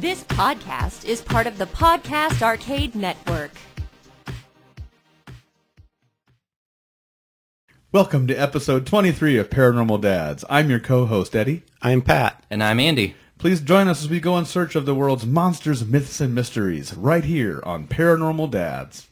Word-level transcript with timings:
This 0.00 0.24
podcast 0.24 1.04
is 1.04 1.20
part 1.20 1.46
of 1.46 1.58
the 1.58 1.66
Podcast 1.66 2.40
Arcade 2.40 2.94
Network. 2.94 3.50
Welcome 7.92 8.26
to 8.28 8.34
episode 8.34 8.86
23 8.86 9.36
of 9.36 9.50
Paranormal 9.50 10.00
Dads. 10.00 10.42
I'm 10.48 10.70
your 10.70 10.80
co-host, 10.80 11.36
Eddie. 11.36 11.64
I'm 11.82 12.00
Pat. 12.00 12.42
And 12.48 12.64
I'm 12.64 12.80
Andy. 12.80 13.14
Please 13.36 13.60
join 13.60 13.88
us 13.88 14.02
as 14.02 14.08
we 14.08 14.20
go 14.20 14.38
in 14.38 14.46
search 14.46 14.74
of 14.74 14.86
the 14.86 14.94
world's 14.94 15.26
monsters, 15.26 15.84
myths, 15.84 16.18
and 16.18 16.34
mysteries 16.34 16.94
right 16.94 17.24
here 17.24 17.60
on 17.66 17.86
Paranormal 17.86 18.50
Dads. 18.50 19.09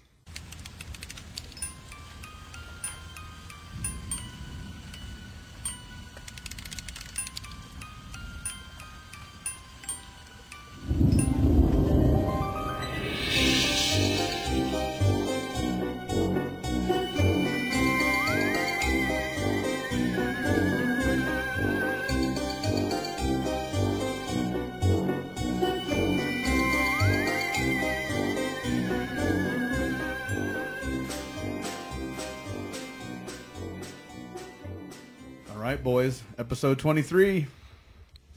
Episode 36.59 36.80
23. 36.80 37.47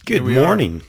Good 0.05 0.21
we 0.21 0.37
are. 0.37 0.45
morning. 0.45 0.83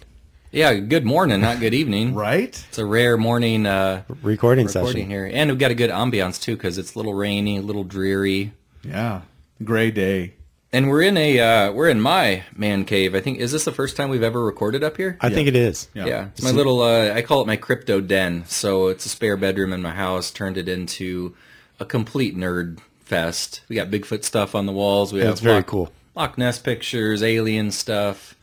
Yeah, 0.51 0.75
good 0.75 1.07
morning, 1.07 1.41
not 1.41 1.61
good 1.61 1.73
evening. 1.73 2.15
Right? 2.15 2.63
It's 2.69 2.77
a 2.77 2.85
rare 2.85 3.17
morning 3.17 3.65
uh, 3.65 4.03
Recording, 4.07 4.67
recording 4.67 4.69
session. 4.69 5.09
here. 5.09 5.31
And 5.33 5.49
we've 5.51 5.59
got 5.59 5.71
a 5.71 5.75
good 5.75 5.89
ambiance, 5.89 6.39
too, 6.39 6.57
because 6.57 6.77
it's 6.77 6.95
a 6.95 6.99
little 6.99 7.15
rainy, 7.15 7.57
a 7.57 7.63
little 7.63 7.85
dreary. 7.85 8.53
Yeah. 8.85 9.23
Gray 9.65 9.91
day. 9.91 10.35
And 10.75 10.91
we're 10.91 11.01
in 11.01 11.17
a 11.17 11.41
uh, 11.41 11.73
we're 11.73 11.89
in 11.89 12.03
my 12.03 12.43
man 12.55 12.85
cave. 12.85 13.15
I 13.15 13.21
think 13.23 13.39
is 13.39 13.51
this 13.51 13.65
the 13.65 13.73
first 13.73 13.97
time 13.97 14.11
we've 14.11 14.23
ever 14.23 14.45
recorded 14.45 14.85
up 14.85 14.99
here? 14.99 15.17
I 15.23 15.31
think 15.31 15.49
it 15.49 15.57
is. 15.57 15.89
Yeah. 15.95 16.05
yeah, 16.05 16.27
it's 16.35 16.43
my 16.43 16.51
little 16.51 16.83
uh, 16.83 17.15
I 17.15 17.23
call 17.23 17.41
it 17.41 17.47
my 17.47 17.57
crypto 17.57 18.03
den. 18.03 18.45
So 18.47 18.89
it's 18.89 19.07
a 19.07 19.09
spare 19.09 19.39
bedroom 19.39 19.73
in 19.73 19.81
my 19.81 19.93
house. 19.93 20.31
Turned 20.31 20.59
it 20.59 20.69
into 20.69 21.35
a 21.81 21.87
complete 21.87 22.37
nerd 22.37 22.81
fest. 23.07 23.63
We 23.71 23.77
got 23.77 23.89
Bigfoot 23.89 24.23
stuff 24.23 24.55
on 24.55 24.67
the 24.67 24.73
walls. 24.73 25.15
We 25.15 25.21
Yeah, 25.21 25.25
have 25.27 25.33
it's 25.33 25.41
very 25.41 25.57
Loch, 25.57 25.67
cool. 25.67 25.93
Loch 26.15 26.37
Ness 26.37 26.59
pictures, 26.59 27.23
alien 27.23 27.71
stuff, 27.71 28.35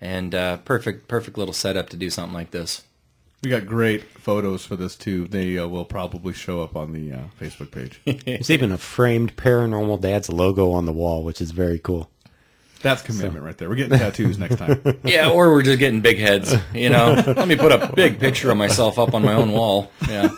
and 0.00 0.34
uh, 0.34 0.58
perfect 0.58 1.08
perfect 1.08 1.36
little 1.38 1.54
setup 1.54 1.88
to 1.90 1.96
do 1.96 2.10
something 2.10 2.34
like 2.34 2.50
this. 2.50 2.84
We 3.42 3.50
got 3.50 3.66
great 3.66 4.02
photos 4.02 4.64
for 4.64 4.76
this 4.76 4.96
too. 4.96 5.28
They 5.28 5.58
uh, 5.58 5.68
will 5.68 5.84
probably 5.84 6.32
show 6.32 6.62
up 6.62 6.74
on 6.74 6.92
the 6.92 7.12
uh, 7.12 7.20
Facebook 7.40 7.70
page. 7.70 8.00
There's 8.24 8.50
even 8.50 8.72
a 8.72 8.78
framed 8.78 9.36
Paranormal 9.36 10.00
Dad's 10.00 10.28
logo 10.28 10.72
on 10.72 10.86
the 10.86 10.92
wall, 10.92 11.22
which 11.22 11.40
is 11.40 11.50
very 11.50 11.78
cool. 11.78 12.10
That's 12.82 13.02
commitment 13.02 13.44
right 13.44 13.56
there. 13.56 13.68
We're 13.68 13.76
getting 13.76 13.98
tattoos 13.98 14.38
next 14.38 14.56
time. 14.56 14.80
Yeah, 15.04 15.30
or 15.30 15.50
we're 15.50 15.62
just 15.62 15.78
getting 15.78 16.00
big 16.02 16.18
heads. 16.18 16.54
You 16.74 16.90
know, 16.90 17.14
let 17.26 17.48
me 17.48 17.56
put 17.56 17.72
a 17.72 17.92
big 17.94 18.20
picture 18.20 18.50
of 18.50 18.56
myself 18.56 18.98
up 18.98 19.14
on 19.14 19.22
my 19.22 19.32
own 19.32 19.52
wall. 19.52 19.90
Yeah, 20.08 20.28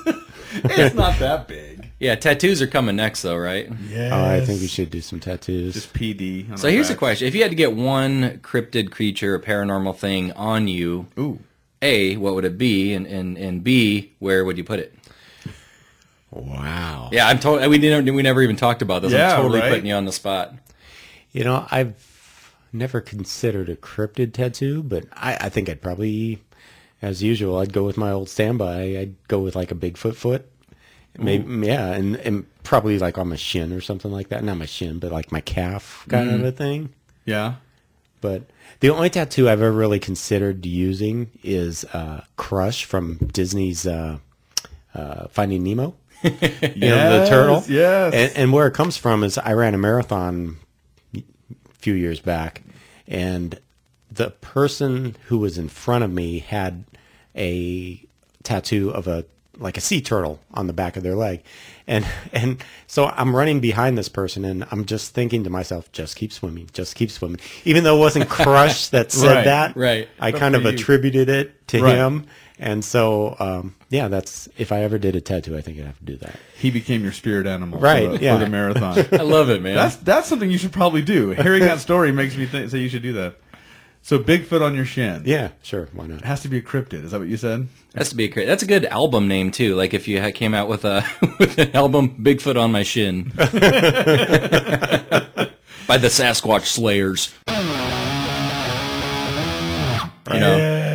it's 0.54 0.94
not 0.94 1.18
that 1.18 1.48
big. 1.48 1.77
Yeah. 1.98 2.14
Tattoos 2.14 2.62
are 2.62 2.66
coming 2.66 2.96
next, 2.96 3.22
though, 3.22 3.36
right? 3.36 3.68
Yeah. 3.88 4.10
Oh, 4.12 4.24
I 4.24 4.44
think 4.44 4.60
we 4.60 4.66
should 4.66 4.90
do 4.90 5.00
some 5.00 5.20
tattoos. 5.20 5.74
just 5.74 5.92
PD. 5.92 6.58
So 6.58 6.68
our 6.68 6.72
here's 6.72 6.90
a 6.90 6.96
question: 6.96 7.28
If 7.28 7.34
you 7.34 7.42
had 7.42 7.50
to 7.50 7.56
get 7.56 7.74
one 7.74 8.38
cryptid 8.38 8.90
creature, 8.90 9.34
or 9.34 9.38
paranormal 9.38 9.96
thing 9.96 10.32
on 10.32 10.68
you, 10.68 11.06
Ooh. 11.18 11.38
a, 11.82 12.16
what 12.16 12.34
would 12.34 12.44
it 12.44 12.58
be, 12.58 12.94
and 12.94 13.06
and 13.06 13.36
and 13.36 13.64
b, 13.64 14.12
where 14.18 14.44
would 14.44 14.58
you 14.58 14.64
put 14.64 14.80
it? 14.80 14.94
wow. 16.30 17.08
Yeah, 17.12 17.26
I'm 17.26 17.38
totally. 17.38 17.68
We 17.68 17.78
didn't. 17.78 18.14
We 18.14 18.22
never 18.22 18.42
even 18.42 18.56
talked 18.56 18.82
about 18.82 19.02
this. 19.02 19.12
Yeah, 19.12 19.32
I'm 19.32 19.42
totally 19.42 19.60
right. 19.60 19.70
putting 19.70 19.86
you 19.86 19.94
on 19.94 20.04
the 20.04 20.12
spot. 20.12 20.54
You 21.32 21.44
know, 21.44 21.66
I've 21.70 21.94
never 22.72 23.00
considered 23.00 23.68
a 23.68 23.76
cryptid 23.76 24.32
tattoo, 24.32 24.82
but 24.82 25.04
I, 25.12 25.36
I 25.42 25.48
think 25.48 25.68
I'd 25.68 25.82
probably, 25.82 26.42
as 27.02 27.22
usual, 27.22 27.58
I'd 27.58 27.72
go 27.72 27.84
with 27.84 27.96
my 27.96 28.10
old 28.10 28.28
standby. 28.28 28.80
I'd 28.98 29.14
go 29.28 29.40
with 29.40 29.56
like 29.56 29.70
a 29.70 29.74
Bigfoot 29.74 30.16
foot. 30.16 30.50
Maybe, 31.18 31.66
yeah, 31.66 31.88
and, 31.88 32.16
and 32.16 32.46
probably 32.62 32.98
like 32.98 33.18
on 33.18 33.28
my 33.28 33.36
shin 33.36 33.72
or 33.72 33.80
something 33.80 34.12
like 34.12 34.28
that. 34.28 34.44
Not 34.44 34.56
my 34.56 34.66
shin, 34.66 34.98
but 34.98 35.10
like 35.10 35.32
my 35.32 35.40
calf 35.40 36.06
kind 36.08 36.30
of 36.30 36.44
a 36.44 36.52
thing. 36.52 36.90
Yeah. 37.24 37.56
But 38.20 38.42
the 38.80 38.90
only 38.90 39.10
tattoo 39.10 39.48
I've 39.48 39.60
ever 39.60 39.72
really 39.72 39.98
considered 39.98 40.64
using 40.64 41.30
is 41.42 41.84
uh, 41.86 42.24
Crush 42.36 42.84
from 42.84 43.16
Disney's 43.32 43.86
uh, 43.86 44.18
uh, 44.94 45.28
Finding 45.28 45.62
Nemo. 45.64 45.94
You 46.22 46.88
know, 46.88 47.20
the 47.20 47.28
turtle. 47.28 47.64
Yes. 47.68 48.12
And, 48.12 48.32
and 48.36 48.52
where 48.52 48.66
it 48.66 48.74
comes 48.74 48.96
from 48.96 49.22
is 49.22 49.38
I 49.38 49.52
ran 49.52 49.74
a 49.74 49.78
marathon 49.78 50.58
a 51.14 51.22
few 51.74 51.94
years 51.94 52.18
back, 52.20 52.62
and 53.06 53.58
the 54.10 54.30
person 54.30 55.16
who 55.26 55.38
was 55.38 55.58
in 55.58 55.68
front 55.68 56.02
of 56.04 56.12
me 56.12 56.40
had 56.40 56.84
a 57.36 58.04
tattoo 58.42 58.90
of 58.90 59.06
a 59.06 59.26
like 59.58 59.76
a 59.76 59.80
sea 59.80 60.00
turtle 60.00 60.40
on 60.54 60.66
the 60.66 60.72
back 60.72 60.96
of 60.96 61.02
their 61.02 61.14
leg. 61.16 61.42
And 61.86 62.06
and 62.32 62.62
so 62.86 63.06
I'm 63.06 63.34
running 63.34 63.60
behind 63.60 63.96
this 63.98 64.08
person 64.08 64.44
and 64.44 64.66
I'm 64.70 64.84
just 64.84 65.14
thinking 65.14 65.44
to 65.44 65.50
myself, 65.50 65.90
just 65.92 66.16
keep 66.16 66.32
swimming, 66.32 66.68
just 66.72 66.94
keep 66.94 67.10
swimming. 67.10 67.40
Even 67.64 67.84
though 67.84 67.96
it 67.96 68.00
wasn't 68.00 68.28
Crush 68.30 68.88
that 68.88 69.10
said 69.12 69.34
Right, 69.36 69.44
that, 69.44 69.76
right. 69.76 70.08
I 70.20 70.30
But 70.32 70.40
kind 70.40 70.54
of 70.54 70.62
you. 70.62 70.68
attributed 70.70 71.28
it 71.28 71.66
to 71.68 71.82
Right. 71.82 71.96
him. 71.96 72.26
And 72.60 72.84
so, 72.84 73.36
um, 73.38 73.76
yeah, 73.88 74.08
that's 74.08 74.48
if 74.58 74.72
I 74.72 74.82
ever 74.82 74.98
did 74.98 75.14
a 75.14 75.20
tattoo, 75.20 75.56
I 75.56 75.60
think 75.60 75.78
I'd 75.78 75.84
have 75.86 75.98
to 76.00 76.04
do 76.04 76.16
that. 76.16 76.34
he 76.58 76.70
became 76.72 77.04
your 77.04 77.12
spirit 77.12 77.46
animal 77.46 77.78
Right, 77.78 78.10
for, 78.10 78.18
the, 78.18 78.24
yeah. 78.24 78.36
for 78.36 78.44
the 78.44 78.50
marathon. 78.50 78.98
I 79.12 79.22
love 79.22 79.48
it, 79.48 79.62
man. 79.62 79.76
that's 79.76 79.94
that's 79.96 80.26
something 80.28 80.50
you 80.50 80.58
should 80.58 80.72
probably 80.72 81.02
do. 81.02 81.30
Hearing 81.30 81.60
that 81.62 81.78
story 81.78 82.10
makes 82.10 82.36
me 82.36 82.46
think 82.46 82.68
say 82.70 82.78
you 82.78 82.88
should 82.88 83.02
do 83.02 83.12
that. 83.12 83.36
So 84.08 84.18
Bigfoot 84.18 84.62
on 84.62 84.74
your 84.74 84.86
shin. 84.86 85.24
Yeah, 85.26 85.50
sure, 85.60 85.90
why 85.92 86.06
not? 86.06 86.20
It 86.20 86.24
has 86.24 86.40
to 86.40 86.48
be 86.48 86.56
a 86.56 86.62
cryptid. 86.62 87.04
Is 87.04 87.10
that 87.10 87.18
what 87.18 87.28
you 87.28 87.36
said? 87.36 87.68
Has 87.94 88.08
to 88.08 88.16
be 88.16 88.24
a 88.24 88.30
cryptid. 88.30 88.46
That's 88.46 88.62
a 88.62 88.66
good 88.66 88.86
album 88.86 89.28
name 89.28 89.50
too. 89.50 89.74
Like 89.74 89.92
if 89.92 90.08
you 90.08 90.32
came 90.32 90.54
out 90.54 90.66
with 90.66 90.86
a 90.86 91.04
with 91.38 91.58
an 91.58 91.76
album, 91.76 92.16
Bigfoot 92.18 92.58
on 92.58 92.72
my 92.72 92.84
shin, 92.84 93.24
by 95.86 95.98
the 95.98 96.08
Sasquatch 96.08 96.64
Slayers. 96.64 97.34
You 100.32 100.40
know, 100.40 100.56
Yes. 100.56 100.87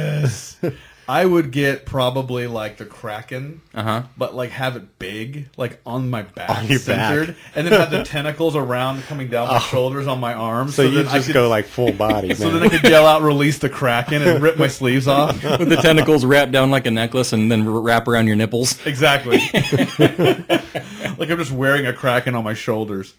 I 1.08 1.26
would 1.26 1.52
get 1.52 1.86
probably 1.86 2.48
like 2.48 2.78
the 2.78 2.86
Kraken, 2.86 3.62
uh 3.74 3.84
huh. 3.84 4.04
but 4.18 4.34
like 4.36 4.52
have 4.52 4.76
it 4.78 5.00
big, 5.00 5.50
like 5.58 5.80
on 5.86 6.10
my 6.10 6.22
back, 6.22 6.50
On 6.50 6.68
your 6.68 6.80
centered, 6.80 7.28
back. 7.30 7.36
and 7.56 7.68
then 7.68 7.80
have 7.80 7.92
the 7.92 8.04
tentacles 8.04 8.56
around 8.56 9.04
coming 9.04 9.28
down 9.28 9.50
my 9.50 9.60
shoulders 9.60 10.08
on 10.08 10.20
my 10.22 10.34
arms. 10.34 10.76
So, 10.76 10.84
you 10.84 11.04
that 11.04 11.08
I 11.08 11.16
just 11.16 11.28
could- 11.28 11.34
go 11.34 11.50
like 11.50 11.66
full 11.66 11.92
body, 11.92 12.34
So 12.36 12.46
man. 12.50 12.54
then 12.62 12.64
I 12.64 12.70
could 12.80 12.90
yell 12.90 13.06
out, 13.06 13.22
"Release 13.22 13.60
the 13.60 13.70
Kraken!" 13.70 14.22
and 14.22 14.42
rip 14.42 14.58
my 14.58 14.68
sleeves 14.68 15.08
off. 15.08 15.44
With 15.60 15.70
the 15.70 15.76
tentacles 15.78 16.24
wrapped 16.26 16.52
down 16.54 16.72
like 16.72 16.86
a 16.86 16.92
necklace 16.92 17.34
and 17.34 17.52
then 17.52 17.68
wrap 17.70 18.08
around 18.08 18.28
your 18.28 18.36
nipples. 18.38 18.78
Exactly. 18.86 19.40
like 20.00 21.30
I'm 21.30 21.38
just 21.38 21.52
wearing 21.52 21.86
a 21.86 21.94
Kraken 21.94 22.36
on 22.36 22.44
my 22.44 22.54
shoulders, 22.54 23.14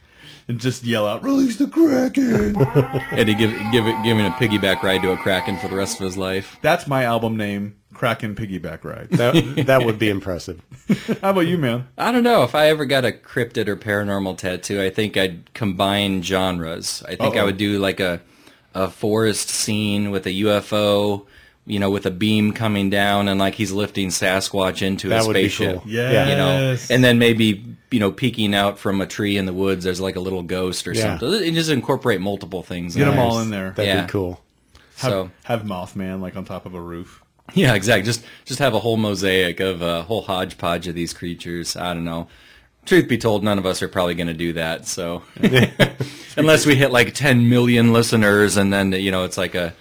and 0.49 0.61
just 0.61 0.85
yell 0.85 1.07
out, 1.07 1.23
"Release 1.23 1.57
the 1.57 1.67
Kraken!" 1.67 2.57
Eddie 3.19 3.35
give 3.35 3.53
give 3.73 3.87
it 3.87 4.03
giving 4.05 4.27
a 4.27 4.31
piggyback 4.31 4.83
ride 4.83 5.03
to 5.03 5.13
a 5.13 5.17
kraken 5.17 5.57
for 5.59 5.69
the 5.69 5.77
rest 5.77 5.99
of 6.01 6.05
his 6.05 6.17
life. 6.17 6.57
That's 6.63 6.87
my 6.87 7.05
album 7.05 7.37
name, 7.37 7.77
Kraken 7.95 8.35
Piggyback 8.35 8.85
Ride. 8.85 9.09
that, 9.11 9.65
that 9.67 9.85
would 9.85 9.99
be 9.99 10.09
impressive. 10.11 10.61
How 11.23 11.31
about 11.31 11.47
you, 11.47 11.57
man? 11.59 11.89
I 11.97 12.13
don't 12.13 12.23
know 12.25 12.43
if 12.43 12.55
I 12.55 12.69
ever 12.69 12.85
got 12.85 13.05
a 13.05 13.13
cryptid 13.13 13.69
or 13.69 13.77
paranormal 13.77 14.37
tattoo. 14.39 14.83
I 14.83 14.91
think 14.91 15.17
I'd 15.17 15.53
combine 15.55 16.23
genres. 16.23 17.03
I 17.07 17.15
think 17.17 17.37
I 17.37 17.41
Uh-oh. 17.41 17.47
would 17.47 17.57
do 17.57 17.79
like 17.79 18.01
a 18.01 18.21
a 18.75 18.91
forest 18.91 19.49
scene 19.49 20.11
with 20.11 20.27
a 20.27 20.31
UFO, 20.43 21.27
you 21.67 21.79
know, 21.79 21.91
with 21.91 22.05
a 22.07 22.11
beam 22.11 22.53
coming 22.53 22.91
down 22.91 23.27
and 23.29 23.41
like 23.41 23.55
he's 23.55 23.73
lifting 23.73 24.09
Sasquatch 24.09 24.83
into 24.83 25.09
That 25.09 25.23
a 25.23 25.27
would 25.27 25.35
be 25.35 25.49
spaceship. 25.49 25.81
cool. 25.83 25.91
Yes. 25.91 26.29
You 26.29 26.37
know, 26.37 26.95
and 26.95 27.03
then 27.05 27.19
maybe 27.19 27.65
you 27.91 28.01
know 28.01 28.11
peeking 28.13 28.55
out 28.55 28.79
from 28.79 29.01
a 29.01 29.07
tree 29.07 29.37
in 29.37 29.47
the 29.47 29.53
woods. 29.53 29.85
There's 29.85 30.01
like 30.01 30.17
a 30.17 30.21
little 30.21 30.43
ghost 30.43 30.87
or 30.87 30.93
Yeah. 30.93 31.19
something. 31.19 31.47
And 31.47 31.55
just 31.55 31.71
incorporate 31.71 32.21
multiple 32.21 32.63
things. 32.63 32.95
Get 32.97 33.03
in 33.03 33.09
them 33.09 33.17
there. 33.17 33.25
all 33.25 33.39
in 33.41 33.51
there. 33.51 33.71
That'd 33.77 33.87
Yeah. 33.87 34.03
be 34.03 34.09
cool. 34.11 34.41
Have, 34.99 35.11
So 35.11 35.31
have 35.45 35.63
Mothman 35.63 36.21
like 36.21 36.37
on 36.37 36.45
top 36.45 36.67
of 36.67 36.75
a 36.75 36.81
roof. 36.81 37.23
yeah, 37.55 37.75
exactly. 37.75 38.05
Just 38.05 38.25
just 38.45 38.59
have 38.59 38.75
a 38.75 38.79
whole 38.81 38.97
mosaic 38.97 39.61
of 39.61 39.81
a 39.83 40.03
whole 40.03 40.23
hodgepodge 40.23 40.87
of 40.87 40.95
these 40.95 41.13
creatures. 41.13 41.77
I 41.77 41.95
don't 41.95 42.05
know. 42.05 42.29
Truth 42.87 43.09
be 43.09 43.17
told, 43.17 43.43
none 43.43 43.59
of 43.59 43.65
us 43.65 43.81
are 43.81 43.89
probably 43.89 44.15
going 44.15 44.27
to 44.27 44.35
do 44.35 44.53
that. 44.53 44.87
So 44.87 45.23
unless 46.37 46.67
we 46.67 46.75
hit 46.75 46.91
like 46.93 47.15
10 47.15 47.49
million 47.49 47.93
listeners, 47.93 48.57
and 48.59 48.73
then 48.73 48.93
you 48.93 49.11
know 49.11 49.25
it's 49.25 49.39
like 49.39 49.55
a 49.55 49.73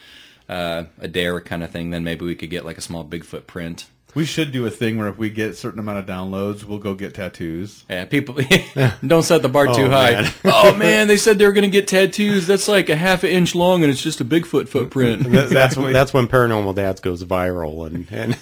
uh, 0.54 0.86
a 1.00 1.08
dare 1.08 1.42
kind 1.42 1.64
of 1.64 1.72
thing, 1.72 1.90
then 1.90 2.04
maybe 2.04 2.26
we 2.26 2.36
could 2.36 2.52
get 2.52 2.64
like 2.64 2.78
a 2.78 2.82
small 2.82 3.04
Bigfoot 3.04 3.48
print. 3.48 3.88
We 4.16 4.26
should 4.26 4.52
do 4.52 4.66
a 4.66 4.70
thing 4.70 4.98
where 4.98 5.08
if 5.08 5.18
we 5.18 5.30
get 5.32 5.50
a 5.52 5.54
certain 5.56 5.80
amount 5.80 5.98
of 6.00 6.06
downloads, 6.06 6.64
we'll 6.64 6.78
go 6.78 6.94
get 6.94 7.16
tattoos. 7.16 7.84
Yeah, 7.90 8.06
people 8.06 8.36
don't 9.08 9.24
set 9.24 9.42
the 9.42 9.50
bar 9.50 9.66
too 9.68 9.86
Oh, 9.86 9.90
high. 9.90 10.12
man. 10.22 10.32
oh 10.46 10.76
man, 10.76 11.08
they 11.08 11.18
said 11.18 11.40
they 11.40 11.46
were 11.48 11.52
gonna 11.52 11.68
get 11.68 11.88
tattoos. 11.88 12.46
That's 12.46 12.68
like 12.68 12.90
a 12.90 12.96
half 12.96 13.24
an 13.24 13.32
inch 13.32 13.56
long, 13.56 13.82
and 13.84 13.92
it's 13.92 14.02
just 14.02 14.22
a 14.22 14.26
Bigfoot 14.26 14.68
footprint. 14.68 15.24
Th- 15.32 15.34
That's 15.34 15.52
Exactly. 15.74 15.94
that's 15.94 16.14
when 16.14 16.28
Paranormal 16.28 16.76
Dads 16.76 17.02
goes 17.02 17.24
viral, 17.24 17.88
and, 17.88 18.06
and 18.12 18.38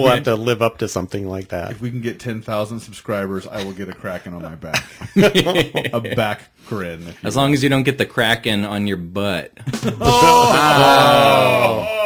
we'll 0.00 0.08
have 0.08 0.24
to 0.24 0.34
live 0.34 0.60
up 0.62 0.78
to 0.78 0.88
something 0.88 1.28
like 1.28 1.48
that. 1.48 1.70
If 1.72 1.80
we 1.80 1.90
can 1.90 2.00
get 2.00 2.18
10,000 2.18 2.80
subscribers, 2.80 3.46
I 3.46 3.62
will 3.64 3.72
get 3.72 3.88
a 3.88 3.94
kraken 3.94 4.34
on 4.34 4.42
my 4.42 4.54
back. 4.56 4.84
a 5.16 6.00
back 6.16 6.42
grin. 6.66 7.02
if 7.06 7.22
you 7.22 7.28
As 7.28 7.36
long 7.36 7.52
as 7.54 7.62
you 7.62 7.68
don't 7.68 7.82
get 7.84 7.98
the 7.98 8.06
kraken 8.06 8.64
on 8.64 8.86
your 8.88 8.96
butt, 8.96 9.52
Oh! 10.00 11.86
oh. 11.88 11.98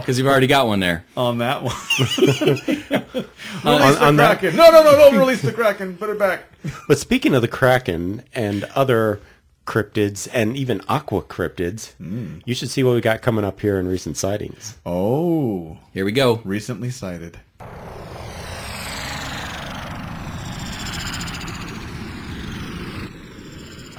Because 0.00 0.18
you've 0.18 0.26
already 0.26 0.46
got 0.46 0.66
one 0.66 0.80
there. 0.80 1.04
On 1.16 1.38
that 1.38 1.62
one. 1.62 1.74
On- 3.64 3.80
release 3.80 3.98
the 3.98 4.04
on 4.04 4.16
that- 4.16 4.38
kraken. 4.38 4.56
No, 4.56 4.70
no, 4.70 4.82
no, 4.82 4.92
don't 4.96 5.16
release 5.18 5.42
the 5.42 5.52
kraken. 5.52 5.96
Put 5.96 6.10
it 6.10 6.18
back. 6.18 6.44
But 6.88 6.98
speaking 6.98 7.34
of 7.34 7.40
the 7.42 7.48
Kraken 7.48 8.22
and 8.34 8.64
other 8.74 9.20
cryptids 9.66 10.28
and 10.32 10.56
even 10.56 10.82
aqua 10.88 11.22
cryptids, 11.22 11.94
mm. 12.00 12.42
you 12.44 12.54
should 12.54 12.68
see 12.68 12.82
what 12.82 12.94
we 12.94 13.00
got 13.00 13.22
coming 13.22 13.44
up 13.44 13.60
here 13.60 13.78
in 13.78 13.88
recent 13.88 14.16
sightings. 14.18 14.76
Oh, 14.84 15.78
Here 15.94 16.04
we 16.04 16.12
go. 16.12 16.40
recently 16.44 16.90
sighted. 16.90 17.38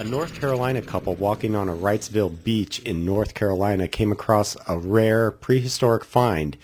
A 0.02 0.04
North 0.04 0.34
Carolina 0.42 0.82
couple 0.82 1.14
walking 1.14 1.56
on 1.56 1.70
a 1.70 1.76
Wrightsville 1.76 2.44
beach 2.44 2.80
in 2.80 3.06
North 3.06 3.36
Carolina 3.36 3.88
came 3.88 4.12
across 4.12 4.58
a 4.68 4.76
rare 4.76 5.30
prehistoric 5.30 6.04
find, 6.04 6.58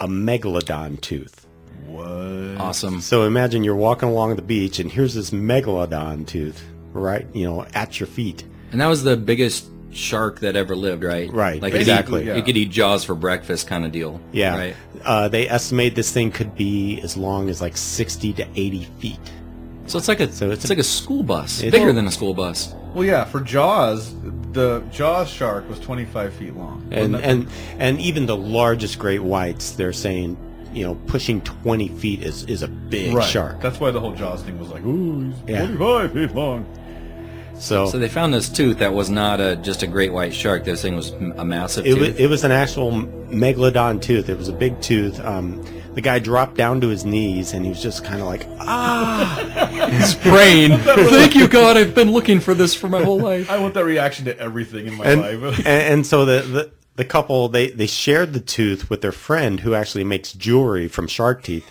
a 0.00 0.08
megalodon 0.08 1.00
tooth. 1.00 1.46
What? 1.86 2.60
Awesome. 2.60 3.00
So 3.00 3.22
imagine 3.22 3.62
you're 3.62 3.76
walking 3.76 4.08
along 4.08 4.34
the 4.34 4.42
beach 4.42 4.80
and 4.80 4.90
here's 4.90 5.14
this 5.14 5.30
megalodon 5.30 6.26
tooth, 6.26 6.60
right, 6.92 7.24
you 7.32 7.44
know, 7.44 7.64
at 7.72 8.00
your 8.00 8.08
feet. 8.08 8.42
And 8.72 8.80
that 8.80 8.88
was 8.88 9.04
the 9.04 9.16
biggest 9.16 9.64
shark 9.92 10.40
that 10.40 10.56
ever 10.56 10.74
lived, 10.74 11.04
right? 11.04 11.32
Right, 11.32 11.62
Like 11.62 11.74
it 11.74 11.82
exactly. 11.82 12.22
could 12.22 12.26
Yeah. 12.26 12.36
It 12.38 12.44
could 12.44 12.56
eat 12.56 12.72
jaws 12.72 13.04
for 13.04 13.14
breakfast, 13.14 13.68
kind 13.68 13.84
of 13.84 13.92
deal. 13.92 14.20
Yeah. 14.32 14.56
Right. 14.58 14.76
Uh, 15.04 15.28
they 15.28 15.48
estimate 15.48 15.94
this 15.94 16.10
thing 16.10 16.32
could 16.32 16.56
be 16.56 17.00
as 17.02 17.16
long 17.16 17.48
as 17.48 17.60
like 17.60 17.76
60 17.76 18.32
to 18.32 18.48
80 18.56 18.84
feet. 18.98 19.20
So 19.86 19.98
it's 19.98 20.08
like 20.08 20.20
a 20.20 20.30
So 20.32 20.46
it's 20.50 20.60
it's, 20.62 20.64
a- 20.66 20.68
like 20.68 20.78
a 20.78 20.82
school 20.84 21.22
bus, 21.22 21.62
It's- 21.62 21.72
bigger 21.72 21.92
than 21.92 22.06
a 22.06 22.10
school 22.10 22.34
bus. 22.34 22.74
Well, 22.94 23.04
yeah, 23.04 23.24
for 23.24 23.40
Jaws, 23.40 24.14
the 24.52 24.82
Jaws 24.92 25.28
shark 25.28 25.68
was 25.68 25.80
25 25.80 26.32
feet 26.34 26.54
long. 26.56 26.86
And, 26.90 27.14
that- 27.14 27.22
and, 27.24 27.48
and 27.78 28.00
even 28.00 28.26
the 28.26 28.36
largest 28.36 28.98
great 28.98 29.22
whites, 29.22 29.72
they're 29.72 29.92
saying, 29.94 30.36
you 30.74 30.84
know, 30.84 30.94
pushing 31.06 31.40
20 31.42 31.88
feet 31.88 32.22
is, 32.22 32.44
is 32.44 32.62
a 32.62 32.68
big 32.68 33.14
right. 33.14 33.28
shark. 33.28 33.60
That's 33.60 33.80
why 33.80 33.90
the 33.90 34.00
whole 34.00 34.12
Jaws 34.14 34.42
thing 34.42 34.58
was 34.58 34.68
like, 34.68 34.84
ooh, 34.84 35.20
he's 35.30 35.34
Yeah. 35.46 35.66
25 35.66 36.12
feet 36.12 36.34
long. 36.34 36.66
So, 37.58 37.86
So 37.86 37.98
they 37.98 38.08
found 38.08 38.34
this 38.34 38.48
tooth 38.48 38.78
that 38.78 38.92
was 38.92 39.08
not 39.08 39.40
a 39.40 39.56
just 39.56 39.82
a 39.82 39.86
great 39.86 40.12
white 40.12 40.34
shark. 40.34 40.64
This 40.64 40.82
thing 40.82 40.96
was 40.96 41.10
a 41.10 41.44
massive 41.44 41.86
it, 41.86 41.94
tooth. 41.94 42.00
was, 42.00 42.20
it 42.20 42.26
was 42.28 42.44
an 42.44 42.50
actual 42.50 42.90
megalodon 42.92 44.02
tooth. 44.02 44.28
It 44.28 44.36
was 44.38 44.48
a 44.48 44.52
big 44.52 44.80
tooth. 44.80 45.20
Um, 45.20 45.64
the 45.94 46.00
guy 46.00 46.18
dropped 46.18 46.54
down 46.54 46.80
to 46.80 46.88
his 46.88 47.04
knees 47.04 47.52
and 47.52 47.64
he 47.64 47.70
was 47.70 47.82
just 47.82 48.04
kind 48.04 48.20
of 48.20 48.26
like, 48.26 48.46
ah, 48.60 49.88
His 49.90 50.14
brain. 50.14 50.78
Thank 50.78 51.34
you, 51.34 51.48
God. 51.48 51.76
I've 51.76 51.94
been 51.94 52.12
looking 52.12 52.40
for 52.40 52.54
this 52.54 52.74
for 52.74 52.88
my 52.88 53.02
whole 53.02 53.20
life. 53.20 53.50
I 53.50 53.58
want 53.58 53.74
that 53.74 53.84
reaction 53.84 54.24
to 54.24 54.38
everything 54.38 54.86
in 54.86 54.94
my 54.94 55.04
and, 55.04 55.20
life. 55.20 55.58
and, 55.58 55.66
and 55.66 56.06
so 56.06 56.24
the, 56.24 56.42
the 56.42 56.72
the 56.96 57.04
couple 57.04 57.48
they 57.48 57.70
they 57.70 57.86
shared 57.86 58.32
the 58.32 58.40
tooth 58.40 58.90
with 58.90 59.00
their 59.00 59.12
friend 59.12 59.60
who 59.60 59.74
actually 59.74 60.04
makes 60.04 60.32
jewelry 60.32 60.88
from 60.88 61.08
shark 61.08 61.42
teeth 61.42 61.70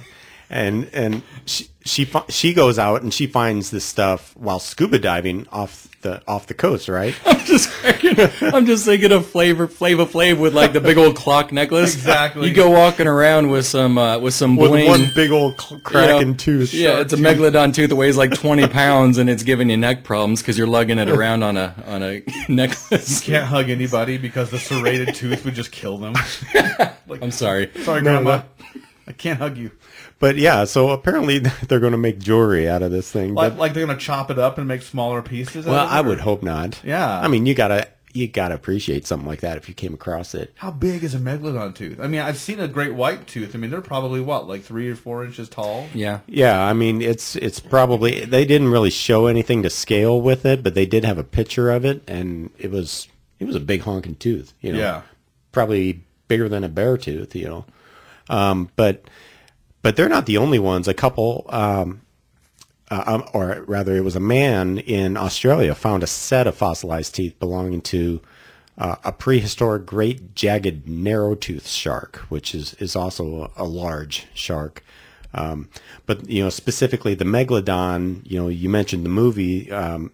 and 0.50 0.89
and 0.94 1.21
she 1.45 1.69
she 1.85 2.09
she 2.27 2.53
goes 2.53 2.79
out 2.79 3.01
and 3.01 3.13
she 3.13 3.27
finds 3.27 3.69
this 3.69 3.85
stuff 3.85 4.35
while 4.35 4.59
scuba 4.59 4.97
diving 4.97 5.47
off 5.51 5.88
the 6.01 6.21
off 6.27 6.48
the 6.48 6.53
coast 6.53 6.88
right 6.89 7.15
I'm 7.25 7.39
just 7.45 7.69
I'm 8.42 8.65
just 8.65 8.86
thinking 8.86 9.12
of 9.12 9.25
flavor 9.27 9.68
Flava 9.68 10.06
Flav 10.06 10.38
with 10.39 10.53
like 10.53 10.74
the 10.74 10.81
big 10.81 10.98
old 10.98 11.15
clock 11.15 11.51
necklace. 11.51 11.94
Exactly. 11.95 12.48
You 12.50 12.53
go 12.53 12.69
walking 12.69 13.07
around 13.07 13.50
with 13.50 13.65
some 13.65 13.98
uh, 13.98 14.18
with 14.19 14.33
some 14.33 14.56
with 14.56 14.71
bling. 14.71 14.88
one 14.88 15.07
big 15.15 15.31
old 15.31 15.59
cl- 15.59 15.77
you 15.80 15.83
cracking 15.83 16.31
know. 16.31 16.38
tooth 16.38 16.74
Yeah, 16.74 17.00
it's 17.00 17.13
a 17.13 17.18
megalodon 17.18 17.74
tooth 17.74 17.89
that 17.89 17.95
weighs 17.95 18.18
like 18.18 18.33
20 18.33 18.68
pounds 18.69 19.18
and 19.18 19.30
it's 19.30 19.44
giving 19.44 19.69
you 19.69 19.77
neck 19.77 20.03
problems 20.03 20.42
because 20.42 20.57
you're 20.57 20.68
lugging 20.68 21.00
it 21.00 21.09
around 21.09 21.44
on 21.44 21.57
a 21.57 21.74
on 21.88 22.04
a 22.04 22.24
necklace. 22.50 23.27
You 23.27 23.33
can't 23.33 23.45
hug 23.47 23.69
anybody 23.69 24.18
because 24.18 24.50
the 24.51 24.59
serrated 24.59 25.15
tooth 25.15 25.45
would 25.45 25.56
just 25.56 25.71
kill 25.71 25.97
them. 25.97 26.13
like, 27.07 27.21
I'm 27.21 27.31
sorry. 27.31 27.71
sorry, 27.83 28.01
No, 28.01 28.21
Grandma. 28.21 28.42
No. 29.11 29.15
I 29.15 29.17
can't 29.17 29.39
hug 29.39 29.57
you. 29.57 29.71
but 30.19 30.35
yeah 30.37 30.63
so 30.65 30.89
apparently 30.89 31.39
they're 31.67 31.79
going 31.79 31.91
to 31.91 31.97
make 31.97 32.19
jewelry 32.19 32.67
out 32.69 32.81
of 32.81 32.91
this 32.91 33.11
thing 33.11 33.33
Like, 33.33 33.53
but, 33.53 33.59
like 33.59 33.73
they're 33.73 33.85
gonna 33.85 33.99
chop 33.99 34.31
it 34.31 34.39
up 34.39 34.57
and 34.57 34.67
make 34.67 34.81
smaller 34.81 35.21
pieces. 35.21 35.67
out 35.67 35.71
well 35.71 35.85
of 35.85 35.91
it, 35.91 35.93
i 35.93 35.99
or- 35.99 36.03
would 36.09 36.19
hope 36.21 36.43
not 36.43 36.79
Yeah. 36.83 37.19
i 37.19 37.27
mean 37.27 37.45
you 37.45 37.53
gotta 37.53 37.87
you 38.13 38.27
gotta 38.27 38.53
appreciate 38.55 39.07
something 39.07 39.25
like 39.27 39.39
that 39.39 39.55
if 39.55 39.69
you 39.69 39.73
came 39.73 39.93
across 39.93 40.35
it 40.35 40.51
How 40.55 40.69
big 40.71 41.01
is 41.03 41.15
a 41.15 41.17
megalodon 41.17 41.73
tooth? 41.73 41.97
I 41.97 42.07
mean, 42.07 42.19
I've 42.19 42.37
seen 42.37 42.59
a 42.59 42.67
great 42.67 42.93
white 42.93 43.25
tooth. 43.25 43.55
I 43.55 43.57
mean, 43.57 43.71
they're 43.71 43.79
probably 43.79 44.19
what, 44.19 44.49
like 44.49 44.63
three 44.63 44.89
or 44.89 44.97
four 44.97 45.23
inches 45.23 45.47
tall. 45.47 45.87
Yeah. 45.93 46.19
Yeah, 46.27 46.61
I 46.61 46.73
mean 46.73 47.01
it's 47.01 47.37
it's 47.37 47.61
probably 47.61 48.25
they 48.25 48.43
didn't 48.43 48.67
really 48.67 48.89
show 48.89 49.27
anything 49.27 49.63
to 49.63 49.69
scale 49.69 50.19
with 50.21 50.45
it, 50.45 50.61
but 50.61 50.73
they 50.75 50.85
did 50.85 51.05
have 51.05 51.17
a 51.17 51.23
picture 51.23 51.71
of 51.71 51.85
it, 51.85 52.03
and 52.05 52.49
it 52.59 52.69
was 52.69 53.07
it 53.39 53.45
was 53.45 53.55
a 53.55 53.61
big 53.61 53.83
honking 53.83 54.15
tooth. 54.15 54.53
You 54.59 54.73
know, 54.73 54.79
Yeah. 54.79 55.01
probably 55.53 56.03
bigger 56.27 56.49
than 56.49 56.65
a 56.65 56.69
bear 56.69 56.97
tooth. 56.97 57.33
You 57.33 57.45
know, 57.47 57.65
um, 58.31 58.69
but 58.75 59.04
but 59.81 59.95
they're 59.95 60.10
not 60.10 60.25
the 60.25 60.38
only 60.38 60.60
ones. 60.60 60.88
A 60.88 60.94
couple, 60.94 61.45
um, 61.50 62.01
uh, 62.89 63.04
um, 63.06 63.24
or 63.33 63.63
rather, 63.68 63.95
it 63.95 64.04
was 64.04 64.16
a 64.16 64.22
man 64.22 64.78
in 64.80 65.18
Australia 65.18 65.75
found 65.75 66.04
a 66.04 66.07
set 66.07 66.48
of 66.48 66.56
fossilized 66.56 67.13
teeth 67.13 67.39
belonging 67.39 67.81
to. 67.81 68.22
Uh, 68.78 68.95
a 69.04 69.12
prehistoric 69.12 69.86
great 69.86 70.33
jagged 70.33 70.88
narrow 70.88 71.36
tooth 71.36 71.68
shark, 71.68 72.16
which 72.30 72.56
is, 72.56 72.74
is 72.75 72.95
also 72.95 73.51
a 73.56 73.66
large 73.66 74.25
shark. 74.33 74.81
Um, 75.33 75.69
but 76.06 76.28
you 76.28 76.42
know, 76.42 76.50
specifically 76.50 77.13
the 77.13 77.25
megalodon. 77.25 78.22
You 78.25 78.39
know, 78.39 78.48
you 78.48 78.69
mentioned 78.69 79.06
the 79.06 79.10
movie 79.10 79.72
um, 79.72 80.12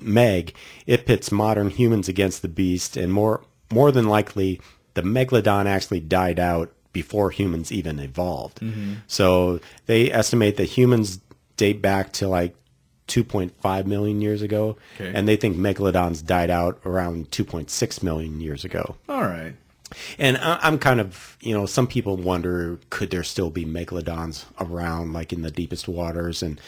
Meg. 0.00 0.54
It 0.86 1.04
pits 1.04 1.30
modern 1.30 1.68
humans 1.68 2.08
against 2.08 2.42
the 2.42 2.48
beast, 2.48 2.96
and 2.96 3.12
more 3.12 3.44
more 3.70 3.90
than 3.92 4.08
likely, 4.08 4.60
the 4.94 5.02
megalodon 5.02 5.66
actually 5.66 6.00
died 6.00 6.38
out 6.38 6.72
before 6.92 7.30
humans 7.30 7.72
even 7.72 7.98
evolved. 7.98 8.60
Mm-hmm. 8.60 8.94
So 9.06 9.60
they 9.86 10.10
estimate 10.12 10.56
that 10.56 10.64
humans 10.64 11.20
date 11.56 11.80
back 11.82 12.12
to 12.14 12.28
like 12.28 12.54
2.5 13.08 13.86
million 13.86 14.20
years 14.20 14.42
ago, 14.42 14.76
Okay. 14.96 15.12
and 15.14 15.26
they 15.28 15.36
think 15.36 15.56
megalodons 15.56 16.24
died 16.24 16.50
out 16.50 16.80
around 16.84 17.30
2.6 17.30 18.02
million 18.02 18.40
years 18.40 18.64
ago. 18.64 18.96
All 19.08 19.22
right. 19.22 19.54
And 20.18 20.38
I'm 20.38 20.78
kind 20.78 21.00
of, 21.00 21.36
you 21.42 21.52
know, 21.54 21.66
some 21.66 21.86
people 21.86 22.16
wonder 22.16 22.78
could 22.88 23.10
there 23.10 23.22
still 23.24 23.50
be 23.50 23.66
megalodons 23.66 24.44
around, 24.58 25.12
like 25.12 25.32
in 25.34 25.42
the 25.42 25.50
deepest 25.50 25.86
waters? 25.86 26.42
And 26.42 26.58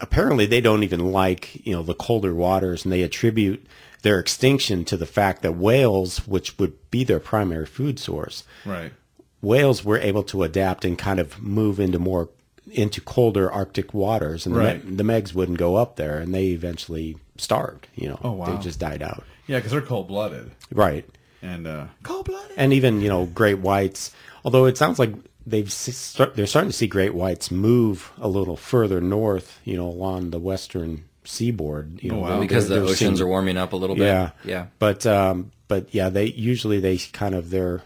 apparently, 0.00 0.46
they 0.46 0.62
don't 0.62 0.82
even 0.82 1.12
like, 1.12 1.66
you 1.66 1.74
know, 1.74 1.82
the 1.82 1.92
colder 1.94 2.34
waters, 2.34 2.84
and 2.84 2.92
they 2.92 3.02
attribute 3.02 3.66
their 4.00 4.18
extinction 4.18 4.86
to 4.86 4.96
the 4.96 5.04
fact 5.04 5.42
that 5.42 5.56
whales, 5.56 6.26
which 6.26 6.58
would 6.58 6.72
be 6.90 7.04
their 7.04 7.20
primary 7.20 7.66
food 7.66 7.98
source, 7.98 8.44
Right. 8.64 8.94
Whales 9.42 9.84
were 9.84 9.98
able 9.98 10.22
to 10.24 10.42
adapt 10.42 10.84
and 10.84 10.98
kind 10.98 11.18
of 11.20 11.40
move 11.40 11.80
into 11.80 11.98
more 11.98 12.28
into 12.72 13.00
colder 13.00 13.50
Arctic 13.50 13.92
waters, 13.92 14.46
and 14.46 14.54
Right. 14.56 14.80
the, 14.80 14.90
Me- 14.90 14.96
the 14.96 15.02
Megs 15.02 15.34
wouldn't 15.34 15.58
go 15.58 15.74
up 15.76 15.96
there, 15.96 16.18
and 16.18 16.32
they 16.32 16.48
eventually 16.48 17.16
starved. 17.36 17.88
You 17.96 18.10
know, 18.10 18.20
Oh, 18.22 18.32
wow. 18.32 18.46
they 18.54 18.62
just 18.62 18.78
died 18.78 19.02
out. 19.02 19.24
Yeah, 19.48 19.58
because 19.58 19.72
they're 19.72 19.80
cold 19.80 20.06
blooded 20.06 20.52
Right. 20.70 21.04
and 21.42 21.66
uh, 21.66 21.86
cold 22.04 22.26
blooded. 22.26 22.52
and 22.56 22.72
even 22.72 23.00
you 23.00 23.08
know 23.08 23.26
great 23.26 23.58
whites. 23.58 24.12
Although 24.44 24.66
it 24.66 24.76
sounds 24.78 24.98
like 25.00 25.12
they've 25.46 25.72
start, 25.72 26.36
they're 26.36 26.46
starting 26.46 26.70
to 26.70 26.76
see 26.76 26.86
great 26.86 27.14
whites 27.14 27.50
move 27.50 28.12
a 28.20 28.28
little 28.28 28.56
further 28.56 29.00
north, 29.00 29.58
you 29.64 29.76
know, 29.76 29.88
along 29.88 30.30
the 30.30 30.38
western 30.38 31.04
seaboard. 31.24 31.98
You 32.02 32.10
know, 32.12 32.18
wow. 32.18 32.40
Because 32.40 32.68
the 32.68 32.80
oceans 32.80 32.98
seeing- 32.98 33.20
are 33.20 33.26
warming 33.26 33.56
up 33.56 33.72
a 33.72 33.76
little 33.76 33.96
bit. 33.96 34.04
Yeah, 34.04 34.30
Yeah. 34.44 34.66
But 34.78 35.04
um, 35.06 35.50
but 35.66 35.92
yeah, 35.92 36.08
they 36.08 36.26
usually 36.26 36.78
they 36.78 36.98
kind 36.98 37.34
of 37.34 37.50
their 37.50 37.82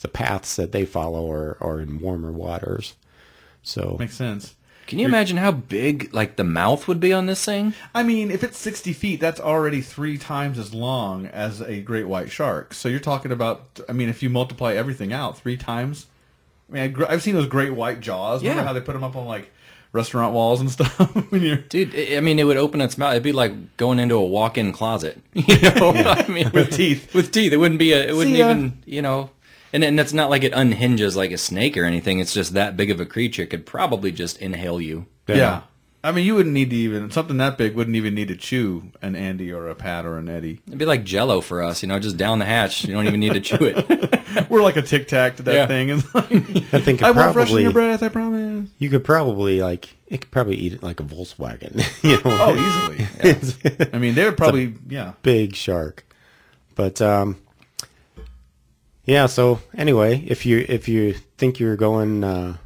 the 0.00 0.08
paths 0.08 0.56
that 0.56 0.72
they 0.72 0.84
follow 0.84 1.30
are 1.30 1.56
are 1.60 1.80
in 1.80 2.00
warmer 2.00 2.32
waters. 2.32 2.94
So 3.62 3.96
Makes 3.98 4.14
sense. 4.16 4.56
Can 4.86 4.98
you 4.98 5.06
imagine 5.06 5.36
how 5.36 5.52
big 5.52 6.12
like 6.12 6.34
the 6.34 6.42
mouth 6.42 6.88
would 6.88 6.98
be 6.98 7.12
on 7.12 7.26
this 7.26 7.44
thing? 7.44 7.74
I 7.94 8.02
mean, 8.02 8.32
if 8.32 8.42
it's 8.42 8.58
60 8.58 8.92
feet, 8.92 9.20
that's 9.20 9.38
already 9.38 9.82
three 9.82 10.18
times 10.18 10.58
as 10.58 10.74
long 10.74 11.26
as 11.26 11.60
a 11.60 11.80
great 11.80 12.08
white 12.08 12.32
shark. 12.32 12.74
So 12.74 12.88
you're 12.88 12.98
talking 12.98 13.30
about, 13.30 13.78
I 13.88 13.92
mean, 13.92 14.08
if 14.08 14.20
you 14.20 14.30
multiply 14.30 14.74
everything 14.74 15.12
out 15.12 15.38
three 15.38 15.56
times. 15.56 16.06
I 16.68 16.72
mean, 16.72 16.82
I 16.82 16.88
gr- 16.88 17.04
I've 17.08 17.22
seen 17.22 17.34
those 17.34 17.46
great 17.46 17.72
white 17.74 18.00
jaws. 18.00 18.42
Remember 18.42 18.62
Yeah. 18.62 18.66
how 18.66 18.72
they 18.72 18.80
put 18.80 18.94
them 18.94 19.04
up 19.04 19.14
on 19.14 19.26
like 19.26 19.52
restaurant 19.92 20.34
walls 20.34 20.60
and 20.60 20.68
stuff? 20.76 20.98
when 21.30 21.42
you're 21.42 21.56
Dude, 21.58 21.94
I 21.94 22.16
I 22.16 22.20
mean, 22.20 22.40
it 22.40 22.44
would 22.44 22.56
open 22.56 22.80
its 22.80 22.98
mouth. 22.98 23.12
It'd 23.12 23.22
be 23.22 23.30
like 23.32 23.76
going 23.76 24.00
into 24.00 24.16
a 24.16 24.24
walk-in 24.24 24.72
closet. 24.72 25.20
You 25.34 25.70
know, 25.70 25.90
I 25.92 26.26
mean, 26.26 26.50
with 26.52 26.72
teeth. 26.74 27.14
with 27.14 27.30
teeth. 27.30 27.52
It 27.52 27.58
wouldn't 27.58 27.78
be 27.78 27.92
a. 27.92 28.08
It 28.08 28.16
wouldn't 28.16 28.34
See 28.34 28.40
ya. 28.40 28.50
even. 28.50 28.78
You 28.86 29.02
know, 29.02 29.30
And, 29.72 29.84
and 29.84 30.00
it's 30.00 30.12
not 30.12 30.30
like 30.30 30.42
it 30.42 30.52
unhinges 30.52 31.16
like 31.16 31.30
a 31.30 31.38
snake 31.38 31.76
or 31.76 31.84
anything. 31.84 32.18
It's 32.18 32.34
just 32.34 32.54
that 32.54 32.76
big 32.76 32.90
of 32.90 33.00
a 33.00 33.06
creature 33.06 33.46
could 33.46 33.66
probably 33.66 34.10
just 34.12 34.38
inhale 34.38 34.80
you. 34.80 35.06
Yeah. 35.28 35.62
I 36.02 36.12
mean, 36.12 36.24
you 36.24 36.34
wouldn't 36.34 36.54
need 36.54 36.70
to 36.70 36.76
even 36.76 37.10
something 37.10 37.36
that 37.36 37.58
big 37.58 37.74
wouldn't 37.76 37.94
even 37.94 38.14
need 38.14 38.28
to 38.28 38.34
chew 38.36 38.90
an 39.02 39.14
Andy 39.14 39.52
or 39.52 39.68
a 39.68 39.74
Pat 39.74 40.06
or 40.06 40.16
an 40.16 40.30
Eddie. 40.30 40.60
It'd 40.66 40.78
be 40.78 40.86
like 40.86 41.04
Jello 41.04 41.42
for 41.42 41.62
us, 41.62 41.82
you 41.82 41.88
know, 41.88 41.98
just 41.98 42.16
down 42.16 42.38
the 42.38 42.46
hatch. 42.46 42.84
You 42.86 42.94
don't 42.94 43.06
even 43.06 43.20
need 43.20 43.34
to 43.34 43.40
chew 43.40 43.58
it. 43.60 44.48
We're 44.50 44.62
like 44.62 44.76
a 44.76 44.82
tic 44.82 45.08
tac 45.08 45.36
to 45.36 45.42
that 45.42 45.54
Yeah. 45.54 45.66
thing. 45.66 45.90
It's 45.90 46.14
like, 46.14 46.32
I 46.32 46.80
think 46.80 47.02
it 47.02 47.02
I 47.02 47.10
won't 47.10 47.34
freshen 47.34 47.58
your 47.60 47.72
breath. 47.72 48.02
I 48.02 48.08
promise. 48.08 48.70
you 48.78 48.88
could 48.88 49.04
probably 49.04 49.60
like 49.60 49.90
it 50.06 50.22
could 50.22 50.30
probably 50.30 50.56
eat 50.56 50.72
it 50.72 50.82
like 50.82 51.00
a 51.00 51.04
Volkswagen. 51.04 51.76
you 52.02 52.16
know, 52.16 52.22
Oh, 52.24 53.26
easily. 53.28 53.90
I 53.92 53.98
mean, 53.98 54.14
they 54.16 54.24
would 54.24 54.38
probably 54.38 54.74
yeah. 54.88 55.12
big 55.20 55.54
shark. 55.54 56.06
But 56.76 57.02
um, 57.02 57.36
yeah. 59.10 59.26
So 59.26 59.60
anyway, 59.76 60.24
if 60.26 60.46
you 60.46 60.64
if 60.68 60.88
you 60.88 61.12
think 61.36 61.58
you're 61.58 61.76
going 61.76 62.22
uh, 62.22 62.56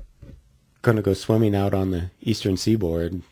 going 0.83 0.97
to 0.97 1.03
go 1.03 1.15
swimming 1.15 1.55
out 1.55 1.73
on 1.73 1.91
the 1.91 2.11
eastern 2.21 2.57
seaboard, 2.57 3.23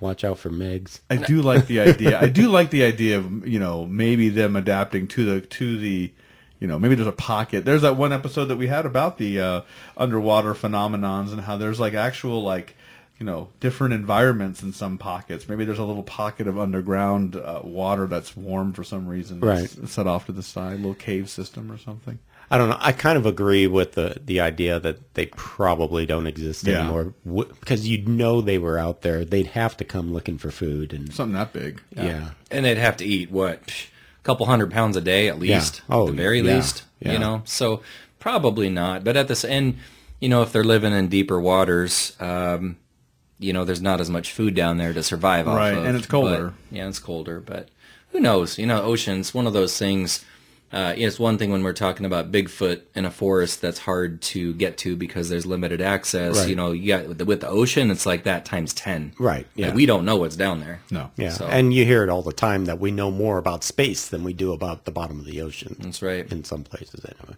watch 0.00 0.22
out 0.22 0.38
for 0.38 0.50
Megs. 0.50 1.00
I 1.08 1.16
do 1.16 1.40
like 1.40 1.66
the 1.66 1.80
idea. 1.80 2.20
I 2.20 2.28
do 2.28 2.50
like 2.50 2.70
the 2.70 2.84
idea 2.84 3.18
of 3.18 3.46
you 3.46 3.58
know 3.58 3.86
maybe 3.86 4.28
them 4.28 4.54
adapting 4.54 5.08
to 5.08 5.24
the 5.24 5.40
to 5.40 5.78
the 5.78 6.12
you 6.60 6.66
know 6.66 6.78
maybe 6.78 6.94
there's 6.94 7.08
a 7.08 7.12
pocket. 7.12 7.64
There's 7.64 7.82
that 7.82 7.96
one 7.96 8.12
episode 8.12 8.46
that 8.46 8.56
we 8.56 8.66
had 8.66 8.84
about 8.84 9.16
the 9.16 9.40
uh, 9.40 9.60
underwater 9.96 10.52
phenomenons 10.54 11.32
and 11.32 11.40
how 11.40 11.56
there's 11.56 11.80
like 11.80 11.94
actual 11.94 12.42
like 12.42 12.76
you 13.18 13.24
know 13.24 13.48
different 13.60 13.94
environments 13.94 14.62
in 14.62 14.74
some 14.74 14.98
pockets. 14.98 15.48
Maybe 15.48 15.64
there's 15.64 15.78
a 15.78 15.84
little 15.84 16.02
pocket 16.02 16.46
of 16.46 16.58
underground 16.58 17.34
uh, 17.34 17.60
water 17.64 18.06
that's 18.06 18.36
warm 18.36 18.74
for 18.74 18.84
some 18.84 19.08
reason, 19.08 19.40
Right. 19.40 19.70
Set 19.88 20.06
off 20.06 20.26
to 20.26 20.32
the 20.32 20.42
side, 20.42 20.74
a 20.74 20.76
little 20.76 20.94
cave 20.94 21.30
system 21.30 21.72
or 21.72 21.78
something. 21.78 22.18
I 22.52 22.58
don't 22.58 22.68
know. 22.68 22.76
I 22.80 22.92
kind 22.92 23.16
of 23.16 23.24
agree 23.24 23.66
with 23.66 23.92
the 23.92 24.18
the 24.24 24.40
idea 24.40 24.78
that 24.78 25.14
they 25.14 25.26
probably 25.26 26.04
don't 26.06 26.26
exist 26.26 26.64
Yeah. 26.66 26.80
anymore 26.80 27.14
w- 27.24 27.48
because 27.60 27.88
you'd 27.88 28.06
know 28.08 28.40
they 28.42 28.58
were 28.58 28.78
out 28.78 29.00
there. 29.02 29.24
They'd 29.24 29.46
have 29.48 29.76
to 29.78 29.84
come 29.84 30.12
looking 30.12 30.36
for 30.38 30.50
food 30.50 30.92
and 30.92 31.12
Something 31.12 31.34
that 31.34 31.52
big. 31.54 31.80
yeah. 31.96 32.30
and 32.50 32.64
they'd 32.66 32.76
have 32.78 32.96
to 32.98 33.04
eat, 33.06 33.30
what, 33.30 33.58
a 33.70 34.22
couple 34.22 34.44
hundred 34.46 34.70
pounds 34.70 34.96
a 34.96 35.00
day 35.00 35.28
at 35.28 35.38
least? 35.38 35.80
yeah. 35.88 35.94
Oh, 35.96 36.04
at 36.04 36.10
the 36.10 36.16
very 36.16 36.40
yeah. 36.40 36.54
least, 36.56 36.82
Yeah. 37.00 37.12
you 37.14 37.18
know? 37.18 37.42
So 37.46 37.80
probably 38.18 38.68
not. 38.68 39.02
But 39.02 39.16
at 39.16 39.28
this 39.28 39.44
end, 39.44 39.78
you 40.20 40.28
know, 40.28 40.42
if 40.42 40.52
they're 40.52 40.62
living 40.62 40.92
in 40.92 41.08
deeper 41.08 41.40
waters, 41.40 42.14
um, 42.20 42.76
you 43.38 43.52
know, 43.54 43.64
there's 43.64 43.80
not 43.82 44.00
as 44.00 44.10
much 44.10 44.30
food 44.30 44.54
down 44.54 44.76
there 44.76 44.92
to 44.92 45.02
survive 45.02 45.48
off 45.48 45.56
Right, 45.56 45.76
and 45.76 45.96
it's 45.96 46.06
colder. 46.06 46.48
But- 46.70 46.76
yeah, 46.76 46.86
it's 46.86 46.98
colder, 46.98 47.40
but 47.40 47.70
who 48.10 48.20
knows? 48.20 48.58
You 48.58 48.66
know, 48.66 48.82
oceans, 48.82 49.32
one 49.32 49.46
of 49.46 49.54
those 49.54 49.76
things. 49.78 50.22
Uh, 50.72 50.94
it's 50.96 51.18
one 51.18 51.36
thing 51.36 51.50
when 51.52 51.62
we're 51.62 51.74
talking 51.74 52.06
about 52.06 52.32
Bigfoot 52.32 52.80
in 52.94 53.04
a 53.04 53.10
forest 53.10 53.60
that's 53.60 53.78
hard 53.80 54.22
to 54.22 54.54
get 54.54 54.78
to 54.78 54.96
because 54.96 55.28
there's 55.28 55.44
limited 55.44 55.82
access. 55.82 56.38
Right. 56.38 56.48
You 56.48 56.56
know, 56.56 56.72
you 56.72 56.88
got 56.88 57.06
with 57.06 57.18
the, 57.18 57.24
with 57.26 57.40
the 57.42 57.48
ocean, 57.48 57.90
it's 57.90 58.06
like 58.06 58.24
that 58.24 58.46
times 58.46 58.72
ten. 58.72 59.12
Right, 59.18 59.38
Like, 59.38 59.46
yeah. 59.54 59.74
we 59.74 59.84
don't 59.84 60.06
know 60.06 60.16
what's 60.16 60.34
down 60.36 60.60
there. 60.60 60.80
No. 60.90 61.10
Yeah, 61.16 61.28
So- 61.30 61.46
and 61.46 61.74
you 61.74 61.84
hear 61.84 62.02
it 62.02 62.08
all 62.08 62.22
the 62.22 62.32
time 62.32 62.64
that 62.64 62.80
we 62.80 62.90
know 62.90 63.10
more 63.10 63.36
about 63.36 63.64
space 63.64 64.08
than 64.08 64.24
we 64.24 64.32
do 64.32 64.52
about 64.54 64.86
the 64.86 64.90
bottom 64.92 65.18
of 65.18 65.26
the 65.26 65.42
ocean. 65.42 65.76
That's 65.78 66.00
right. 66.00 66.30
In 66.32 66.42
some 66.44 66.64
places, 66.64 67.04
anyway. 67.04 67.36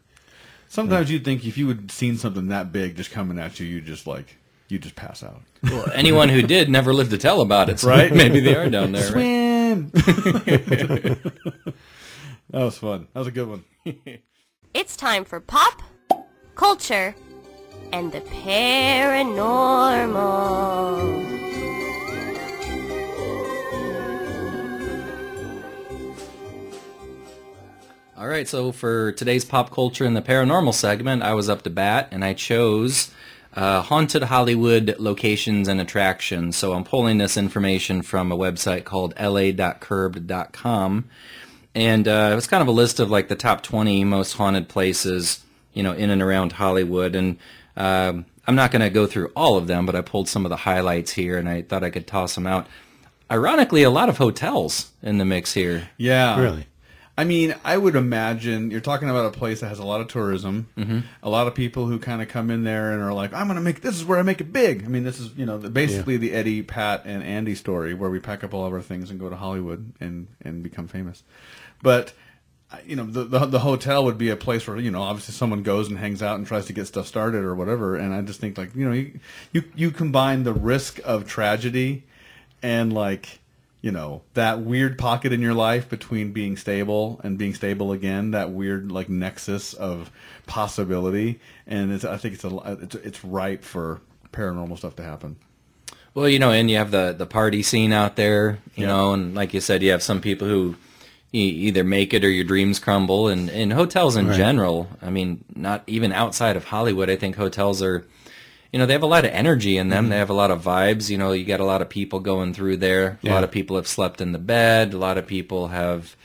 Sometimes 0.68 1.10
you'd 1.10 1.24
think 1.24 1.44
if 1.44 1.58
you 1.58 1.66
had 1.68 1.90
seen 1.90 2.16
something 2.16 2.48
that 2.48 2.70
big 2.72 2.96
just 2.96 3.10
coming 3.10 3.38
at 3.40 3.58
you, 3.58 3.66
you'd 3.66 3.86
just 3.86 4.06
like 4.06 4.36
you 4.68 4.76
would 4.76 4.82
just 4.82 4.96
pass 4.96 5.22
out. 5.24 5.40
Well, 5.62 5.88
anyone 5.92 6.28
who 6.28 6.42
did 6.42 6.68
never 6.70 6.94
lived 6.94 7.10
to 7.10 7.18
tell 7.18 7.40
about 7.40 7.68
it, 7.68 7.80
so 7.80 7.88
Right? 7.90 8.12
maybe 8.14 8.38
they 8.40 8.54
are 8.56 8.68
down 8.70 8.92
there. 8.92 9.12
Right? 9.12 9.86
Swim. 12.50 12.60
that 12.60 12.64
was 12.64 12.78
fun. 12.78 13.08
That 13.12 13.18
was 13.20 13.28
a 13.28 13.32
good 13.32 13.48
one. 13.48 13.64
It's 14.74 14.96
time 14.96 15.24
for 15.24 15.38
pop, 15.38 15.82
culture, 16.56 17.14
and 17.92 18.10
the 18.10 18.22
paranormal. 18.22 19.24
All 28.16 28.26
right, 28.26 28.48
so 28.48 28.72
for 28.72 29.12
today's 29.12 29.44
pop 29.44 29.70
culture 29.70 30.04
and 30.04 30.16
the 30.16 30.22
paranormal 30.22 30.74
segment, 30.74 31.22
I 31.22 31.34
was 31.34 31.48
up 31.48 31.62
to 31.62 31.70
bat 31.70 32.08
and 32.10 32.24
I 32.24 32.34
chose 32.34 33.12
uh, 33.54 33.82
haunted 33.82 34.24
Hollywood 34.24 34.96
locations 34.98 35.68
and 35.68 35.80
attractions. 35.80 36.56
So 36.56 36.72
I'm 36.72 36.82
pulling 36.82 37.18
this 37.18 37.36
information 37.36 38.02
from 38.02 38.32
a 38.32 38.36
website 38.36 38.82
called 38.82 39.14
la.curbed.com. 39.20 41.04
And 41.74 42.06
uh, 42.06 42.30
it 42.32 42.34
was 42.34 42.46
kind 42.46 42.62
of 42.62 42.68
a 42.68 42.72
list 42.72 43.00
of 43.00 43.10
like 43.10 43.28
the 43.28 43.34
top 43.36 43.62
20 43.62 44.04
most 44.04 44.34
haunted 44.34 44.68
places, 44.68 45.44
you 45.72 45.82
know, 45.82 45.92
in 45.92 46.10
and 46.10 46.22
around 46.22 46.52
Hollywood. 46.52 47.16
And 47.16 47.38
um, 47.76 48.26
I'm 48.46 48.54
not 48.54 48.70
going 48.70 48.82
to 48.82 48.90
go 48.90 49.06
through 49.06 49.32
all 49.34 49.56
of 49.56 49.66
them, 49.66 49.84
but 49.86 49.96
I 49.96 50.00
pulled 50.00 50.28
some 50.28 50.46
of 50.46 50.50
the 50.50 50.56
highlights 50.56 51.10
here 51.12 51.36
and 51.36 51.48
I 51.48 51.62
thought 51.62 51.82
I 51.82 51.90
could 51.90 52.06
toss 52.06 52.34
them 52.36 52.46
out. 52.46 52.66
Ironically, 53.30 53.82
a 53.82 53.90
lot 53.90 54.08
of 54.08 54.18
hotels 54.18 54.92
in 55.02 55.18
the 55.18 55.24
mix 55.24 55.54
here. 55.54 55.88
Yeah. 55.96 56.38
Really? 56.40 56.66
I 57.16 57.22
mean, 57.24 57.54
I 57.64 57.76
would 57.76 57.94
imagine 57.94 58.72
you're 58.72 58.80
talking 58.80 59.08
about 59.08 59.26
a 59.26 59.30
place 59.30 59.60
that 59.60 59.68
has 59.68 59.78
a 59.78 59.84
lot 59.84 60.00
of 60.00 60.08
tourism, 60.08 60.68
Mm-hmm. 60.76 60.98
a 61.22 61.30
lot 61.30 61.46
of 61.46 61.54
people 61.54 61.86
who 61.86 62.00
kind 62.00 62.20
of 62.20 62.28
come 62.28 62.50
in 62.50 62.64
there 62.64 62.90
and 62.92 63.00
are 63.00 63.12
like, 63.12 63.32
"I'm 63.32 63.46
going 63.46 63.54
to 63.54 63.62
make 63.62 63.82
this 63.82 63.94
is 63.94 64.04
where 64.04 64.18
I 64.18 64.22
make 64.22 64.40
it 64.40 64.52
big." 64.52 64.84
I 64.84 64.88
mean, 64.88 65.04
this 65.04 65.20
is 65.20 65.30
you 65.36 65.46
know 65.46 65.56
the, 65.56 65.70
basically 65.70 66.16
the 66.16 66.32
Eddie, 66.32 66.62
Pat, 66.62 67.02
and 67.04 67.22
Andy 67.22 67.54
story 67.54 67.94
where 67.94 68.10
we 68.10 68.18
pack 68.18 68.42
up 68.42 68.52
all 68.52 68.66
of 68.66 68.72
our 68.72 68.82
things 68.82 69.10
and 69.12 69.20
go 69.20 69.30
to 69.30 69.36
Hollywood 69.36 69.92
and 70.00 70.26
and 70.42 70.64
become 70.64 70.88
famous. 70.88 71.22
But 71.84 72.12
you 72.84 72.96
know, 72.96 73.04
the, 73.06 73.24
the 73.24 73.46
the 73.46 73.58
hotel 73.60 74.04
would 74.04 74.18
be 74.18 74.30
a 74.30 74.36
place 74.36 74.66
where 74.66 74.78
you 74.78 74.90
know 74.90 75.02
obviously 75.02 75.34
someone 75.34 75.62
goes 75.62 75.88
and 75.88 75.98
hangs 75.98 76.22
out 76.22 76.38
and 76.38 76.46
tries 76.46 76.66
to 76.66 76.72
get 76.72 76.86
stuff 76.86 77.06
started 77.06 77.44
or 77.44 77.54
whatever. 77.54 77.94
And 77.94 78.12
I 78.12 78.20
just 78.22 78.40
think 78.40 78.58
like 78.58 78.74
you 78.74 78.86
know 78.86 78.92
you 78.92 79.20
you, 79.52 79.62
you 79.76 79.90
combine 79.92 80.42
the 80.42 80.52
risk 80.54 80.98
of 81.04 81.28
tragedy 81.28 82.02
and 82.62 82.92
like 82.92 83.38
you 83.82 83.92
know 83.92 84.22
that 84.32 84.60
weird 84.60 84.96
pocket 84.98 85.32
in 85.32 85.40
your 85.42 85.54
life 85.54 85.88
between 85.90 86.32
being 86.32 86.56
stable 86.56 87.20
and 87.22 87.36
being 87.38 87.54
stable 87.54 87.92
again 87.92 88.30
that 88.30 88.50
weird 88.50 88.90
like 88.90 89.10
nexus 89.10 89.74
of 89.74 90.10
possibility 90.46 91.38
and 91.66 91.92
it's, 91.92 92.04
i 92.04 92.16
think 92.16 92.32
it's 92.34 92.44
a 92.44 92.78
it's, 92.82 92.94
it's 92.94 93.24
ripe 93.24 93.62
for 93.62 94.00
paranormal 94.32 94.78
stuff 94.78 94.96
to 94.96 95.02
happen 95.02 95.36
Well, 96.14 96.28
you 96.28 96.38
know, 96.38 96.50
and 96.50 96.70
you 96.70 96.78
have 96.78 96.90
the 96.92 97.12
the 97.12 97.26
party 97.26 97.62
scene 97.62 97.92
out 97.92 98.16
there, 98.16 98.58
you 98.74 98.82
Yeah. 98.84 98.92
know, 98.92 99.12
and 99.12 99.34
like 99.34 99.52
you 99.52 99.60
said, 99.60 99.82
you 99.82 99.90
have 99.90 100.02
some 100.02 100.20
people 100.20 100.48
who 100.48 100.76
either 101.40 101.84
make 101.84 102.14
it 102.14 102.24
or 102.24 102.30
your 102.30 102.44
dreams 102.44 102.78
crumble. 102.78 103.28
And 103.28 103.50
in 103.50 103.70
hotels 103.70 104.16
in 104.16 104.32
general, 104.32 104.88
I 105.02 105.10
mean, 105.10 105.44
not 105.54 105.82
even 105.86 106.12
outside 106.12 106.56
of 106.56 106.64
Hollywood, 106.64 107.10
I 107.10 107.16
think 107.16 107.36
hotels 107.36 107.82
are, 107.82 108.06
you 108.72 108.78
know, 108.78 108.86
they 108.86 108.92
have 108.92 109.02
a 109.02 109.06
lot 109.06 109.24
of 109.24 109.32
energy 109.32 109.76
in 109.76 109.88
them. 109.88 110.04
Mm-hmm. 110.04 110.10
They 110.10 110.18
have 110.18 110.30
a 110.30 110.34
lot 110.34 110.50
of 110.50 110.62
vibes. 110.62 111.10
You 111.10 111.18
know, 111.18 111.32
you 111.32 111.44
got 111.44 111.60
a 111.60 111.64
lot 111.64 111.82
of 111.82 111.88
people 111.88 112.20
going 112.20 112.54
through 112.54 112.78
there. 112.78 113.18
A 113.24 113.28
lot 113.28 113.44
of 113.44 113.50
people 113.50 113.76
have 113.76 113.88
slept 113.88 114.20
in 114.20 114.32
the 114.32 114.38
bed. 114.38 114.94
A 114.94 114.98
lot 114.98 115.18
of 115.18 115.26
people 115.26 115.68
have. 115.68 116.16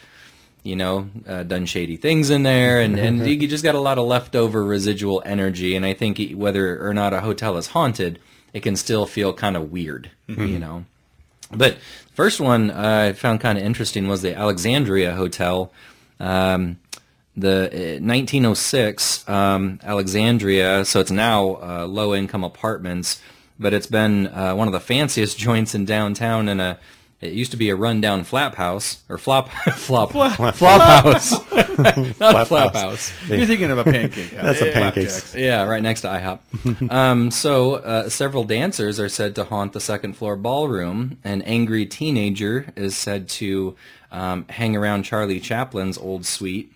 You 0.62 0.76
know, 0.76 1.10
uh, 1.26 1.44
done 1.44 1.66
shady 1.66 1.96
things 1.96 2.30
in 2.30 2.44
there, 2.44 2.82
and, 2.82 3.00
and 3.00 3.22
mm-hmm. 3.22 3.42
you 3.42 3.48
just 3.48 3.64
got 3.64 3.76
a 3.76 3.80
lot 3.80 3.98
of 3.98 4.06
leftover 4.06 4.64
residual 4.64 5.24
energy. 5.26 5.74
And 5.74 5.86
I 5.86 5.94
think 5.94 6.20
whether 6.34 6.86
or 6.86 6.94
not 6.94 7.14
a 7.14 7.22
hotel 7.22 7.56
is 7.56 7.68
haunted, 7.68 8.20
it 8.54 8.60
can 8.60 8.76
still 8.76 9.06
feel 9.06 9.32
kind 9.32 9.56
of 9.56 9.72
weird, 9.72 10.12
mm-hmm. 10.28 10.46
you 10.46 10.60
know. 10.60 10.84
But 11.52 11.78
first 12.14 12.40
one 12.40 12.72
I 12.72 13.14
found 13.14 13.42
kind 13.42 13.58
of 13.58 13.64
interesting 13.64 14.08
was 14.08 14.22
the 14.22 14.36
Alexandria 14.36 15.14
Hotel. 15.14 15.72
Um, 16.20 16.80
the 17.36 17.68
uh, 17.68 18.04
1906 18.04 19.28
um, 19.30 19.80
Alexandria, 19.84 20.84
so 20.84 21.00
it's 21.00 21.12
now 21.12 21.58
uh, 21.62 21.86
low 21.88 22.14
income 22.14 22.44
apartments, 22.44 23.22
but 23.58 23.74
it's 23.74 23.88
been 23.88 24.28
uh, 24.28 24.54
one 24.54 24.68
of 24.68 24.74
the 24.74 24.80
fanciest 24.80 25.38
joints 25.46 25.74
in 25.74 25.86
downtown. 25.86 26.50
And 26.50 26.60
a 26.60 26.80
it 27.22 27.34
used 27.34 27.52
to 27.52 27.58
be 27.58 27.70
a 27.70 27.76
rundown 27.76 28.24
flap 28.24 28.56
house 28.56 29.04
or 29.10 29.18
flop 29.18 29.50
flop 29.74 30.12
flop, 30.12 30.32
house, 30.34 31.32
not 32.20 32.42
a 32.42 32.46
flap 32.46 32.74
house. 32.74 33.12
you're 33.28 33.46
thinking 33.46 33.72
of 33.72 33.78
a 33.78 33.84
pancake 33.84 34.32
house. 34.32 34.44
That's 34.44 34.62
a 34.62 34.72
pancake. 34.72 35.08
pancakes. 35.10 35.36
Yeah, 35.36 35.64
right 35.64 35.84
next 35.84 36.02
to 36.02 36.08
IHOP. 36.08 36.92
um, 36.92 37.30
so 37.32 37.76
uh, 37.76 38.10
several 38.10 38.46
dancers 38.46 39.00
are 39.00 39.10
said 39.10 39.36
to 39.36 39.44
haunt 39.44 39.74
the 39.74 39.82
second 39.82 40.14
floor 40.14 40.36
ballroom. 40.36 41.18
An 41.24 41.42
angry 41.42 41.86
teenager 41.86 42.72
is 42.76 42.96
said 42.96 43.28
to 43.30 43.76
um, 44.12 44.46
hang 44.50 44.76
around 44.76 45.04
Charlie 45.04 45.42
Chaplin's 45.42 45.98
old 45.98 46.26
suite. 46.26 46.72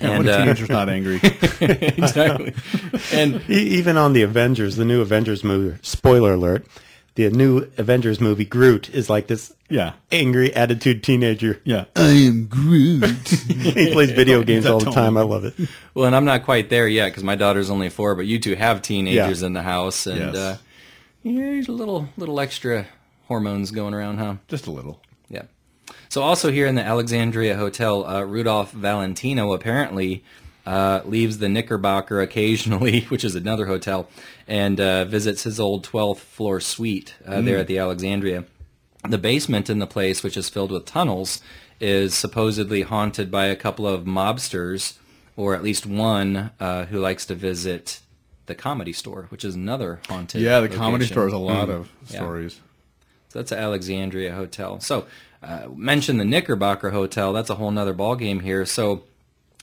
when 0.00 0.12
And 0.12 0.28
a 0.28 0.32
uh, 0.32 0.38
teenager's 0.44 0.68
not 0.68 0.88
angry 0.90 1.20
exactly. 1.60 2.54
And 3.12 3.42
E- 3.48 3.54
even 3.78 3.96
on 3.96 4.12
the 4.12 4.22
Avengers, 4.22 4.76
the 4.76 4.84
new 4.84 5.00
Avengers 5.00 5.42
movie. 5.42 5.78
Spoiler 5.82 6.34
alert: 6.34 6.66
the 7.28 7.36
new 7.36 7.70
Avengers 7.78 8.20
movie 8.20 8.44
Groot 8.44 8.88
is 8.90 9.08
like 9.10 9.26
this 9.26 9.52
yeah 9.68 9.92
angry 10.10 10.52
attitude 10.54 11.02
teenager. 11.04 11.60
yeah 11.64 11.84
i 11.94 12.08
am 12.10 12.46
groot 12.46 13.04
he 13.28 13.92
plays 13.92 14.10
video 14.10 14.42
games 14.42 14.66
all 14.66 14.78
the 14.80 14.86
tone. 14.86 14.94
time. 14.94 15.16
I 15.16 15.22
love 15.22 15.44
it. 15.44 15.54
well, 15.94 16.06
and 16.06 16.16
I'm 16.16 16.24
not 16.24 16.44
quite 16.44 16.70
there 16.70 16.88
yet 16.88 17.10
because 17.10 17.22
my 17.24 17.36
daughter's 17.36 17.70
only 17.70 17.88
four, 17.88 18.14
but 18.16 18.26
you 18.26 18.38
two 18.40 18.56
have 18.56 18.82
teenagers 18.82 19.40
Yeah. 19.42 19.46
in 19.46 19.52
the 19.52 19.62
house, 19.62 20.06
and 20.06 20.18
Yes. 20.18 20.36
uh, 20.36 20.56
yeah, 21.22 21.32
there's 21.40 21.68
a 21.68 21.72
little 21.72 22.08
little 22.16 22.40
extra 22.40 22.86
hormones 23.28 23.70
going 23.70 23.94
around, 23.94 24.18
huh? 24.18 24.34
just 24.48 24.66
a 24.66 24.70
little 24.72 25.00
Yeah. 25.28 25.42
So 26.08 26.22
also 26.22 26.50
here 26.50 26.66
in 26.66 26.74
the 26.74 26.82
Alexandria 26.82 27.56
Hotel, 27.56 28.04
uh, 28.04 28.22
Rudolph 28.22 28.72
Valentino 28.72 29.52
apparently 29.52 30.24
uh, 30.66 31.00
leaves 31.04 31.38
the 31.38 31.48
Knickerbocker 31.48 32.20
occasionally, 32.20 33.00
which 33.08 33.24
is 33.24 33.34
another 33.34 33.66
hotel, 33.66 34.08
and 34.46 34.80
uh, 34.80 35.04
visits 35.04 35.44
his 35.44 35.58
old 35.60 35.86
12th 35.86 36.18
floor 36.18 36.60
suite 36.60 37.14
uh, 37.26 37.40
there 37.40 37.58
at 37.58 37.66
the 37.66 37.78
Alexandria. 37.78 38.44
The 39.08 39.18
basement 39.18 39.70
in 39.70 39.78
the 39.78 39.86
place, 39.86 40.22
which 40.22 40.36
is 40.36 40.48
filled 40.48 40.70
with 40.70 40.84
tunnels, 40.84 41.40
is 41.80 42.14
supposedly 42.14 42.82
haunted 42.82 43.30
by 43.30 43.46
a 43.46 43.56
couple 43.56 43.86
of 43.86 44.04
mobsters, 44.04 44.98
or 45.36 45.54
at 45.54 45.62
least 45.62 45.86
one 45.86 46.50
uh, 46.60 46.84
who 46.86 46.98
likes 46.98 47.24
to 47.26 47.34
visit 47.34 48.00
the 48.46 48.54
comedy 48.54 48.92
store, 48.92 49.26
which 49.30 49.44
is 49.44 49.54
another 49.54 50.00
haunted. 50.08 50.42
Yeah, 50.42 50.60
the 50.60 50.68
comedy 50.68 51.06
store 51.06 51.24
has 51.24 51.32
a 51.32 51.38
lot 51.38 51.70
of 51.70 51.88
Yeah. 52.10 52.16
stories. 52.18 52.60
So 53.28 53.38
that's 53.38 53.52
an 53.52 53.58
Alexandria 53.58 54.34
hotel. 54.34 54.80
So 54.80 55.06
uh, 55.42 55.68
mention 55.74 56.18
the 56.18 56.24
Knickerbocker 56.24 56.90
Hotel. 56.90 57.32
That's 57.32 57.48
a 57.48 57.54
whole 57.54 57.70
nother 57.70 57.94
ballgame 57.94 58.42
here. 58.42 58.66
So 58.66 59.04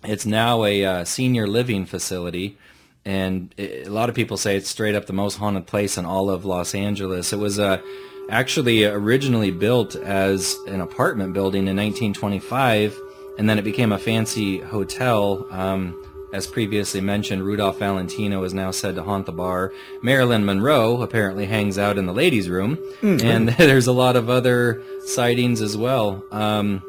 it's 0.04 0.26
now 0.26 0.64
a 0.64 0.86
uh, 0.86 1.06
senior 1.06 1.48
living 1.48 1.86
facility, 1.86 2.58
and 3.06 3.54
a 3.58 3.86
lot 3.86 4.10
of 4.10 4.16
people 4.16 4.38
say 4.38 4.56
it's 4.56 4.70
straight 4.70 4.96
up 4.96 5.06
the 5.06 5.14
most 5.14 5.38
haunted 5.38 5.66
place 5.66 5.98
in 5.98 6.06
all 6.06 6.30
of 6.30 6.46
Los 6.46 6.76
Angeles. 6.76 7.32
It 7.34 7.38
was 7.40 7.58
uh, 7.58 7.82
actually 8.30 8.86
originally 8.86 9.52
built 9.52 9.96
as 9.96 10.58
an 10.68 10.82
apartment 10.82 11.34
building 11.34 11.68
in 11.68 11.78
1925, 11.78 13.00
and 13.40 13.50
then 13.50 13.58
it 13.58 13.64
became 13.64 13.92
a 13.92 13.98
fancy 13.98 14.60
hotel. 14.60 15.48
Um, 15.52 16.04
as 16.34 16.46
previously 16.46 17.00
mentioned, 17.00 17.44
Rudolph 17.44 17.80
Valentino 17.80 18.44
is 18.44 18.54
now 18.54 18.72
said 18.72 18.96
to 18.96 19.04
haunt 19.04 19.26
the 19.26 19.32
bar. 19.32 19.72
Marilyn 20.02 20.46
Monroe 20.46 21.02
apparently 21.02 21.46
hangs 21.46 21.78
out 21.78 21.98
in 21.98 22.06
the 22.06 22.14
ladies' 22.14 22.50
room, 22.50 22.78
and 23.02 23.50
there's 23.58 23.88
a 23.88 23.94
lot 23.94 24.18
of 24.18 24.30
other 24.30 24.84
sightings 25.06 25.62
as 25.62 25.78
well. 25.78 26.22
Um, 26.32 26.84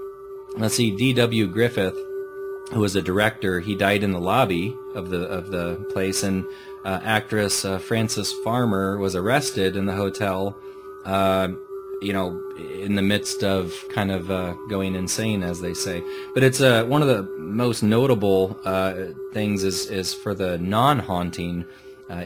let's 0.56 0.74
see, 0.74 0.90
D.W. 0.90 1.46
Griffith, 1.46 1.96
who 2.72 2.80
was 2.80 2.96
a 2.96 3.02
director, 3.02 3.60
he 3.60 3.75
died 3.75 4.02
in 4.02 4.12
the 4.12 4.20
lobby 4.20 4.75
of 4.94 5.10
the 5.10 5.22
of 5.26 5.50
the 5.50 5.76
place, 5.92 6.22
and 6.22 6.44
uh, 6.84 7.00
actress 7.02 7.64
uh, 7.64 7.78
Frances 7.78 8.32
Farmer 8.44 8.98
was 8.98 9.14
arrested 9.16 9.76
in 9.76 9.87
the 9.87 9.94
hotel. 9.94 10.56
Uh, 11.04 11.48
you 12.00 12.12
know, 12.12 12.40
in 12.56 12.94
the 12.94 13.02
midst 13.02 13.42
of 13.42 13.75
kind 13.92 14.12
of 14.12 14.30
uh, 14.30 14.52
going 14.68 14.94
insane, 14.94 15.42
as 15.42 15.60
they 15.60 15.75
say. 15.75 16.00
But 16.32 16.44
it's 16.44 16.60
uh, 16.60 16.84
one 16.84 17.02
of 17.02 17.08
the 17.08 17.25
most 17.38 17.82
notable 17.82 18.56
uh, 18.64 18.94
things 19.32 19.64
is 19.64 19.87
is 19.87 20.14
for 20.14 20.32
the 20.34 20.58
non-haunting 20.58 21.64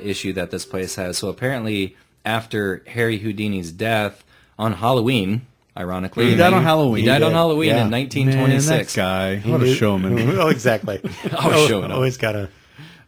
issue 0.02 0.32
that 0.34 0.50
this 0.50 0.64
place 0.64 0.94
has. 0.96 1.16
So 1.18 1.28
apparently, 1.28 1.96
after 2.24 2.82
Harry 2.86 3.18
Houdini's 3.18 3.72
death 3.72 4.24
on 4.58 4.74
Halloween, 4.74 5.46
ironically, 5.76 6.30
He 6.30 6.36
died 6.36 6.52
on 6.52 6.62
Halloween. 6.62 7.02
He 7.04 7.06
died 7.08 7.22
He 7.22 7.26
on 7.26 7.32
Halloween 7.32 7.68
yeah. 7.70 7.84
in 7.84 7.90
Man, 7.90 8.00
1926. 8.08 8.94
that 8.94 9.00
guy, 9.00 9.36
what 9.50 9.62
a 9.62 9.74
showman. 9.74 10.18
oh, 10.38 10.48
exactly. 10.48 11.00
Always 11.38 11.68
showing 11.68 11.84
up. 11.90 11.92
Always 11.92 12.16
gotta 12.16 12.48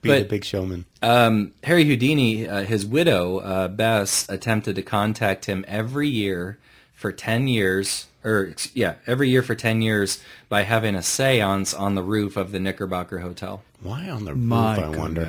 be 0.02 0.08
But- 0.10 0.18
the 0.24 0.28
big 0.28 0.44
showman. 0.44 0.84
Um, 1.02 1.52
Harry 1.64 1.84
Houdini, 1.84 2.48
uh, 2.48 2.62
his 2.64 2.86
widow, 2.86 3.38
uh, 3.38 3.68
Bess, 3.68 4.26
attempted 4.28 4.76
to 4.76 4.82
contact 4.82 5.44
him 5.44 5.64
every 5.68 6.08
year 6.08 6.58
for 6.94 7.12
10 7.12 7.48
years, 7.48 8.06
or 8.24 8.54
yeah, 8.72 8.94
every 9.06 9.28
year 9.28 9.42
for 9.42 9.54
10 9.54 9.82
years 9.82 10.22
by 10.48 10.62
having 10.62 10.94
a 10.94 11.02
seance 11.02 11.74
on 11.74 11.94
the 11.94 12.02
roof 12.02 12.38
of 12.38 12.52
the 12.52 12.58
Knickerbocker 12.60 13.18
Hotel. 13.18 13.62
Why 13.82 14.08
on 14.08 14.24
the 14.24 14.34
My 14.34 14.76
roof? 14.76 14.84
I 14.84 14.98
wonder. 14.98 15.22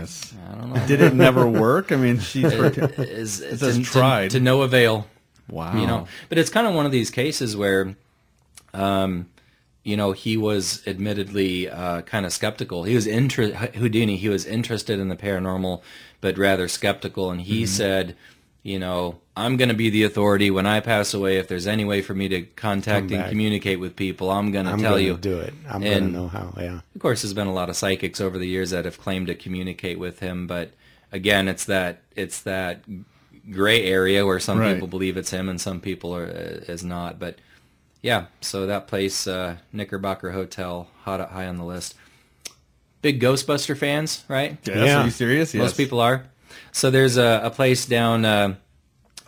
I 0.49 0.55
don't 0.55 0.73
know. 0.73 0.87
Did 0.87 1.01
it 1.01 1.13
never 1.13 1.45
work? 1.45 1.91
I 1.91 1.97
mean, 1.97 2.19
she's 2.19 2.45
Is, 2.53 3.41
It 3.41 3.57
says 3.59 3.77
to, 3.77 3.83
tried. 3.83 4.31
To, 4.31 4.37
to 4.37 4.43
no 4.43 4.61
avail. 4.61 5.07
Wow. 5.49 5.79
you 5.79 5.87
know 5.87 6.07
but 6.29 6.37
it's 6.37 6.49
kind 6.49 6.67
of 6.67 6.73
one 6.73 6.85
of 6.85 6.91
these 6.91 7.09
cases 7.09 7.55
where 7.55 7.95
um 8.73 9.27
you 9.83 9.95
know 9.95 10.11
he 10.11 10.35
was 10.35 10.85
admittedly 10.87 11.69
uh, 11.69 12.01
kind 12.01 12.25
of 12.25 12.33
skeptical 12.33 12.83
he 12.83 12.95
was 12.95 13.07
inter- 13.07 13.53
houdini 13.53 14.17
he 14.17 14.29
was 14.29 14.45
interested 14.45 14.99
in 14.99 15.09
the 15.09 15.15
paranormal 15.15 15.81
but 16.21 16.37
rather 16.37 16.67
skeptical 16.67 17.31
and 17.31 17.41
he 17.41 17.65
said 17.65 18.15
you 18.63 18.79
know 18.79 19.19
i'm 19.37 19.57
going 19.57 19.69
to 19.69 19.75
be 19.75 19.91
the 19.91 20.03
authority 20.03 20.49
when 20.49 20.65
i 20.65 20.79
pass 20.79 21.13
away 21.13 21.37
if 21.37 21.47
there's 21.47 21.67
any 21.67 21.85
way 21.85 22.01
for 22.01 22.15
me 22.15 22.27
to 22.27 22.41
contact 22.41 23.11
and 23.11 23.29
communicate 23.29 23.79
with 23.79 23.95
people 23.95 24.31
i'm 24.31 24.51
going 24.51 24.65
to 24.65 24.71
I'm 24.71 24.79
tell 24.79 24.93
gonna 24.93 25.03
you 25.03 25.17
do 25.17 25.39
it. 25.39 25.53
I'm 25.69 25.83
gonna 25.83 26.01
know 26.01 26.27
how. 26.27 26.53
Yeah. 26.57 26.79
of 26.95 27.01
course, 27.01 27.21
there's 27.21 27.33
been 27.35 27.47
a 27.47 27.53
lot 27.53 27.69
of 27.69 27.75
psychics 27.75 28.19
over 28.19 28.37
the 28.39 28.47
years 28.47 28.71
that 28.71 28.85
have 28.85 28.99
claimed 28.99 29.27
to 29.27 29.35
communicate 29.35 29.99
with 29.99 30.19
him, 30.19 30.47
but 30.47 30.71
again, 31.11 31.47
it's 31.47 31.65
that 31.65 32.01
it's 32.15 32.41
that 32.41 32.81
gray 33.51 33.83
area 33.83 34.25
where 34.25 34.39
some 34.39 34.57
Right. 34.59 34.73
people 34.73 34.87
believe 34.87 35.17
it's 35.17 35.29
him 35.31 35.49
and 35.49 35.59
some 35.61 35.79
people 35.81 36.15
are 36.15 36.25
uh, 36.25 36.71
is 36.71 36.83
not. 36.83 37.19
But 37.19 37.37
yeah, 38.01 38.25
so 38.41 38.65
that 38.67 38.87
place, 38.87 39.27
uh, 39.27 39.57
Knickerbocker 39.73 40.31
Hotel, 40.31 40.87
hot 41.03 41.29
high 41.31 41.47
on 41.47 41.57
the 41.57 41.63
list. 41.65 41.95
Big 43.01 43.21
Ghostbuster 43.21 43.77
fans, 43.77 44.23
right? 44.27 44.57
Yes, 44.65 44.75
Yeah. 44.77 45.01
Are 45.01 45.05
you 45.05 45.11
serious? 45.11 45.53
Yes. 45.53 45.61
Most 45.61 45.77
people 45.77 45.99
are. 45.99 46.25
So 46.71 46.89
there's 46.89 47.17
a, 47.17 47.41
a 47.43 47.49
place 47.51 47.85
down 47.85 48.25
uh, 48.25 48.55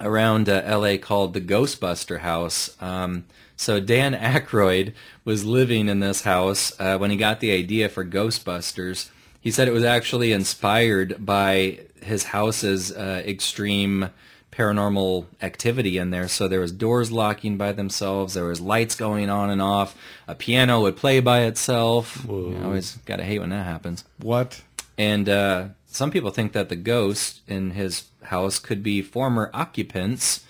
around 0.01 0.49
uh, 0.49 0.61
L.A. 0.65 0.97
called 0.97 1.33
the 1.33 1.41
Ghostbuster 1.41 2.19
House. 2.19 2.75
Um, 2.81 3.25
so 3.55 3.79
Dan 3.79 4.13
Aykroyd 4.13 4.93
was 5.25 5.43
living 5.45 5.89
in 5.89 5.99
this 5.99 6.21
house 6.21 6.71
uh, 6.79 6.97
when 6.97 7.11
he 7.11 7.17
got 7.17 7.39
the 7.39 7.51
idea 7.51 7.89
for 7.89 8.03
Ghostbusters. 8.05 9.09
He 9.47 9.51
said 9.51 9.69
it 9.69 9.73
was 9.73 9.85
actually 9.85 10.33
inspired 10.33 11.25
by 11.25 11.79
his 12.01 12.25
house's 12.25 12.91
uh, 12.91 13.23
extreme 13.25 14.09
paranormal 14.51 15.27
activity 15.41 15.97
in 15.97 16.09
there. 16.09 16.27
So 16.27 16.49
there 16.49 16.59
was 16.59 16.73
doors 16.73 17.13
locking 17.13 17.55
by 17.55 17.71
themselves. 17.71 18.33
There 18.33 18.43
was 18.43 18.59
lights 18.59 18.95
going 18.95 19.29
on 19.29 19.49
and 19.49 19.61
off. 19.61 19.95
A 20.27 20.35
piano 20.35 20.81
would 20.81 20.97
play 20.97 21.21
by 21.21 21.43
itself. 21.43 22.25
You 22.27 22.59
always 22.61 22.97
gotta 23.05 23.23
hate 23.23 23.39
when 23.39 23.51
that 23.51 23.63
happens. 23.63 24.03
What? 24.17 24.63
And 24.97 25.29
uh, 25.29 25.67
some 25.85 26.11
people 26.11 26.31
think 26.31 26.51
that 26.51 26.67
the 26.67 26.75
ghost 26.75 27.39
in 27.47 27.71
his 27.71 28.03
house 28.23 28.59
could 28.59 28.83
be 28.83 29.01
former 29.01 29.49
occupants, 29.53 30.43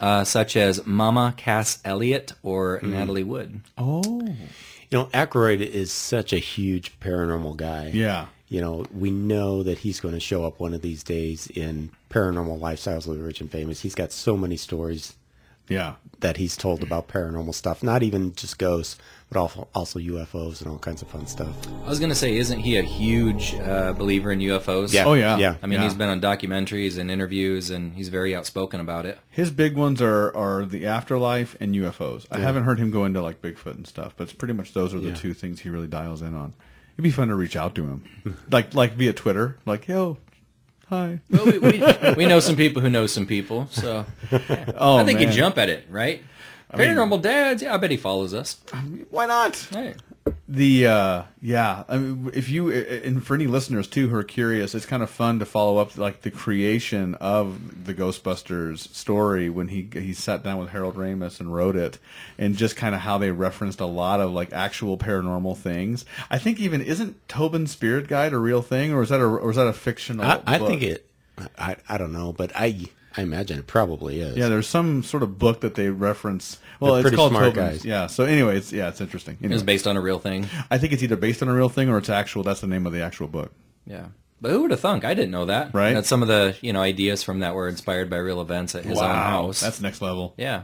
uh, 0.00 0.24
such 0.24 0.56
as 0.56 0.86
Mama 0.86 1.34
Cass 1.36 1.80
Elliot 1.84 2.32
or 2.42 2.80
Natalie 2.82 3.24
Wood. 3.24 3.60
Oh. 3.76 4.22
You 4.90 4.98
know, 4.98 5.04
Aykroyd 5.12 5.60
is 5.60 5.92
such 5.92 6.32
a 6.32 6.38
huge 6.38 6.98
paranormal 6.98 7.58
guy. 7.58 7.90
Yeah. 7.92 8.28
You 8.48 8.60
know, 8.62 8.86
we 8.94 9.10
know 9.10 9.62
that 9.62 9.78
he's 9.78 10.00
going 10.00 10.14
to 10.14 10.20
show 10.20 10.44
up 10.44 10.58
one 10.58 10.72
of 10.74 10.80
these 10.82 11.02
days 11.02 11.48
in 11.48 11.90
Paranormal 12.10 12.58
Lifestyles 12.58 13.06
of 13.06 13.18
the 13.18 13.22
Rich 13.24 13.40
and 13.42 13.50
Famous. 13.50 13.80
He's 13.82 13.94
got 13.94 14.10
so 14.10 14.38
many 14.38 14.56
stories 14.56 15.14
Yeah. 15.68 15.96
that 16.20 16.38
he's 16.38 16.56
told 16.56 16.82
about 16.82 17.08
paranormal 17.08 17.54
stuff, 17.54 17.82
not 17.82 18.02
even 18.02 18.34
just 18.34 18.58
ghosts, 18.58 18.96
but 19.30 19.38
also, 19.38 19.68
also 19.74 19.98
UFOs 19.98 20.62
and 20.62 20.70
all 20.70 20.78
kinds 20.78 21.02
of 21.02 21.08
fun 21.08 21.26
stuff. 21.26 21.54
I 21.84 21.90
was 21.90 21.98
going 21.98 22.08
to 22.08 22.14
say, 22.14 22.36
isn't 22.38 22.60
he 22.60 22.78
a 22.78 22.82
huge 22.82 23.52
uh, 23.56 23.92
believer 23.92 24.32
in 24.32 24.38
UFOs? 24.38 24.94
Yeah. 24.94 25.04
Oh 25.04 25.12
yeah. 25.12 25.36
Yeah. 25.36 25.56
I 25.62 25.66
mean, 25.66 25.78
Yeah. 25.78 25.84
he's 25.84 25.92
been 25.94 26.08
on 26.08 26.18
documentaries 26.22 26.96
and 26.96 27.10
interviews, 27.10 27.68
and 27.68 27.92
he's 27.92 28.08
very 28.08 28.34
outspoken 28.34 28.80
about 28.80 29.04
it. 29.04 29.18
His 29.28 29.50
big 29.50 29.76
ones 29.76 30.00
are 30.00 30.34
are 30.34 30.64
the 30.64 30.86
afterlife 30.86 31.54
and 31.60 31.74
UFOs. 31.74 32.24
I 32.30 32.38
haven't 32.38 32.64
heard 32.64 32.78
him 32.78 32.90
go 32.90 33.04
into 33.04 33.20
like 33.20 33.42
Bigfoot 33.42 33.74
and 33.74 33.86
stuff, 33.86 34.14
but 34.16 34.24
it's 34.24 34.32
pretty 34.32 34.54
much 34.54 34.72
those 34.72 34.94
are 34.94 35.00
the 35.00 35.08
Yeah. 35.10 35.14
two 35.16 35.34
things 35.34 35.60
he 35.60 35.68
really 35.68 35.86
dials 35.86 36.22
in 36.22 36.34
on. 36.34 36.54
It'd 36.98 37.04
be 37.04 37.10
fun 37.12 37.28
to 37.28 37.36
reach 37.36 37.54
out 37.54 37.76
to 37.76 37.84
him, 37.84 38.36
like 38.50 38.74
like 38.74 38.94
via 38.94 39.12
Twitter, 39.12 39.56
like 39.64 39.86
yo, 39.86 40.16
hi. 40.88 41.20
Well, 41.30 41.46
we, 41.46 41.58
we, 41.58 41.82
we 42.16 42.26
know 42.26 42.40
some 42.40 42.56
people 42.56 42.82
who 42.82 42.90
know 42.90 43.06
some 43.06 43.24
people, 43.24 43.68
so 43.70 44.04
Oh, 44.76 44.96
I 44.96 45.04
think 45.04 45.20
man. 45.20 45.28
he'd 45.28 45.34
jump 45.36 45.58
at 45.58 45.68
it, 45.68 45.86
right? 45.88 46.22
Paranormal 46.74 47.22
dads, 47.22 47.62
yeah, 47.62 47.72
I 47.72 47.76
bet 47.76 47.92
he 47.92 47.96
follows 47.96 48.34
us. 48.34 48.60
Why 49.10 49.26
not? 49.26 49.54
Hey. 49.70 49.94
The 50.48 50.86
uh 50.86 51.22
yeah, 51.40 51.84
I 51.88 51.98
mean 51.98 52.30
if 52.34 52.48
you 52.48 52.70
and 52.70 53.24
for 53.24 53.34
any 53.34 53.46
listeners 53.46 53.86
too 53.86 54.08
who 54.08 54.16
are 54.16 54.24
curious, 54.24 54.74
it's 54.74 54.86
kind 54.86 55.02
of 55.02 55.10
fun 55.10 55.38
to 55.38 55.44
follow 55.44 55.78
up 55.78 55.96
like 55.96 56.22
the 56.22 56.30
creation 56.30 57.14
of 57.16 57.84
the 57.84 57.94
Ghostbusters 57.94 58.94
story 58.94 59.48
when 59.48 59.68
he 59.68 59.88
he 59.92 60.12
sat 60.12 60.42
down 60.42 60.58
with 60.58 60.70
Harold 60.70 60.96
Ramis 60.96 61.40
and 61.40 61.54
wrote 61.54 61.76
it 61.76 61.98
and 62.38 62.56
just 62.56 62.76
kind 62.76 62.94
of 62.94 63.02
how 63.02 63.18
they 63.18 63.30
referenced 63.30 63.80
a 63.80 63.86
lot 63.86 64.20
of 64.20 64.32
like 64.32 64.52
actual 64.52 64.98
paranormal 64.98 65.56
things. 65.56 66.04
I 66.30 66.38
think 66.38 66.60
even 66.60 66.80
isn't 66.80 67.28
Tobin's 67.28 67.70
Spirit 67.72 68.08
Guide 68.08 68.32
a 68.32 68.38
real 68.38 68.62
thing 68.62 68.92
or 68.92 69.02
is 69.02 69.08
that 69.10 69.20
a 69.20 69.24
or 69.24 69.50
is 69.50 69.56
that 69.56 69.66
a 69.66 69.72
fictional 69.72 70.24
I, 70.24 70.42
I 70.46 70.58
think 70.58 70.82
it, 70.82 71.08
I, 71.58 71.76
I 71.88 71.98
don't 71.98 72.12
know, 72.12 72.32
but 72.32 72.52
I, 72.54 72.88
I 73.16 73.22
imagine 73.22 73.58
it 73.58 73.66
probably 73.66 74.20
is. 74.20 74.36
Yeah, 74.36 74.48
there's 74.48 74.66
some 74.66 75.02
sort 75.02 75.22
of 75.22 75.38
book 75.38 75.60
that 75.60 75.74
they 75.74 75.90
reference. 75.90 76.58
Well, 76.80 76.96
it's 76.96 77.14
called 77.14 77.32
smart 77.32 77.54
Tobin's. 77.54 77.78
guys. 77.78 77.84
Yeah. 77.84 78.06
So 78.06 78.24
anyway, 78.24 78.56
it's 78.56 78.72
yeah, 78.72 78.88
it's 78.88 79.00
interesting. 79.00 79.36
It 79.40 79.48
was 79.48 79.62
Anyway, 79.62 79.66
based 79.74 79.86
on 79.86 79.96
a 79.96 80.00
real 80.00 80.18
thing. 80.18 80.46
I 80.70 80.78
think 80.78 80.92
it's 80.92 81.02
either 81.02 81.16
based 81.16 81.42
on 81.42 81.48
a 81.48 81.54
real 81.54 81.68
thing 81.68 81.88
or 81.88 81.98
it's 81.98 82.08
actual. 82.08 82.42
That's 82.42 82.60
the 82.60 82.66
name 82.66 82.86
of 82.86 82.92
the 82.92 83.02
actual 83.02 83.26
book. 83.28 83.52
Yeah. 83.86 84.06
But 84.40 84.52
who 84.52 84.62
would 84.62 84.70
have 84.70 84.78
thunk? 84.80 85.04
I 85.04 85.14
didn't 85.14 85.32
know 85.32 85.46
that. 85.46 85.74
Right. 85.74 85.94
That 85.94 86.06
some 86.06 86.22
of 86.22 86.28
the, 86.28 86.56
you 86.60 86.72
know, 86.72 86.80
ideas 86.80 87.24
from 87.24 87.40
that 87.40 87.56
were 87.56 87.66
inspired 87.68 88.08
by 88.08 88.18
real 88.18 88.40
events 88.40 88.76
at 88.76 88.84
his 88.84 88.96
own 88.98 89.04
house. 89.14 89.60
That's 89.60 89.80
next 89.80 90.00
level. 90.00 90.34
yeah. 90.36 90.62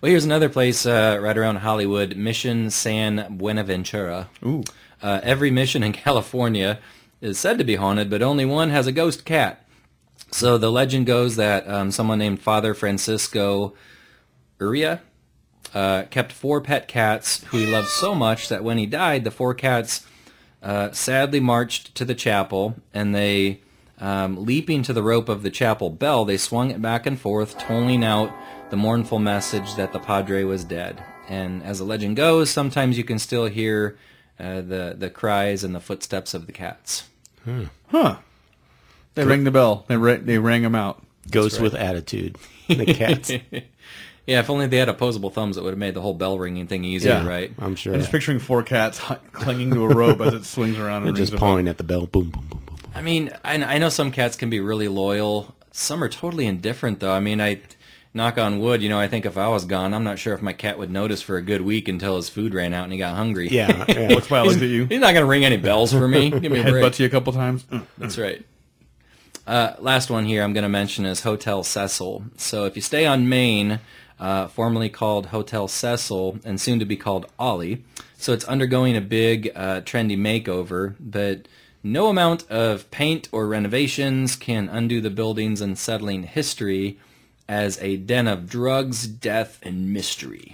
Well, 0.00 0.08
here's 0.10 0.24
another 0.24 0.48
place 0.48 0.86
uh, 0.86 1.18
right 1.20 1.36
around 1.36 1.56
Hollywood, 1.56 2.16
Mission 2.16 2.70
San 2.70 3.36
Buenaventura. 3.36 4.30
Ooh. 4.46 4.62
Uh, 5.02 5.20
every 5.22 5.50
mission 5.50 5.82
in 5.82 5.92
California 6.06 6.78
is 7.20 7.38
said 7.38 7.58
to 7.58 7.64
be 7.64 7.74
haunted, 7.74 8.08
but 8.08 8.22
only 8.22 8.44
one 8.46 8.70
has 8.70 8.86
a 8.86 8.92
ghost 8.92 9.24
cat. 9.26 9.66
So 10.30 10.56
the 10.56 10.70
legend 10.70 11.04
goes 11.06 11.36
that 11.36 11.68
um, 11.68 11.90
someone 11.90 12.18
named 12.20 12.40
Father 12.40 12.72
Francisco 12.72 13.74
Uria 14.58 15.00
uh, 15.74 16.04
kept 16.10 16.32
four 16.32 16.60
pet 16.60 16.88
cats 16.88 17.44
who 17.44 17.58
he 17.58 17.66
loved 17.66 17.88
so 17.88 18.14
much 18.14 18.48
that 18.48 18.64
when 18.64 18.78
he 18.78 18.86
died, 18.86 19.24
the 19.24 19.30
four 19.30 19.54
cats 19.54 20.06
uh, 20.62 20.90
sadly 20.92 21.40
marched 21.40 21.94
to 21.94 22.04
the 22.04 22.14
chapel, 22.14 22.76
and 22.92 23.14
they, 23.14 23.60
um, 23.98 24.44
leaping 24.44 24.82
to 24.82 24.92
the 24.92 25.02
rope 25.02 25.28
of 25.28 25.42
the 25.42 25.50
chapel 25.50 25.90
bell, 25.90 26.24
they 26.24 26.36
swung 26.36 26.70
it 26.70 26.82
back 26.82 27.06
and 27.06 27.20
forth, 27.20 27.58
tolling 27.58 28.04
out 28.04 28.32
the 28.70 28.76
mournful 28.76 29.18
message 29.18 29.74
that 29.74 29.92
the 29.92 29.98
padre 29.98 30.44
was 30.44 30.64
dead. 30.64 31.02
And 31.28 31.62
as 31.62 31.78
the 31.78 31.84
legend 31.84 32.16
goes, 32.16 32.50
sometimes 32.50 32.98
you 32.98 33.04
can 33.04 33.18
still 33.18 33.46
hear 33.46 33.96
uh, 34.38 34.62
the 34.62 34.96
the 34.98 35.10
cries 35.10 35.62
and 35.62 35.74
the 35.74 35.80
footsteps 35.80 36.34
of 36.34 36.46
the 36.46 36.52
cats. 36.52 37.08
Huh. 37.88 38.16
They 39.14 39.24
rang 39.24 39.44
the 39.44 39.50
bell. 39.50 39.84
They 39.88 39.96
ra- 39.96 40.18
they 40.20 40.38
rang 40.38 40.62
them 40.62 40.74
out. 40.74 41.02
Ghosts 41.30 41.58
with 41.58 41.74
attitude. 41.74 42.36
The 42.70 42.86
cats. 42.86 43.32
Yeah, 44.26 44.40
if 44.40 44.50
only 44.50 44.66
they 44.66 44.76
had 44.76 44.88
opposable 44.88 45.30
thumbs, 45.30 45.56
it 45.56 45.64
would 45.64 45.70
have 45.70 45.78
made 45.78 45.94
the 45.94 46.00
whole 46.00 46.14
bell 46.14 46.38
ringing 46.38 46.66
thing 46.66 46.84
easier, 46.84 47.12
Yeah. 47.14 47.26
right? 47.26 47.52
I'm 47.58 47.74
sure. 47.74 47.94
I'm 47.94 48.00
just 48.00 48.12
picturing 48.12 48.38
four 48.38 48.62
cats 48.62 49.00
clinging 49.32 49.70
to 49.72 49.84
a 49.84 49.88
rope 49.88 50.20
as 50.20 50.34
it 50.34 50.44
swings 50.44 50.78
around 50.78 51.06
and 51.06 51.16
They're 51.16 51.24
just 51.26 51.36
pawing 51.36 51.66
at 51.68 51.78
the 51.78 51.84
bell. 51.84 52.06
Boom, 52.06 52.30
boom, 52.30 52.46
boom, 52.48 52.48
boom, 52.50 52.78
boom. 52.78 52.90
I 52.94 53.02
mean, 53.02 53.30
I, 53.44 53.54
I 53.62 53.78
know 53.78 53.88
some 53.88 54.12
cats 54.12 54.36
can 54.36 54.50
be 54.50 54.60
really 54.60 54.88
loyal. 54.88 55.54
Some 55.72 56.02
are 56.04 56.08
totally 56.08 56.46
indifferent, 56.46 57.00
though. 57.00 57.12
I 57.12 57.20
mean, 57.20 57.40
I 57.40 57.60
knock 58.12 58.38
on 58.38 58.58
wood. 58.60 58.82
You 58.82 58.88
know, 58.88 58.98
I 59.00 59.08
think 59.08 59.24
if 59.26 59.36
I 59.38 59.48
was 59.48 59.64
gone, 59.64 59.94
I'm 59.94 60.04
not 60.04 60.18
sure 60.18 60.34
if 60.34 60.42
my 60.42 60.52
cat 60.52 60.78
would 60.78 60.90
notice 60.90 61.22
for 61.22 61.36
a 61.36 61.42
good 61.42 61.62
week 61.62 61.88
until 61.88 62.16
his 62.16 62.28
food 62.28 62.54
ran 62.54 62.74
out 62.74 62.84
and 62.84 62.92
he 62.92 62.98
got 62.98 63.14
hungry. 63.16 63.48
Yeah, 63.48 63.84
yeah. 63.88 64.08
That's 64.08 64.28
why 64.30 64.38
I 64.38 64.42
looked 64.42 64.62
at 64.62 64.68
you. 64.68 64.86
he's 64.86 65.00
not 65.00 65.14
gonna 65.14 65.26
ring 65.26 65.44
any 65.44 65.56
bells 65.56 65.92
for 65.92 66.06
me. 66.08 66.30
Give 66.30 66.52
me 66.52 66.60
a 66.60 66.62
break. 66.70 66.84
Headbutts 66.84 66.98
you 66.98 67.06
a 67.06 67.10
couple 67.10 67.32
times. 67.32 67.64
Mm. 67.64 67.86
That's 67.98 68.18
right. 68.18 68.44
Uh, 69.46 69.74
last 69.80 70.10
one 70.10 70.24
here 70.26 70.44
I'm 70.44 70.52
going 70.52 70.62
to 70.62 70.68
mention 70.68 71.04
is 71.06 71.22
Hotel 71.22 71.64
Cecil. 71.64 72.24
So 72.36 72.66
if 72.66 72.76
you 72.76 72.82
stay 72.82 73.04
on 73.06 73.28
Main, 73.28 73.80
uh, 74.20 74.46
formerly 74.46 74.88
called 74.88 75.26
Hotel 75.26 75.66
Cecil 75.66 76.38
and 76.44 76.60
soon 76.60 76.78
to 76.78 76.84
be 76.84 76.96
called 76.96 77.26
Ollie, 77.38 77.84
so 78.16 78.32
it's 78.32 78.44
undergoing 78.44 78.96
a 78.96 79.00
big 79.00 79.50
uh, 79.56 79.80
trendy 79.80 80.16
makeover, 80.16 80.94
but 81.00 81.48
no 81.82 82.08
amount 82.08 82.48
of 82.50 82.90
paint 82.90 83.28
or 83.32 83.48
renovations 83.48 84.36
can 84.36 84.68
undo 84.68 85.00
the 85.00 85.10
building's 85.10 85.60
unsettling 85.60 86.24
history 86.24 86.98
as 87.48 87.80
a 87.80 87.96
den 87.96 88.28
of 88.28 88.48
drugs, 88.48 89.06
death, 89.06 89.58
and 89.62 89.92
mystery. 89.92 90.52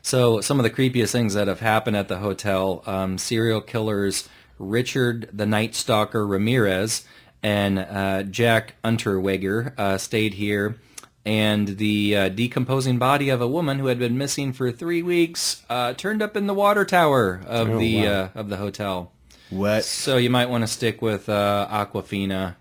So 0.00 0.40
some 0.40 0.58
of 0.58 0.64
the 0.64 0.70
creepiest 0.70 1.12
things 1.12 1.34
that 1.34 1.46
have 1.46 1.60
happened 1.60 1.96
at 1.96 2.08
the 2.08 2.18
hotel, 2.18 2.82
um, 2.86 3.18
serial 3.18 3.60
killers 3.60 4.28
Richard 4.58 5.28
the 5.32 5.46
Night 5.46 5.74
Stalker 5.74 6.26
Ramirez 6.26 7.04
and 7.42 7.78
uh, 7.78 8.22
Jack 8.24 8.74
Unterweger 8.84 9.78
uh, 9.78 9.98
stayed 9.98 10.34
here, 10.34 10.76
and 11.24 11.68
the 11.78 12.16
uh, 12.16 12.28
decomposing 12.28 12.98
body 12.98 13.28
of 13.28 13.40
a 13.40 13.46
woman 13.46 13.78
who 13.78 13.86
had 13.86 13.98
been 13.98 14.18
missing 14.18 14.52
for 14.52 14.72
three 14.72 15.02
weeks 15.02 15.64
uh, 15.70 15.92
turned 15.94 16.22
up 16.22 16.36
in 16.36 16.46
the 16.46 16.54
water 16.54 16.84
tower 16.84 17.40
of 17.46 17.78
the 17.78 18.06
uh, 18.06 18.28
of 18.34 18.48
the 18.48 18.56
hotel. 18.56 19.12
What? 19.50 19.84
So 19.84 20.16
you 20.16 20.30
might 20.30 20.48
want 20.48 20.62
to 20.62 20.68
stick 20.68 21.02
with 21.02 21.28
uh, 21.28 21.68
Aquafina 21.70 22.56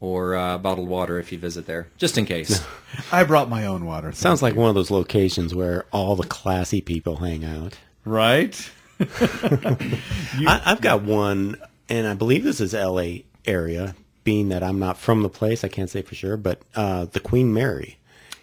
or 0.00 0.34
uh, 0.34 0.56
bottled 0.58 0.88
water 0.88 1.18
if 1.18 1.30
you 1.30 1.38
visit 1.38 1.66
there, 1.66 1.88
just 1.98 2.16
in 2.16 2.24
case. 2.24 2.64
I 3.12 3.24
brought 3.24 3.48
my 3.50 3.66
own 3.66 3.84
water. 3.84 4.10
Sounds 4.12 4.42
like 4.42 4.54
one 4.56 4.70
of 4.70 4.74
those 4.74 4.90
locations 4.90 5.54
where 5.54 5.84
all 5.92 6.16
the 6.16 6.26
classy 6.26 6.80
people 6.80 7.16
hang 7.16 7.44
out. 7.44 7.78
right. 8.04 8.70
I, 9.00 10.60
I've 10.66 10.82
got 10.82 11.02
one, 11.02 11.56
and 11.88 12.06
I 12.06 12.12
believe 12.12 12.44
this 12.44 12.60
is 12.60 12.74
L.A. 12.74 13.24
area. 13.46 13.94
Being 14.24 14.50
that 14.50 14.62
I'm 14.62 14.78
not 14.78 14.98
from 14.98 15.22
the 15.22 15.30
place, 15.30 15.64
I 15.64 15.68
can't 15.68 15.88
say 15.88 16.02
for 16.02 16.14
sure, 16.14 16.36
but 16.36 16.60
uh, 16.74 17.06
the 17.06 17.20
Queen 17.20 17.54
Mary 17.54 17.96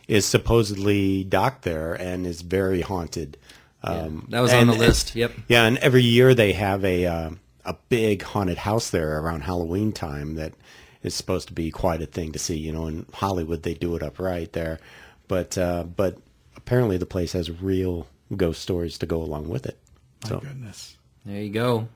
is 0.07 0.25
supposedly 0.25 1.23
docked 1.23 1.63
there 1.63 1.93
and 1.93 2.25
is 2.25 2.41
very 2.41 2.81
haunted. 2.81 3.37
Um, 3.83 4.27
that 4.29 4.39
was 4.39 4.53
on 4.53 4.67
the 4.67 4.73
list. 4.73 5.15
Yep. 5.15 5.33
Yeah, 5.47 5.63
and 5.63 5.77
every 5.77 6.03
year 6.03 6.33
they 6.33 6.53
have 6.53 6.83
a 6.83 7.05
uh, 7.05 7.29
a 7.65 7.75
big 7.89 8.23
haunted 8.23 8.57
house 8.59 8.89
there 8.89 9.19
around 9.19 9.41
Halloween 9.41 9.91
time 9.91 10.35
that 10.35 10.53
is 11.03 11.13
supposed 11.13 11.47
to 11.49 11.53
be 11.53 11.69
quite 11.71 12.01
a 12.01 12.05
thing 12.05 12.31
to 12.31 12.39
see. 12.39 12.57
You 12.57 12.71
know, 12.71 12.87
in 12.87 13.05
Hollywood 13.13 13.63
they 13.63 13.73
do 13.73 13.95
it 13.95 14.03
up 14.03 14.19
right 14.19 14.51
there, 14.53 14.79
but 15.27 15.57
uh, 15.57 15.83
but 15.83 16.17
apparently 16.55 16.97
the 16.97 17.05
place 17.05 17.33
has 17.33 17.51
real 17.61 18.07
ghost 18.35 18.61
stories 18.61 18.97
to 18.97 19.05
go 19.05 19.21
along 19.21 19.49
with 19.49 19.65
it. 19.65 19.77
So 20.25 20.39
Goodness. 20.39 20.97
There 21.25 21.41
you 21.41 21.49
go. 21.49 21.87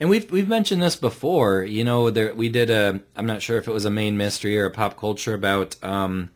And 0.00 0.10
we've 0.10 0.30
we've 0.30 0.48
mentioned 0.48 0.82
this 0.82 0.96
before. 0.96 1.62
You 1.62 1.84
know, 1.84 2.10
there 2.10 2.34
we 2.34 2.48
did 2.48 2.70
a. 2.70 3.00
I'm 3.16 3.26
not 3.26 3.42
sure 3.42 3.58
if 3.58 3.68
it 3.68 3.72
was 3.72 3.84
a 3.84 3.90
main 3.90 4.16
mystery 4.16 4.58
or 4.58 4.66
a 4.66 4.70
pop 4.70 4.98
culture 4.98 5.34
about 5.34 5.76
um, 5.82 6.30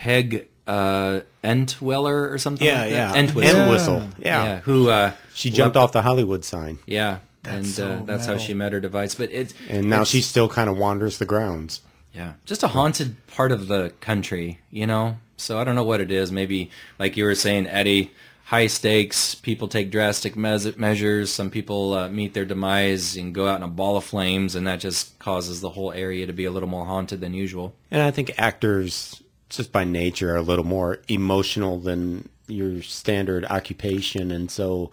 Peg 0.00 0.48
uh, 0.66 1.20
Entweller 1.44 2.32
or 2.32 2.38
something. 2.38 2.66
yeah, 2.66 2.80
like 2.80 2.90
yeah, 2.90 3.12
that. 3.12 3.16
Entwistle. 3.16 3.60
Entwistle. 3.60 4.08
Yeah. 4.18 4.44
Yeah. 4.44 4.60
Who 4.60 4.88
uh, 4.88 5.12
she 5.34 5.50
jumped 5.50 5.76
off 5.76 5.92
the 5.92 6.00
Hollywood 6.00 6.42
sign, 6.42 6.78
Yeah, 6.86 7.18
and 7.44 7.66
so 7.66 7.90
uh, 7.92 8.02
that's 8.04 8.24
how 8.24 8.38
she 8.38 8.54
met 8.54 8.72
her 8.72 8.80
device. 8.80 9.14
But 9.14 9.30
it's 9.30 9.52
and 9.68 9.90
now 9.90 10.04
she 10.04 10.22
still 10.22 10.48
kind 10.48 10.70
of 10.70 10.78
wanders 10.78 11.18
the 11.18 11.26
grounds. 11.26 11.82
Yeah, 12.14 12.32
just 12.46 12.62
a 12.62 12.68
haunted 12.68 13.14
part 13.26 13.52
of 13.52 13.68
the 13.68 13.92
country, 14.00 14.58
you 14.70 14.86
know. 14.86 15.18
So 15.36 15.58
I 15.58 15.64
don't 15.64 15.74
know 15.74 15.84
what 15.84 16.00
it 16.00 16.10
is. 16.10 16.32
Maybe, 16.32 16.70
like 16.98 17.16
you 17.16 17.24
were 17.24 17.34
saying, 17.34 17.66
Eddie, 17.66 18.10
high 18.44 18.66
stakes. 18.66 19.34
People 19.34 19.68
take 19.68 19.90
drastic 19.90 20.34
mes- 20.34 20.76
measures. 20.76 21.30
Some 21.30 21.50
people 21.50 21.92
uh, 21.94 22.08
meet 22.08 22.32
their 22.32 22.44
demise 22.46 23.16
and 23.16 23.34
go 23.34 23.46
out 23.48 23.56
in 23.56 23.62
a 23.62 23.68
ball 23.68 23.96
of 23.98 24.04
flames, 24.04 24.54
and 24.54 24.66
that 24.66 24.80
just 24.80 25.18
causes 25.18 25.60
the 25.60 25.70
whole 25.70 25.92
area 25.92 26.26
to 26.26 26.32
be 26.32 26.46
a 26.46 26.50
little 26.50 26.68
more 26.68 26.86
haunted 26.86 27.20
than 27.20 27.34
usual. 27.34 27.74
And 27.90 28.02
I 28.02 28.10
think 28.10 28.32
actors, 28.38 29.22
just 29.50 29.72
by 29.72 29.84
nature, 29.84 30.32
are 30.32 30.36
a 30.36 30.42
little 30.42 30.64
more 30.64 31.00
emotional 31.08 31.78
than 31.78 32.28
your 32.46 32.82
standard 32.82 33.44
occupation. 33.46 34.30
And 34.30 34.50
so, 34.50 34.90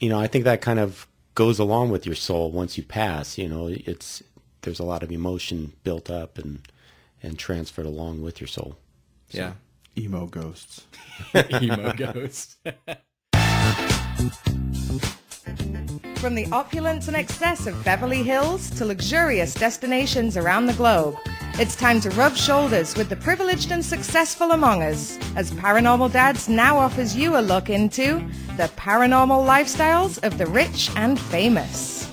you 0.00 0.08
know, 0.08 0.18
I 0.18 0.26
think 0.26 0.44
that 0.44 0.60
kind 0.60 0.78
of 0.78 1.06
goes 1.34 1.58
along 1.58 1.90
with 1.90 2.04
your 2.04 2.14
soul 2.14 2.50
once 2.50 2.76
you 2.76 2.82
pass. 2.82 3.38
You 3.38 3.48
know, 3.48 3.68
it's 3.68 4.22
there's 4.62 4.80
a 4.80 4.84
lot 4.84 5.02
of 5.02 5.12
emotion 5.12 5.72
built 5.84 6.10
up 6.10 6.38
and 6.38 6.60
and 7.22 7.38
transferred 7.38 7.86
along 7.86 8.22
with 8.22 8.40
your 8.40 8.48
soul. 8.48 8.76
Yeah, 9.30 9.52
Emo 9.96 10.26
ghosts. 10.26 10.86
emo 11.62 11.92
ghosts. 11.92 12.56
From 16.16 16.34
the 16.34 16.48
opulence 16.50 17.08
and 17.08 17.16
excess 17.16 17.66
of 17.66 17.84
Beverly 17.84 18.22
Hills 18.22 18.70
to 18.70 18.84
luxurious 18.84 19.54
destinations 19.54 20.36
around 20.36 20.66
the 20.66 20.72
globe, 20.74 21.16
it's 21.58 21.74
time 21.74 22.00
to 22.00 22.10
rub 22.10 22.36
shoulders 22.36 22.94
with 22.94 23.08
the 23.08 23.16
privileged 23.16 23.72
and 23.72 23.84
successful 23.84 24.52
among 24.52 24.80
us 24.80 25.18
as 25.34 25.50
Paranormal 25.50 26.12
Dads 26.12 26.48
now 26.48 26.78
offers 26.78 27.16
you 27.16 27.36
a 27.36 27.40
look 27.40 27.68
into 27.68 28.24
the 28.56 28.70
paranormal 28.76 29.44
lifestyles 29.44 30.22
of 30.22 30.38
the 30.38 30.46
rich 30.46 30.88
and 30.94 31.18
famous. 31.18 32.08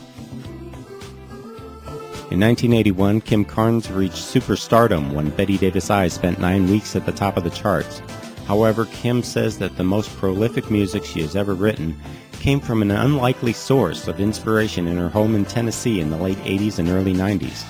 In 2.31 2.39
1981, 2.39 3.21
Kim 3.21 3.45
Carnes 3.45 3.91
reached 3.91 4.15
superstardom 4.15 5.13
when 5.13 5.29
Bette 5.29 5.59
Davis 5.59 5.91
Eyes 5.91 6.13
spent 6.13 6.39
nine 6.39 6.67
weeks 6.67 6.95
at 6.95 7.05
the 7.05 7.11
top 7.11 7.37
of 7.37 7.43
the 7.43 7.51
charts. 7.51 8.01
However, 8.47 8.85
Kim 8.85 9.21
says 9.21 9.59
that 9.59 9.77
the 9.77 9.83
most 9.83 10.09
prolific 10.17 10.71
music 10.71 11.05
she 11.05 11.21
has 11.21 11.35
ever 11.35 11.53
written 11.53 11.95
came 12.39 12.59
from 12.59 12.81
an 12.81 12.89
unlikely 12.89 13.53
source 13.53 14.07
of 14.07 14.19
inspiration 14.19 14.87
in 14.87 14.97
her 14.97 15.09
home 15.09 15.35
in 15.35 15.45
Tennessee 15.45 15.99
in 15.99 16.09
the 16.09 16.17
late 16.17 16.37
80s 16.39 16.79
and 16.79 16.89
early 16.89 17.13
90s. 17.13 17.63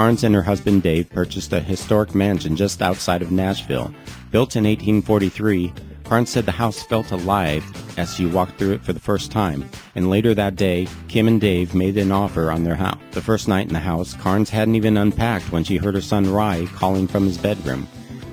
Carnes 0.00 0.24
and 0.24 0.34
her 0.34 0.40
husband 0.40 0.82
Dave 0.82 1.10
purchased 1.10 1.52
a 1.52 1.60
historic 1.60 2.14
mansion 2.14 2.56
just 2.56 2.80
outside 2.80 3.20
of 3.20 3.30
Nashville. 3.30 3.94
Built 4.30 4.56
in 4.56 4.64
1843, 4.64 5.74
Carnes 6.04 6.30
said 6.30 6.46
the 6.46 6.52
house 6.52 6.82
felt 6.82 7.10
alive 7.10 7.62
as 7.98 8.14
she 8.14 8.24
walked 8.24 8.58
through 8.58 8.72
it 8.72 8.82
for 8.82 8.94
the 8.94 8.98
first 8.98 9.30
time, 9.30 9.68
and 9.94 10.08
later 10.08 10.32
that 10.32 10.56
day, 10.56 10.88
Kim 11.08 11.28
and 11.28 11.38
Dave 11.38 11.74
made 11.74 11.98
an 11.98 12.12
offer 12.12 12.50
on 12.50 12.64
their 12.64 12.76
house. 12.76 12.98
The 13.10 13.20
first 13.20 13.46
night 13.46 13.66
in 13.66 13.74
the 13.74 13.78
house, 13.78 14.14
Carnes 14.14 14.48
hadn't 14.48 14.74
even 14.74 14.96
unpacked 14.96 15.52
when 15.52 15.64
she 15.64 15.76
heard 15.76 15.96
her 15.96 16.00
son 16.00 16.32
Ry 16.32 16.66
calling 16.72 17.06
from 17.06 17.26
his 17.26 17.36
bedroom. 17.36 17.86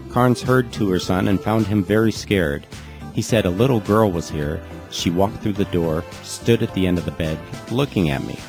Carnes 0.09 0.41
heard 0.41 0.71
to 0.71 0.89
her 0.89 0.99
son 0.99 1.27
and 1.27 1.37
found 1.37 1.67
him 1.67 1.83
very 1.83 2.13
scared. 2.13 2.65
He 3.13 3.21
said 3.21 3.45
a 3.45 3.49
little 3.49 3.81
girl 3.81 4.09
was 4.09 4.29
here. 4.29 4.63
She 4.89 5.09
walked 5.09 5.43
through 5.43 5.59
the 5.59 5.65
door, 5.65 6.05
stood 6.23 6.63
at 6.63 6.73
the 6.73 6.87
end 6.87 6.97
of 6.97 7.03
the 7.03 7.11
bed, 7.11 7.37
looking 7.71 8.09
at 8.09 8.23
me. 8.23 8.39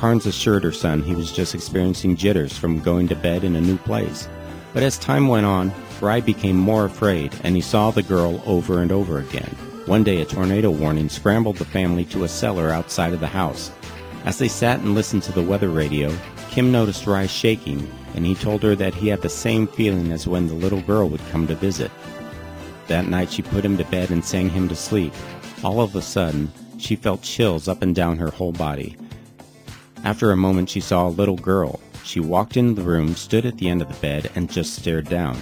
Carnes 0.00 0.24
assured 0.24 0.64
her 0.64 0.72
son 0.72 1.02
he 1.02 1.14
was 1.14 1.30
just 1.30 1.54
experiencing 1.54 2.16
jitters 2.16 2.56
from 2.56 2.80
going 2.80 3.06
to 3.06 3.14
bed 3.14 3.44
in 3.44 3.54
a 3.54 3.60
new 3.60 3.76
place. 3.76 4.26
But 4.72 4.82
as 4.82 4.96
time 4.96 5.28
went 5.28 5.44
on, 5.44 5.74
Ry 6.00 6.20
became 6.20 6.56
more 6.56 6.86
afraid, 6.86 7.34
and 7.44 7.54
he 7.54 7.60
saw 7.60 7.90
the 7.90 8.02
girl 8.02 8.42
over 8.46 8.80
and 8.80 8.90
over 8.90 9.18
again. 9.18 9.54
One 9.84 10.02
day, 10.02 10.22
a 10.22 10.24
tornado 10.24 10.70
warning 10.70 11.10
scrambled 11.10 11.58
the 11.58 11.66
family 11.66 12.06
to 12.06 12.24
a 12.24 12.28
cellar 12.28 12.70
outside 12.70 13.12
of 13.12 13.20
the 13.20 13.26
house. 13.26 13.70
As 14.24 14.38
they 14.38 14.48
sat 14.48 14.80
and 14.80 14.94
listened 14.94 15.22
to 15.24 15.32
the 15.32 15.42
weather 15.42 15.68
radio, 15.68 16.16
Kim 16.48 16.72
noticed 16.72 17.06
Ry 17.06 17.26
shaking, 17.26 17.86
and 18.14 18.24
he 18.24 18.34
told 18.34 18.62
her 18.62 18.74
that 18.76 18.94
he 18.94 19.08
had 19.08 19.20
the 19.20 19.28
same 19.28 19.66
feeling 19.66 20.12
as 20.12 20.26
when 20.26 20.46
the 20.46 20.54
little 20.54 20.80
girl 20.80 21.10
would 21.10 21.28
come 21.28 21.46
to 21.46 21.54
visit. 21.54 21.90
That 22.86 23.06
night, 23.06 23.30
she 23.30 23.42
put 23.42 23.66
him 23.66 23.76
to 23.76 23.84
bed 23.84 24.10
and 24.10 24.24
sang 24.24 24.48
him 24.48 24.66
to 24.70 24.74
sleep. 24.74 25.12
All 25.62 25.82
of 25.82 25.94
a 25.94 26.00
sudden, 26.00 26.50
she 26.78 26.96
felt 26.96 27.20
chills 27.20 27.68
up 27.68 27.82
and 27.82 27.94
down 27.94 28.16
her 28.16 28.30
whole 28.30 28.52
body. 28.52 28.96
After 30.04 30.30
a 30.30 30.36
moment, 30.36 30.70
she 30.70 30.80
saw 30.80 31.06
a 31.06 31.10
little 31.10 31.36
girl. 31.36 31.78
She 32.04 32.20
walked 32.20 32.56
into 32.56 32.80
the 32.80 32.88
room, 32.88 33.14
stood 33.14 33.44
at 33.44 33.58
the 33.58 33.68
end 33.68 33.82
of 33.82 33.88
the 33.88 34.00
bed, 34.00 34.30
and 34.34 34.50
just 34.50 34.74
stared 34.74 35.08
down. 35.08 35.40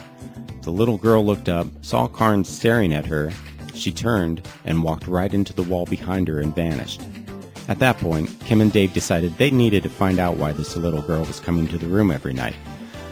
The 0.63 0.73
little 0.73 0.99
girl 0.99 1.25
looked 1.25 1.49
up, 1.49 1.69
saw 1.83 2.09
Carnes 2.09 2.49
staring 2.49 2.93
at 2.93 3.07
her. 3.07 3.31
She 3.73 3.93
turned 3.93 4.47
and 4.65 4.83
walked 4.83 5.07
right 5.07 5.33
into 5.33 5.53
the 5.53 5.63
wall 5.63 5.87
behind 5.87 6.27
her 6.29 6.41
and 6.41 6.55
vanished. 6.55 7.03
At 7.69 7.79
that 7.79 7.99
point, 7.99 8.31
Kim 8.41 8.61
and 8.61 8.73
Dave 8.73 8.93
decided 8.93 9.37
they 9.37 9.51
needed 9.51 9.85
to 9.85 9.89
find 9.89 10.19
out 10.19 10.37
why 10.37 10.53
this 10.53 10.77
little 10.77 11.03
girl 11.03 11.25
was 11.25 11.39
coming 11.39 11.69
to 11.69 11.79
the 11.79 11.87
room 11.87 12.11
every 12.11 12.33
night. 12.33 12.57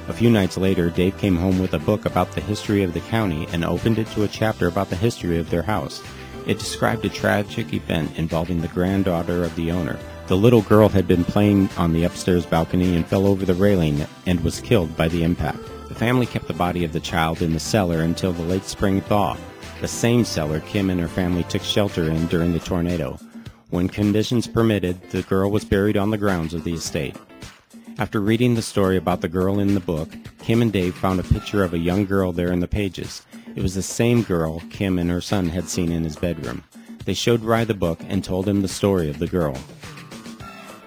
A 0.08 0.12
few 0.12 0.30
nights 0.30 0.56
later, 0.56 0.90
Dave 0.90 1.16
came 1.18 1.36
home 1.36 1.60
with 1.60 1.74
a 1.74 1.78
book 1.78 2.06
about 2.06 2.32
the 2.32 2.40
history 2.40 2.82
of 2.82 2.92
the 2.92 3.00
county 3.00 3.46
and 3.52 3.64
opened 3.64 3.98
it 3.98 4.08
to 4.08 4.24
a 4.24 4.28
chapter 4.28 4.66
about 4.66 4.90
the 4.90 4.96
history 4.96 5.38
of 5.38 5.50
their 5.50 5.62
house. 5.62 6.02
It 6.46 6.58
described 6.58 7.04
a 7.04 7.08
tragic 7.08 7.72
event 7.72 8.18
involving 8.18 8.60
the 8.60 8.68
granddaughter 8.68 9.44
of 9.44 9.54
the 9.56 9.70
owner. 9.72 9.98
The 10.28 10.36
little 10.36 10.62
girl 10.62 10.88
had 10.88 11.06
been 11.06 11.22
playing 11.22 11.68
on 11.76 11.92
the 11.92 12.02
upstairs 12.02 12.44
balcony 12.44 12.96
and 12.96 13.06
fell 13.06 13.28
over 13.28 13.44
the 13.44 13.54
railing 13.54 14.04
and 14.26 14.42
was 14.42 14.60
killed 14.60 14.96
by 14.96 15.06
the 15.06 15.22
impact. 15.22 15.60
The 15.88 15.94
family 15.94 16.26
kept 16.26 16.48
the 16.48 16.52
body 16.52 16.82
of 16.82 16.92
the 16.92 16.98
child 16.98 17.42
in 17.42 17.52
the 17.52 17.60
cellar 17.60 18.02
until 18.02 18.32
the 18.32 18.42
late 18.42 18.64
spring 18.64 19.00
thaw, 19.02 19.36
the 19.80 19.86
same 19.86 20.24
cellar 20.24 20.58
Kim 20.60 20.90
and 20.90 21.00
her 21.00 21.06
family 21.06 21.44
took 21.44 21.62
shelter 21.62 22.10
in 22.10 22.26
during 22.26 22.52
the 22.52 22.58
tornado. 22.58 23.20
When 23.70 23.88
conditions 23.88 24.48
permitted, 24.48 25.00
the 25.10 25.22
girl 25.22 25.48
was 25.48 25.64
buried 25.64 25.96
on 25.96 26.10
the 26.10 26.18
grounds 26.18 26.54
of 26.54 26.64
the 26.64 26.74
estate. 26.74 27.16
After 27.98 28.20
reading 28.20 28.56
the 28.56 28.62
story 28.62 28.96
about 28.96 29.20
the 29.20 29.28
girl 29.28 29.60
in 29.60 29.74
the 29.74 29.80
book, 29.80 30.08
Kim 30.40 30.60
and 30.60 30.72
Dave 30.72 30.96
found 30.96 31.20
a 31.20 31.24
picture 31.24 31.62
of 31.62 31.72
a 31.72 31.78
young 31.78 32.04
girl 32.04 32.32
there 32.32 32.52
in 32.52 32.58
the 32.58 32.66
pages. 32.66 33.22
It 33.54 33.62
was 33.62 33.76
the 33.76 33.82
same 33.82 34.22
girl 34.22 34.60
Kim 34.70 34.98
and 34.98 35.08
her 35.08 35.20
son 35.20 35.50
had 35.50 35.68
seen 35.68 35.92
in 35.92 36.02
his 36.02 36.16
bedroom. 36.16 36.64
They 37.04 37.14
showed 37.14 37.44
Ry 37.44 37.64
the 37.64 37.74
book 37.74 38.00
and 38.08 38.24
told 38.24 38.48
him 38.48 38.62
the 38.62 38.68
story 38.68 39.08
of 39.08 39.20
the 39.20 39.28
girl. 39.28 39.56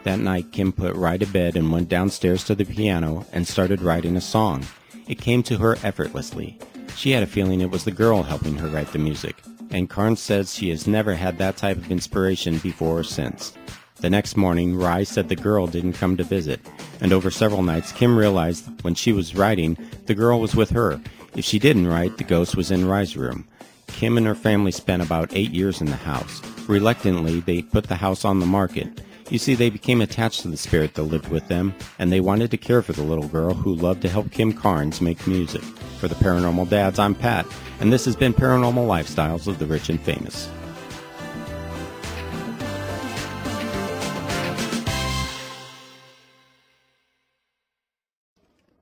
That 0.03 0.19
night, 0.19 0.51
Kim 0.51 0.71
put 0.71 0.95
Ry 0.95 1.17
to 1.17 1.25
bed 1.25 1.55
and 1.55 1.71
went 1.71 1.89
downstairs 1.89 2.43
to 2.45 2.55
the 2.55 2.63
piano 2.63 3.25
and 3.33 3.47
started 3.47 3.81
writing 3.81 4.15
a 4.15 4.21
song. 4.21 4.65
It 5.07 5.19
came 5.19 5.43
to 5.43 5.57
her 5.57 5.77
effortlessly. 5.83 6.57
She 6.95 7.11
had 7.11 7.23
a 7.23 7.27
feeling 7.27 7.61
it 7.61 7.71
was 7.71 7.83
the 7.83 7.91
girl 7.91 8.23
helping 8.23 8.55
her 8.57 8.67
write 8.67 8.91
the 8.91 8.99
music, 8.99 9.35
and 9.71 9.89
Carnes 9.89 10.19
says 10.19 10.53
she 10.53 10.69
has 10.69 10.87
never 10.87 11.15
had 11.15 11.37
that 11.37 11.57
type 11.57 11.77
of 11.77 11.91
inspiration 11.91 12.59
before 12.59 12.99
or 12.99 13.03
since. 13.03 13.53
The 13.97 14.09
next 14.09 14.37
morning, 14.37 14.77
Ry 14.77 15.03
said 15.03 15.27
the 15.27 15.35
girl 15.35 15.67
didn't 15.67 15.93
come 15.93 16.15
to 16.17 16.23
visit, 16.23 16.61
and 17.01 17.11
over 17.11 17.29
several 17.29 17.63
nights, 17.63 17.91
Kim 17.91 18.17
realized 18.17 18.65
when 18.83 18.95
she 18.95 19.11
was 19.11 19.35
writing, 19.35 19.77
the 20.05 20.15
girl 20.15 20.39
was 20.39 20.55
with 20.55 20.69
her. 20.69 21.01
If 21.35 21.43
she 21.43 21.59
didn't 21.59 21.87
write, 21.87 22.17
the 22.17 22.23
ghost 22.23 22.55
was 22.55 22.71
in 22.71 22.87
Ry's 22.87 23.17
room. 23.17 23.47
Kim 23.87 24.17
and 24.17 24.25
her 24.25 24.35
family 24.35 24.71
spent 24.71 25.01
about 25.01 25.33
eight 25.33 25.51
years 25.51 25.81
in 25.81 25.87
the 25.87 25.95
house. 25.97 26.41
Reluctantly, 26.69 27.41
they 27.41 27.61
put 27.61 27.87
the 27.87 27.95
house 27.95 28.23
on 28.23 28.39
the 28.39 28.45
market. 28.45 29.01
You 29.29 29.37
see, 29.37 29.53
they 29.53 29.69
became 29.69 30.01
attached 30.01 30.41
to 30.41 30.47
the 30.47 30.57
spirit 30.57 30.95
that 30.95 31.03
lived 31.03 31.29
with 31.29 31.47
them, 31.47 31.75
and 31.99 32.11
they 32.11 32.19
wanted 32.19 32.49
to 32.49 32.57
care 32.57 32.81
for 32.81 32.93
the 32.93 33.03
little 33.03 33.27
girl 33.27 33.53
who 33.53 33.75
loved 33.75 34.01
to 34.01 34.09
help 34.09 34.31
Kim 34.31 34.51
Carnes 34.51 35.01
make 35.01 35.27
music. 35.27 35.61
For 35.99 36.07
the 36.07 36.15
Paranormal 36.15 36.67
Dads, 36.69 36.97
I'm 36.97 37.13
Pat, 37.13 37.45
and 37.79 37.93
this 37.93 38.05
has 38.05 38.15
been 38.15 38.33
Paranormal 38.33 38.87
Lifestyles 38.87 39.45
of 39.45 39.59
the 39.59 39.67
Rich 39.67 39.89
and 39.89 40.01
Famous. 40.01 40.49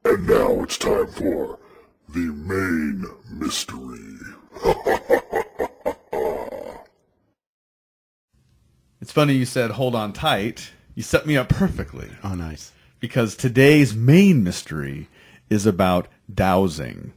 And 0.05 0.27
now 0.27 0.63
it's 0.63 0.77
time 0.77 1.07
for 1.07 1.60
the 2.07 2.19
main 2.19 3.05
mystery. 3.38 5.23
It's 9.08 9.13
funny 9.13 9.36
you 9.36 9.46
said 9.46 9.72
hold 9.72 9.96
on 9.96 10.12
tight. 10.12 10.72
You 10.93 11.02
set 11.02 11.26
me 11.26 11.38
up 11.38 11.48
perfectly 11.48 12.10
Oh, 12.26 12.36
nice. 12.36 12.74
because 13.00 13.38
today's 13.38 13.96
main 13.96 14.43
mystery 14.43 15.08
is 15.50 15.65
about 15.65 16.10
dowsing. 16.32 17.13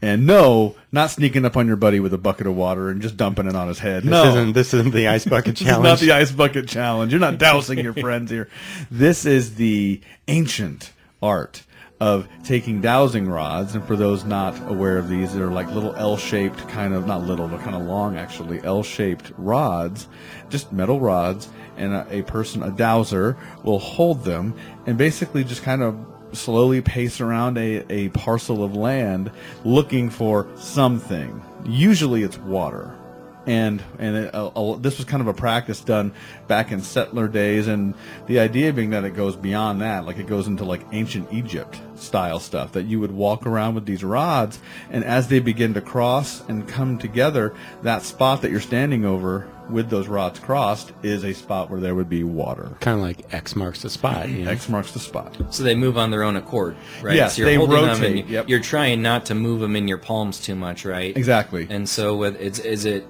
And 0.00 0.26
no, 0.26 0.74
not 0.90 1.10
sneaking 1.10 1.44
up 1.44 1.54
on 1.54 1.66
your 1.66 1.76
buddy 1.76 2.00
with 2.00 2.14
a 2.14 2.18
bucket 2.18 2.46
of 2.46 2.56
water 2.56 2.88
and 2.88 3.02
just 3.02 3.18
dumping 3.18 3.46
it 3.46 3.54
on 3.54 3.68
his 3.68 3.80
head. 3.80 4.04
This 4.04 4.10
no, 4.10 4.24
isn't 4.24 4.52
this 4.54 4.72
isn't 4.72 4.94
the 4.94 5.08
ice 5.08 5.26
bucket 5.26 5.60
is 5.60 5.66
not 5.66 5.98
the 5.98 6.12
ice 6.12 6.32
bucket 6.32 6.66
challenge. 6.66 7.12
You're 7.12 7.20
not 7.20 7.36
dousing 7.36 7.80
your 7.80 7.92
friends 7.92 8.30
here. 8.30 8.48
This 8.90 9.26
is 9.26 9.56
the 9.56 10.00
ancient 10.28 10.92
art 11.22 11.62
of 12.00 12.28
taking 12.44 12.80
dowsing 12.80 13.28
rods, 13.28 13.74
and 13.74 13.84
for 13.84 13.96
those 13.96 14.24
not 14.24 14.56
aware 14.70 14.98
of 14.98 15.08
these, 15.08 15.34
they're 15.34 15.50
like 15.50 15.68
little 15.70 15.94
L-shaped, 15.96 16.68
kind 16.68 16.94
of 16.94 17.06
not 17.06 17.22
little, 17.22 17.48
but 17.48 17.60
kind 17.60 17.74
of 17.74 17.82
long, 17.82 18.16
actually, 18.16 18.62
L-shaped 18.62 19.32
rods, 19.36 20.08
just 20.48 20.72
metal 20.72 21.00
rods, 21.00 21.48
and 21.76 21.92
a, 21.92 22.06
a 22.10 22.22
person, 22.22 22.62
a 22.62 22.70
dowser, 22.70 23.36
will 23.64 23.78
hold 23.78 24.24
them 24.24 24.54
and 24.86 24.96
basically 24.96 25.44
just 25.44 25.62
kind 25.62 25.82
of 25.82 25.98
slowly 26.32 26.80
pace 26.80 27.20
around 27.20 27.56
a, 27.56 27.84
a 27.90 28.08
parcel 28.10 28.62
of 28.62 28.76
land 28.76 29.30
looking 29.64 30.10
for 30.10 30.46
something. 30.56 31.42
Usually 31.64 32.22
it's 32.22 32.38
water 32.38 32.97
and 33.48 33.82
and 33.98 34.16
it, 34.16 34.34
uh, 34.34 34.48
uh, 34.48 34.76
this 34.76 34.98
was 34.98 35.06
kind 35.06 35.22
of 35.22 35.26
a 35.26 35.34
practice 35.34 35.80
done 35.80 36.12
back 36.46 36.70
in 36.70 36.82
settler 36.82 37.26
days, 37.26 37.66
and 37.66 37.94
the 38.26 38.38
idea 38.38 38.72
being 38.72 38.90
that 38.90 39.04
it 39.04 39.16
goes 39.16 39.34
beyond 39.34 39.80
that, 39.80 40.04
like 40.04 40.18
it 40.18 40.26
goes 40.26 40.46
into 40.46 40.64
like 40.64 40.82
ancient 40.92 41.32
Egypt 41.32 41.80
style 41.96 42.38
stuff 42.38 42.72
that 42.72 42.84
you 42.84 43.00
would 43.00 43.10
walk 43.10 43.46
around 43.46 43.74
with 43.74 43.86
these 43.86 44.04
rods, 44.04 44.60
and 44.90 45.02
as 45.02 45.28
they 45.28 45.40
begin 45.40 45.74
to 45.74 45.80
cross 45.80 46.46
and 46.48 46.68
come 46.68 46.98
together, 46.98 47.54
that 47.82 48.02
spot 48.02 48.42
that 48.42 48.50
you're 48.50 48.60
standing 48.60 49.06
over 49.06 49.48
with 49.70 49.90
those 49.90 50.08
rods 50.08 50.38
crossed 50.38 50.92
is 51.02 51.24
a 51.24 51.34
spot 51.34 51.70
where 51.70 51.80
there 51.80 51.94
would 51.94 52.08
be 52.08 52.24
water. 52.24 52.74
kind 52.80 52.96
of 52.96 53.02
like 53.02 53.32
X 53.34 53.54
marks 53.54 53.82
the 53.82 53.90
spot. 53.90 54.28
You 54.28 54.44
know? 54.44 54.50
X 54.50 54.68
marks 54.68 54.92
the 54.92 54.98
spot. 54.98 55.36
So 55.50 55.62
they 55.62 55.74
move 55.74 55.98
on 55.98 56.10
their 56.10 56.22
own 56.22 56.36
accord, 56.36 56.76
right? 57.02 57.14
Yes, 57.16 57.34
so 57.34 57.42
you're 57.42 57.50
they 57.50 57.56
holding 57.56 57.76
them 57.76 57.88
rotate, 57.88 58.04
and 58.04 58.16
you- 58.18 58.34
yep. 58.34 58.48
you're 58.48 58.60
trying 58.60 59.02
not 59.02 59.26
to 59.26 59.34
move 59.34 59.60
them 59.60 59.76
in 59.76 59.88
your 59.88 59.98
palms 59.98 60.40
too 60.40 60.54
much, 60.54 60.84
right? 60.84 61.16
Exactly. 61.16 61.66
And 61.68 61.88
so, 61.88 62.16
with 62.16 62.40
it's 62.40 62.58
is 62.58 62.84
it 62.84 63.06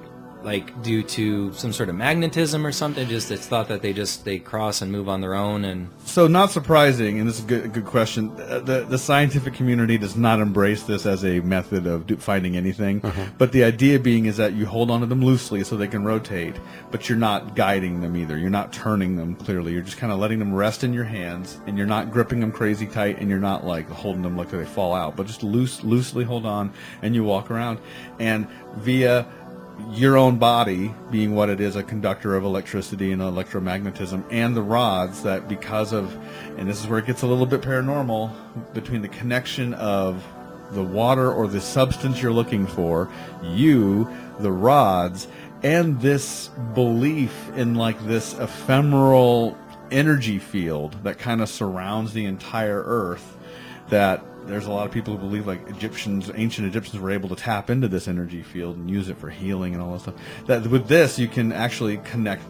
like 0.49 0.83
due 0.83 1.03
to 1.03 1.53
some 1.53 1.73
sort 1.75 1.91
of 1.91 1.95
magnetism 1.95 2.67
or 2.67 2.73
something? 2.73 3.07
Just 3.07 3.31
it's 3.31 3.47
thought 3.47 3.69
that 3.69 3.83
they 3.83 3.93
just 3.93 4.25
they 4.25 4.39
cross 4.39 4.81
and 4.83 4.91
move 4.91 5.07
on 5.09 5.21
their 5.21 5.35
own, 5.35 5.65
and 5.65 5.89
So, 6.05 6.27
not 6.27 6.51
surprising, 6.51 7.19
and 7.19 7.29
this 7.29 7.39
is 7.39 7.45
a 7.45 7.49
good, 7.49 7.73
good 7.75 7.85
question. 7.85 8.31
uh, 8.41 8.61
The 8.61 8.87
the 8.89 8.97
scientific 8.99 9.53
community 9.53 9.99
does 9.99 10.17
not 10.17 10.41
embrace 10.41 10.85
this 10.85 11.05
as 11.05 11.23
a 11.25 11.41
method 11.41 11.87
of 11.87 12.07
do, 12.07 12.17
finding 12.17 12.57
anything. 12.57 13.03
But 13.37 13.53
the 13.53 13.63
idea 13.65 13.99
being 13.99 14.25
is 14.27 14.37
that 14.39 14.55
you 14.55 14.65
hold 14.65 14.91
onto 14.91 15.07
them 15.07 15.23
loosely 15.23 15.63
so 15.65 15.77
they 15.77 15.87
can 15.97 16.03
rotate, 16.05 16.57
but 16.91 17.09
you're 17.09 17.19
not 17.19 17.55
guiding 17.55 18.01
them 18.01 18.17
either. 18.17 18.39
You're 18.39 18.49
not 18.61 18.73
turning 18.73 19.17
them 19.17 19.35
clearly. 19.35 19.73
You're 19.73 19.83
just 19.83 19.99
kind 19.99 20.13
of 20.13 20.19
letting 20.19 20.39
them 20.39 20.55
rest 20.55 20.83
in 20.83 20.95
your 20.95 21.05
hands, 21.05 21.59
and 21.67 21.77
you're 21.77 21.93
not 21.97 22.11
gripping 22.11 22.41
them 22.41 22.53
crazy 22.53 22.87
tight, 22.87 23.19
and 23.21 23.29
you're 23.29 23.47
not 23.51 23.67
like 23.67 23.87
holding 23.91 24.23
them 24.23 24.37
like 24.37 24.51
they 24.51 24.65
fall 24.65 24.95
out, 24.95 25.15
but 25.15 25.27
just 25.27 25.43
loose, 25.43 25.85
loosely 25.85 26.25
hold 26.25 26.47
on, 26.47 26.73
and 27.03 27.15
you 27.15 27.23
walk 27.23 27.51
around, 27.51 27.79
and 28.19 28.47
via 28.77 29.27
your 29.91 30.17
own 30.17 30.38
body 30.38 30.95
being 31.11 31.35
what 31.35 31.49
it 31.49 31.61
is 31.61 31.77
a 31.77 31.83
conductor 31.83 32.37
of 32.37 32.45
electricity 32.45 33.12
and 33.12 33.23
electromagnetism 33.23 34.25
and 34.31 34.57
the 34.57 34.62
rods 34.62 35.23
that 35.23 35.49
because 35.49 35.93
of 35.93 36.14
and 36.57 36.69
this 36.69 36.81
is 36.81 36.87
where 36.88 36.99
it 36.99 37.07
gets 37.07 37.23
a 37.23 37.27
little 37.27 37.47
bit 37.47 37.61
paranormal 37.61 38.33
between 38.75 39.03
the 39.03 39.09
connection 39.09 39.75
of 39.75 40.25
the 40.73 40.83
water 40.83 41.33
or 41.33 41.47
the 41.47 41.61
substance 41.61 42.21
you're 42.21 42.33
looking 42.33 42.67
for 42.67 43.09
you 43.43 44.09
the 44.41 44.53
rods 44.53 45.29
and 45.62 46.01
this 46.01 46.49
belief 46.75 47.51
in 47.57 47.75
like 47.75 47.99
this 48.07 48.35
ephemeral 48.38 49.57
energy 49.91 50.38
field 50.38 50.97
that 51.03 51.19
kind 51.19 51.41
of 51.41 51.49
surrounds 51.49 52.12
the 52.12 52.25
entire 52.25 52.83
earth 52.85 53.37
that 53.88 54.23
there's 54.49 54.67
a 54.67 54.71
lot 54.71 54.87
of 54.87 54.93
people 54.93 55.17
who 55.17 55.21
believe 55.21 55.47
like 55.47 55.69
Egyptians, 55.69 56.31
ancient 56.35 56.67
Egyptians 56.67 57.01
were 57.01 57.11
able 57.11 57.29
to 57.29 57.37
tap 57.37 57.71
into 57.71 57.87
this 57.89 58.09
energy 58.09 58.43
field 58.43 58.77
and 58.77 58.91
use 58.91 59.09
it 59.09 59.19
for 59.19 59.29
healing 59.31 59.75
and 59.75 59.83
all 59.83 59.93
that 59.93 60.01
stuff. 60.01 60.15
That 60.47 60.67
with 60.67 60.89
this 60.89 61.19
you 61.19 61.29
can 61.29 61.53
actually 61.53 61.99
connect. 61.99 62.43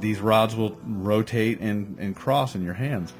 These 0.00 0.20
rods 0.20 0.54
will 0.56 0.76
rotate 0.84 1.60
and, 1.60 1.98
and 1.98 2.14
cross 2.14 2.54
in 2.54 2.62
your 2.62 2.74
hands. 2.74 3.14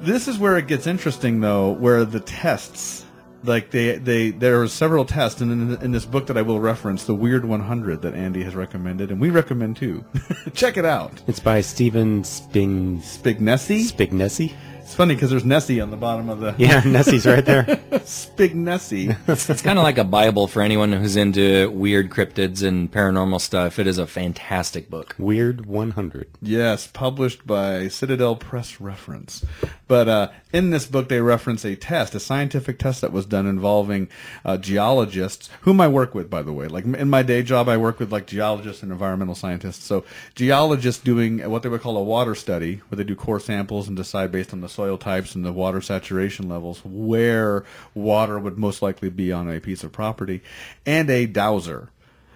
This 0.00 0.28
is 0.28 0.38
where 0.38 0.56
it 0.56 0.66
gets 0.66 0.86
interesting, 0.86 1.40
though, 1.40 1.72
where 1.72 2.04
the 2.04 2.20
tests, 2.20 3.04
like 3.42 3.70
they, 3.70 3.96
they, 3.96 4.30
there 4.30 4.62
are 4.62 4.68
several 4.68 5.04
tests, 5.04 5.40
and 5.40 5.50
in, 5.50 5.82
in 5.82 5.92
this 5.92 6.04
book 6.04 6.26
that 6.26 6.36
I 6.36 6.42
will 6.42 6.60
reference, 6.60 7.04
the 7.04 7.14
Weird 7.14 7.44
100 7.44 8.02
that 8.02 8.14
Andy 8.14 8.42
has 8.44 8.54
recommended, 8.54 9.10
and 9.10 9.20
we 9.20 9.30
recommend 9.30 9.76
too. 9.76 10.04
Check 10.54 10.76
it 10.76 10.84
out. 10.84 11.22
It's 11.26 11.40
by 11.40 11.60
Stephen 11.60 12.22
Sping 12.22 13.00
Spignesi. 13.00 13.90
Spignesi. 13.90 14.54
It's 14.84 14.94
funny 14.94 15.14
because 15.14 15.30
there's 15.30 15.46
Nessie 15.46 15.80
on 15.80 15.90
the 15.90 15.96
bottom 15.96 16.28
of 16.28 16.40
the 16.40 16.54
Yeah, 16.58 16.82
Nessie's 16.82 17.24
right 17.24 17.44
there. 17.44 17.64
Spignesi. 18.04 19.16
it's 19.26 19.62
kind 19.62 19.78
of 19.78 19.82
like 19.82 19.96
a 19.96 20.04
Bible 20.04 20.46
for 20.46 20.60
anyone 20.60 20.92
who's 20.92 21.16
into 21.16 21.70
weird 21.70 22.10
cryptids 22.10 22.62
and 22.62 22.92
paranormal 22.92 23.40
stuff. 23.40 23.78
It 23.78 23.86
is 23.86 23.96
a 23.96 24.06
fantastic 24.06 24.90
book. 24.90 25.16
Weird 25.18 25.64
100. 25.64 26.28
Yes, 26.42 26.86
published 26.86 27.46
by 27.46 27.88
Citadel 27.88 28.36
Press 28.36 28.78
Reference. 28.78 29.44
But 29.88 30.08
uh, 30.08 30.28
in 30.52 30.68
this 30.68 30.84
book, 30.86 31.08
they 31.08 31.20
reference 31.22 31.64
a 31.64 31.76
test, 31.76 32.14
a 32.14 32.20
scientific 32.20 32.78
test 32.78 33.00
that 33.00 33.10
was 33.10 33.24
done 33.24 33.46
involving 33.46 34.08
uh, 34.44 34.58
geologists, 34.58 35.48
whom 35.62 35.80
I 35.80 35.88
work 35.88 36.14
with, 36.14 36.28
by 36.28 36.42
the 36.42 36.52
way. 36.52 36.68
Like 36.68 36.84
in 36.84 37.08
my 37.08 37.22
day 37.22 37.42
job, 37.42 37.70
I 37.70 37.78
work 37.78 37.98
with 37.98 38.12
like 38.12 38.26
geologists 38.26 38.82
and 38.82 38.92
environmental 38.92 39.34
scientists. 39.34 39.84
So 39.84 40.04
geologists 40.34 41.02
doing 41.02 41.38
what 41.50 41.62
they 41.62 41.70
would 41.70 41.80
call 41.80 41.96
a 41.96 42.02
water 42.02 42.34
study, 42.34 42.82
where 42.88 42.96
they 42.96 43.04
do 43.04 43.16
core 43.16 43.40
samples 43.40 43.88
and 43.88 43.96
decide 43.96 44.30
based 44.30 44.52
on 44.52 44.60
the 44.60 44.73
soil 44.74 44.98
types 44.98 45.34
and 45.34 45.44
the 45.44 45.52
water 45.52 45.80
saturation 45.80 46.48
levels 46.48 46.82
where 46.84 47.64
water 47.94 48.38
would 48.38 48.58
most 48.58 48.82
likely 48.82 49.08
be 49.08 49.32
on 49.32 49.48
a 49.48 49.60
piece 49.60 49.84
of 49.84 49.92
property, 49.92 50.42
and 50.84 51.08
a 51.08 51.26
dowser. 51.26 51.90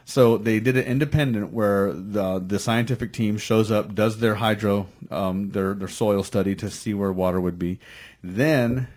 So 0.05 0.39
they 0.39 0.59
did 0.59 0.79
it 0.79 0.87
independent, 0.87 1.53
where 1.53 1.93
the 1.93 2.39
the 2.39 2.59
scientific 2.59 3.13
team 3.13 3.37
shows 3.37 3.71
up, 3.71 3.95
does 3.95 4.21
their 4.21 4.37
hydro, 4.37 4.87
um, 5.11 5.51
their 5.51 5.75
their 5.75 5.89
soil 5.89 6.23
study 6.23 6.55
to 6.55 6.71
see 6.71 6.95
where 6.95 7.13
water 7.13 7.39
would 7.39 7.59
be. 7.59 7.79
Then, 8.25 8.89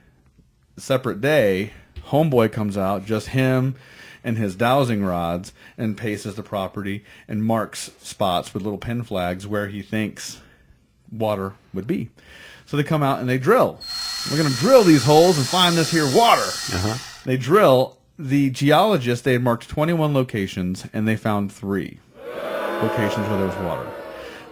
separate 0.77 1.19
day, 1.19 1.73
homeboy 2.08 2.54
comes 2.54 2.77
out, 2.77 3.06
just 3.06 3.27
him 3.30 3.75
and 4.23 4.38
his 4.38 4.56
dowsing 4.56 5.04
rods, 5.04 5.51
and 5.77 5.97
paces 5.97 6.36
the 6.36 6.43
property 6.43 7.04
and 7.27 7.43
marks 7.43 7.91
spots 7.99 8.54
with 8.54 8.63
little 8.63 8.77
pin 8.77 9.04
flags 9.04 9.45
where 9.45 9.67
he 9.67 9.82
thinks 9.82 10.39
water 11.12 11.56
would 11.73 11.88
be. 11.88 12.10
So 12.71 12.77
they 12.77 12.84
come 12.84 13.03
out 13.03 13.19
and 13.19 13.27
they 13.27 13.38
drill. 13.38 13.81
We're 14.31 14.38
going 14.38 14.49
to 14.49 14.57
drill 14.57 14.84
these 14.84 15.03
holes 15.03 15.38
and 15.38 15.45
find 15.45 15.75
this 15.75 15.91
here 15.91 16.05
water. 16.15 16.41
Uh-huh. 16.41 16.97
They 17.25 17.36
drill. 17.36 17.97
The 18.17 18.49
geologists, 18.49 19.25
they 19.25 19.34
had 19.34 19.43
marked 19.43 19.67
21 19.67 20.13
locations 20.13 20.86
and 20.93 21.05
they 21.05 21.17
found 21.17 21.51
three 21.51 21.99
locations 22.15 23.27
where 23.27 23.39
there 23.39 23.47
was 23.47 23.57
water. 23.57 23.91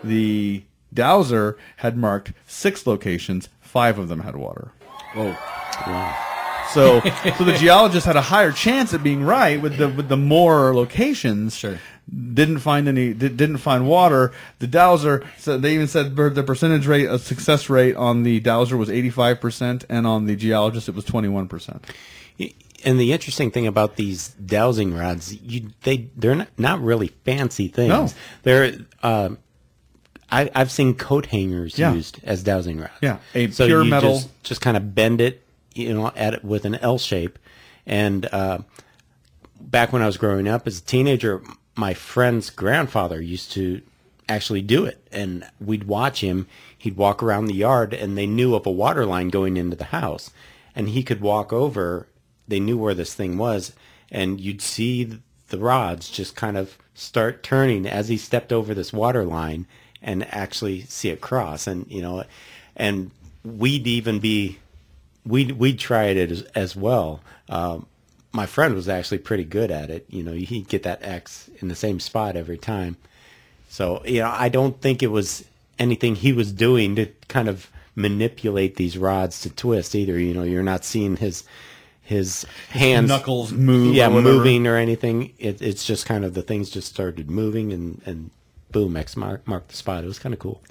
The 0.03 0.65
dowser 0.93 1.57
had 1.77 1.95
marked 1.95 2.33
six 2.45 2.85
locations. 2.85 3.47
Five 3.61 3.97
of 3.97 4.09
them 4.09 4.19
had 4.19 4.35
water. 4.35 4.73
Oh, 5.15 5.31
Whoa. 5.85 6.13
So, 6.73 6.99
so 7.37 7.43
the 7.45 7.55
geologist 7.57 8.05
had 8.05 8.17
a 8.17 8.21
higher 8.21 8.51
chance 8.51 8.93
at 8.93 9.01
being 9.01 9.23
right 9.23 9.61
with 9.61 9.77
the 9.77 9.87
with 9.87 10.09
the 10.09 10.17
more 10.17 10.75
locations. 10.75 11.55
Sure. 11.55 11.79
Didn't 12.09 12.59
find 12.59 12.87
any. 12.87 13.13
Did, 13.13 13.37
didn't 13.37 13.57
find 13.57 13.87
water. 13.87 14.31
The 14.59 14.67
dowser. 14.67 15.25
So 15.37 15.57
they 15.57 15.75
even 15.75 15.87
said 15.87 16.15
the 16.15 16.43
percentage 16.43 16.87
rate 16.87 17.07
of 17.07 17.21
success 17.21 17.69
rate 17.69 17.95
on 17.95 18.23
the 18.23 18.39
dowser 18.39 18.77
was 18.77 18.89
eighty 18.89 19.09
five 19.11 19.39
percent, 19.39 19.85
and 19.89 20.07
on 20.07 20.25
the 20.25 20.35
geologist 20.35 20.89
it 20.89 20.95
was 20.95 21.05
twenty 21.05 21.27
one 21.27 21.47
percent. 21.47 21.85
And 22.85 22.97
the 22.99 23.11
interesting 23.11 23.51
thing 23.51 23.67
about 23.67 23.97
these 23.97 24.29
dowsing 24.29 24.95
rods, 24.95 25.35
you 25.41 25.69
they 25.83 26.09
they're 26.15 26.35
not, 26.35 26.47
not 26.57 26.81
really 26.81 27.09
fancy 27.25 27.67
things. 27.67 27.89
No. 27.89 28.09
They're 28.43 28.73
um, 29.03 29.37
I, 30.31 30.49
I've 30.55 30.71
seen 30.71 30.95
coat 30.95 31.25
hangers 31.27 31.77
Yeah. 31.77 31.93
used 31.93 32.19
as 32.23 32.41
dowsing 32.41 32.79
rods. 32.79 32.93
Yeah, 33.01 33.17
a 33.35 33.51
so 33.51 33.65
pure 33.67 33.83
you 33.83 33.89
metal- 33.89 34.15
Just, 34.15 34.43
just 34.43 34.61
kind 34.61 34.77
of 34.77 34.95
bend 34.95 35.21
it, 35.21 35.43
you 35.75 35.93
know, 35.93 36.11
at 36.15 36.33
it 36.33 36.43
with 36.45 36.65
an 36.65 36.75
L 36.75 36.97
shape. 36.97 37.37
And 37.85 38.25
uh, 38.31 38.59
back 39.59 39.91
when 39.91 40.01
I 40.01 40.05
was 40.05 40.17
growing 40.17 40.47
up 40.47 40.65
as 40.67 40.79
a 40.79 40.83
teenager, 40.83 41.41
my 41.79 41.93
friend's 41.93 42.49
grandfather 42.49 43.21
used 43.21 43.53
to 43.53 43.81
actually 44.27 44.61
do 44.61 44.85
it, 44.85 45.07
and 45.11 45.47
we'd 45.59 45.85
watch 45.85 46.21
him. 46.21 46.45
He'd 46.77 46.97
walk 46.97 47.23
around 47.23 47.45
the 47.45 47.53
yard, 47.55 47.93
and 47.93 48.17
they 48.17 48.27
knew 48.27 48.53
of 48.53 48.65
a 48.65 48.71
water 48.71 49.05
line 49.05 49.29
going 49.29 49.57
into 49.57 49.77
the 49.77 49.85
house, 49.85 50.29
and 50.75 50.89
he 50.89 51.01
could 51.03 51.21
walk 51.21 51.51
over. 51.53 52.07
They 52.47 52.59
knew 52.59 52.77
where 52.77 52.93
this 52.93 53.13
thing 53.13 53.37
was, 53.37 53.73
and 54.11 54.39
you'd 54.41 54.61
see 54.61 55.19
the 55.47 55.57
rods 55.57 56.09
just 56.09 56.35
kind 56.35 56.57
of 56.57 56.77
start 56.93 57.41
turning 57.41 57.87
as 57.87 58.09
he 58.09 58.17
stepped 58.17 58.51
over 58.51 58.73
this 58.73 58.93
water 58.93 59.23
line, 59.23 59.65
and 60.01 60.27
actually 60.33 60.81
see 60.81 61.09
it 61.09 61.21
cross. 61.21 61.65
And 61.65 61.89
you 61.89 62.01
know, 62.01 62.25
and 62.75 63.11
we'd 63.43 63.87
even 63.87 64.19
be 64.19 64.59
we'd 65.25 65.53
we'd 65.53 65.79
try 65.79 66.05
it 66.05 66.31
as, 66.31 66.41
as 66.55 66.75
well. 66.75 67.21
Um, 67.47 67.85
my 68.31 68.45
friend 68.45 68.75
was 68.75 68.87
actually 68.87 69.17
pretty 69.19 69.43
good 69.43 69.71
at 69.71 69.89
it. 69.89 70.05
You 70.09 70.23
know, 70.23 70.33
he'd 70.33 70.67
get 70.67 70.83
that 70.83 71.03
X 71.03 71.49
in 71.59 71.67
the 71.67 71.75
same 71.75 71.99
spot 71.99 72.35
every 72.35 72.57
time. 72.57 72.97
So 73.69 74.01
you 74.05 74.19
know, 74.19 74.33
I 74.33 74.49
don't 74.49 74.79
think 74.81 75.03
it 75.03 75.07
was 75.07 75.45
anything 75.77 76.15
he 76.15 76.33
was 76.33 76.51
doing 76.51 76.95
to 76.95 77.07
kind 77.27 77.47
of 77.47 77.69
manipulate 77.95 78.75
these 78.75 78.97
rods 78.97 79.41
to 79.41 79.49
twist 79.49 79.95
either. 79.95 80.19
You 80.19 80.33
know, 80.33 80.43
you're 80.43 80.63
not 80.63 80.85
seeing 80.85 81.17
his 81.17 81.43
his 82.01 82.45
hands 82.69 83.07
knuckles 83.07 83.51
move 83.51 83.93
yeah, 83.93 84.07
or 84.07 84.21
moving 84.21 84.65
or 84.65 84.75
anything. 84.75 85.33
It, 85.37 85.61
it's 85.61 85.85
just 85.85 86.05
kind 86.05 86.25
of 86.25 86.33
the 86.33 86.41
things 86.41 86.69
just 86.69 86.87
started 86.87 87.29
moving 87.29 87.71
and 87.71 88.01
and 88.05 88.31
boom, 88.71 88.95
X 88.95 89.15
mark, 89.15 89.47
marked 89.47 89.69
the 89.69 89.75
spot. 89.75 90.03
It 90.03 90.07
was 90.07 90.19
kind 90.19 90.33
of 90.33 90.39
cool. 90.39 90.61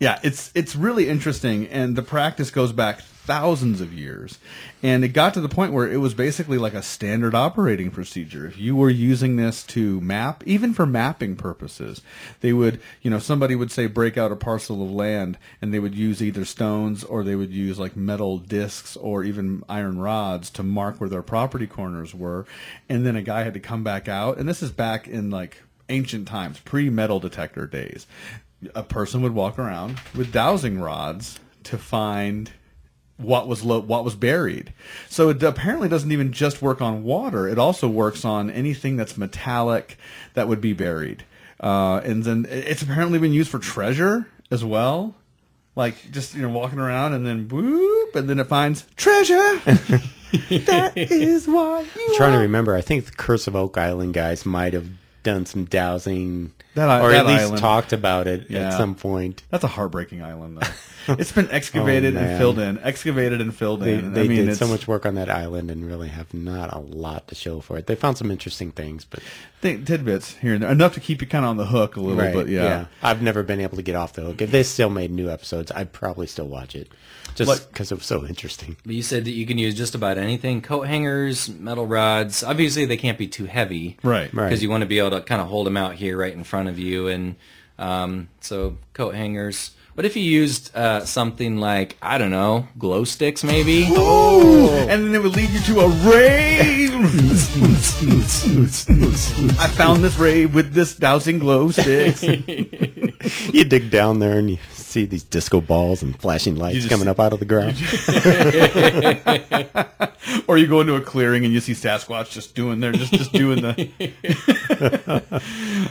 Yeah, 0.00 0.18
it's 0.22 0.50
it's 0.54 0.74
really 0.74 1.10
interesting, 1.10 1.66
and 1.68 1.94
the 1.94 2.02
practice 2.02 2.50
goes 2.50 2.72
back 2.72 3.02
thousands 3.02 3.82
of 3.82 3.92
years, 3.92 4.38
and 4.82 5.04
it 5.04 5.08
got 5.08 5.34
to 5.34 5.42
the 5.42 5.48
point 5.48 5.74
where 5.74 5.86
it 5.86 5.98
was 5.98 6.14
basically 6.14 6.56
like 6.56 6.72
a 6.72 6.82
standard 6.82 7.34
operating 7.34 7.90
procedure. 7.90 8.46
If 8.46 8.56
you 8.58 8.74
were 8.74 8.88
using 8.88 9.36
this 9.36 9.62
to 9.64 10.00
map, 10.00 10.42
even 10.46 10.72
for 10.72 10.86
mapping 10.86 11.36
purposes, 11.36 12.00
they 12.40 12.54
would, 12.54 12.80
you 13.02 13.10
know, 13.10 13.18
somebody 13.18 13.54
would 13.54 13.70
say 13.70 13.86
break 13.88 14.16
out 14.16 14.32
a 14.32 14.36
parcel 14.36 14.82
of 14.82 14.90
land, 14.90 15.36
and 15.60 15.72
they 15.72 15.78
would 15.78 15.94
use 15.94 16.22
either 16.22 16.46
stones 16.46 17.04
or 17.04 17.22
they 17.22 17.36
would 17.36 17.50
use 17.50 17.78
like 17.78 17.94
metal 17.94 18.38
discs 18.38 18.96
or 18.96 19.22
even 19.22 19.62
iron 19.68 19.98
rods 19.98 20.48
to 20.48 20.62
mark 20.62 20.98
where 20.98 21.10
their 21.10 21.22
property 21.22 21.66
corners 21.66 22.14
were, 22.14 22.46
and 22.88 23.04
then 23.04 23.16
a 23.16 23.22
guy 23.22 23.42
had 23.42 23.52
to 23.52 23.60
come 23.60 23.84
back 23.84 24.08
out, 24.08 24.38
and 24.38 24.48
this 24.48 24.62
is 24.62 24.70
back 24.70 25.06
in 25.06 25.28
like 25.28 25.58
ancient 25.90 26.26
times, 26.26 26.58
pre-metal 26.60 27.20
detector 27.20 27.66
days 27.66 28.06
a 28.74 28.82
person 28.82 29.22
would 29.22 29.34
walk 29.34 29.58
around 29.58 30.00
with 30.14 30.32
dowsing 30.32 30.80
rods 30.80 31.38
to 31.64 31.78
find 31.78 32.50
what 33.16 33.46
was 33.46 33.62
lo- 33.64 33.80
what 33.80 34.04
was 34.04 34.14
buried. 34.14 34.72
So 35.08 35.28
it 35.28 35.42
apparently 35.42 35.88
doesn't 35.88 36.10
even 36.10 36.32
just 36.32 36.62
work 36.62 36.80
on 36.80 37.02
water; 37.02 37.48
it 37.48 37.58
also 37.58 37.88
works 37.88 38.24
on 38.24 38.50
anything 38.50 38.96
that's 38.96 39.16
metallic 39.16 39.98
that 40.34 40.48
would 40.48 40.60
be 40.60 40.72
buried. 40.72 41.24
Uh, 41.60 42.00
and 42.04 42.24
then 42.24 42.46
it's 42.48 42.82
apparently 42.82 43.18
been 43.18 43.32
used 43.32 43.50
for 43.50 43.58
treasure 43.58 44.26
as 44.50 44.64
well, 44.64 45.14
like 45.76 46.10
just 46.10 46.34
you 46.34 46.42
know 46.42 46.48
walking 46.48 46.78
around 46.78 47.12
and 47.12 47.26
then 47.26 47.48
whoop, 47.48 48.14
and 48.14 48.28
then 48.28 48.38
it 48.38 48.46
finds 48.46 48.86
treasure. 48.96 49.36
that 50.48 50.92
is 50.96 51.46
why 51.46 51.80
you 51.80 52.08
I'm 52.08 52.16
trying 52.16 52.32
to 52.32 52.38
remember. 52.38 52.74
I 52.74 52.80
think 52.80 53.06
the 53.06 53.12
Curse 53.12 53.46
of 53.46 53.54
Oak 53.54 53.76
Island 53.76 54.14
guys 54.14 54.46
might 54.46 54.72
have 54.72 54.88
done 55.22 55.44
some 55.44 55.64
dowsing, 55.66 56.52
That 56.74 57.02
or 57.02 57.10
that 57.10 57.20
at 57.20 57.26
least 57.26 57.42
island. 57.44 57.58
talked 57.58 57.92
about 57.92 58.26
it 58.28 58.46
Yeah. 58.48 58.68
at 58.68 58.76
some 58.76 58.94
point. 58.94 59.42
That's 59.50 59.64
a 59.64 59.68
heartbreaking 59.68 60.22
island, 60.22 60.58
though. 60.60 60.68
it's 61.14 61.32
been 61.32 61.50
excavated 61.50 62.16
and 62.16 62.34
oh, 62.34 62.38
filled 62.38 62.58
in, 62.58 62.78
excavated 62.80 63.40
and 63.40 63.52
filled 63.54 63.80
They, 63.80 63.94
in. 63.94 64.12
they 64.12 64.24
I 64.24 64.28
mean, 64.28 64.36
did 64.40 64.48
it's 64.50 64.58
so 64.58 64.68
much 64.68 64.86
work 64.86 65.04
on 65.06 65.14
that 65.16 65.28
island 65.30 65.70
and 65.70 65.84
really 65.86 66.08
have 66.08 66.32
not 66.32 66.72
a 66.72 66.78
lot 66.78 67.26
to 67.28 67.34
show 67.34 67.60
for 67.60 67.76
it. 67.78 67.86
They 67.86 67.96
found 67.96 68.18
some 68.18 68.30
interesting 68.30 68.70
things, 68.70 69.04
but 69.04 69.20
th- 69.62 69.84
tidbits 69.84 70.36
here 70.36 70.54
and 70.54 70.62
there, 70.62 70.70
enough 70.70 70.94
to 70.94 71.00
keep 71.00 71.20
you 71.22 71.26
kind 71.26 71.44
of 71.44 71.48
on 71.50 71.56
the 71.56 71.66
hook 71.66 71.96
a 71.96 72.00
little. 72.00 72.22
right, 72.22 72.34
But 72.34 72.48
yeah, 72.48 72.84
I've 73.02 73.22
never 73.22 73.42
been 73.42 73.60
able 73.60 73.76
to 73.76 73.82
get 73.82 73.96
off 73.96 74.12
the 74.12 74.22
hook. 74.22 74.40
If 74.42 74.50
they 74.52 74.62
still 74.62 74.90
made 74.90 75.10
new 75.10 75.28
episodes, 75.30 75.72
I'd 75.74 75.92
probably 75.92 76.26
still 76.28 76.46
watch 76.48 76.76
it, 76.76 76.88
just 77.34 77.48
Like- 77.48 77.66
because 77.72 77.90
it 77.90 77.96
was 77.96 78.04
so 78.06 78.26
interesting. 78.26 78.76
But 78.84 78.94
you 78.94 79.02
said 79.02 79.24
that 79.24 79.32
you 79.32 79.46
can 79.46 79.58
use 79.58 79.74
just 79.74 79.94
about 79.96 80.18
anything: 80.18 80.60
coat 80.60 80.82
hangers, 80.82 81.48
metal 81.48 81.86
rods. 81.86 82.44
Obviously, 82.44 82.84
they 82.84 82.98
can't 82.98 83.18
be 83.18 83.26
too 83.26 83.46
heavy, 83.46 83.96
Right. 84.04 84.32
Right. 84.32 84.48
Because 84.48 84.62
you 84.62 84.68
want 84.70 84.82
to 84.82 84.86
be 84.86 84.98
able 84.98 85.10
to 85.12 85.22
kind 85.22 85.40
of 85.40 85.48
hold 85.48 85.66
them 85.66 85.78
out 85.78 85.94
here, 85.94 86.16
right 86.18 86.32
in 86.32 86.44
front 86.44 86.59
of 86.68 86.78
you, 86.78 87.08
and 87.08 87.36
um, 87.78 88.28
so 88.40 88.76
coat 88.92 89.14
hangers. 89.14 89.72
What 89.94 90.06
if 90.06 90.16
you 90.16 90.22
used 90.22 90.74
uh, 90.74 91.04
something 91.04 91.58
like 91.58 91.96
I 92.00 92.16
don't 92.18 92.30
know, 92.30 92.68
glow 92.78 93.04
sticks, 93.04 93.42
maybe? 93.44 93.86
Oh, 93.90 94.74
and 94.88 95.04
then 95.04 95.14
it 95.14 95.22
would 95.22 95.36
lead 95.36 95.50
you 95.50 95.60
to 95.60 95.80
a 95.80 95.88
rave. 96.10 96.90
I 99.58 99.66
found 99.68 100.02
this 100.04 100.16
rave 100.18 100.54
with 100.54 100.72
this 100.72 100.94
dowsing 100.94 101.38
glow 101.38 101.70
sticks. 101.70 102.22
You 103.52 103.64
dig 103.64 103.90
down 103.90 104.18
there 104.18 104.38
and 104.38 104.50
you 104.50 104.58
see 104.90 105.04
these 105.06 105.22
disco 105.22 105.60
balls 105.60 106.02
and 106.02 106.18
flashing 106.20 106.56
lights 106.56 106.76
just- 106.78 106.90
coming 106.90 107.08
up 107.08 107.18
out 107.20 107.32
of 107.32 107.38
the 107.38 107.44
ground. 107.46 107.76
or 110.48 110.58
you 110.58 110.66
go 110.66 110.80
into 110.80 110.94
a 110.96 111.00
clearing 111.00 111.44
and 111.44 111.52
you 111.54 111.60
see 111.60 111.72
Sasquatch 111.72 112.30
just 112.30 112.54
doing 112.54 112.80
there, 112.80 112.92
just 112.92 113.12
just 113.12 113.32
doing 113.32 113.62
the, 113.62 113.90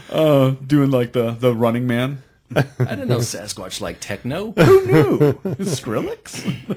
uh, 0.10 0.50
doing 0.66 0.90
like 0.90 1.12
the 1.12 1.32
the 1.32 1.54
Running 1.54 1.86
Man. 1.86 2.22
I 2.54 2.62
didn't 2.80 3.06
know 3.08 3.18
Sasquatch 3.18 3.80
liked 3.80 4.00
techno. 4.02 4.50
Who 4.56 4.86
knew? 4.86 5.32
Skrillex. 5.64 6.76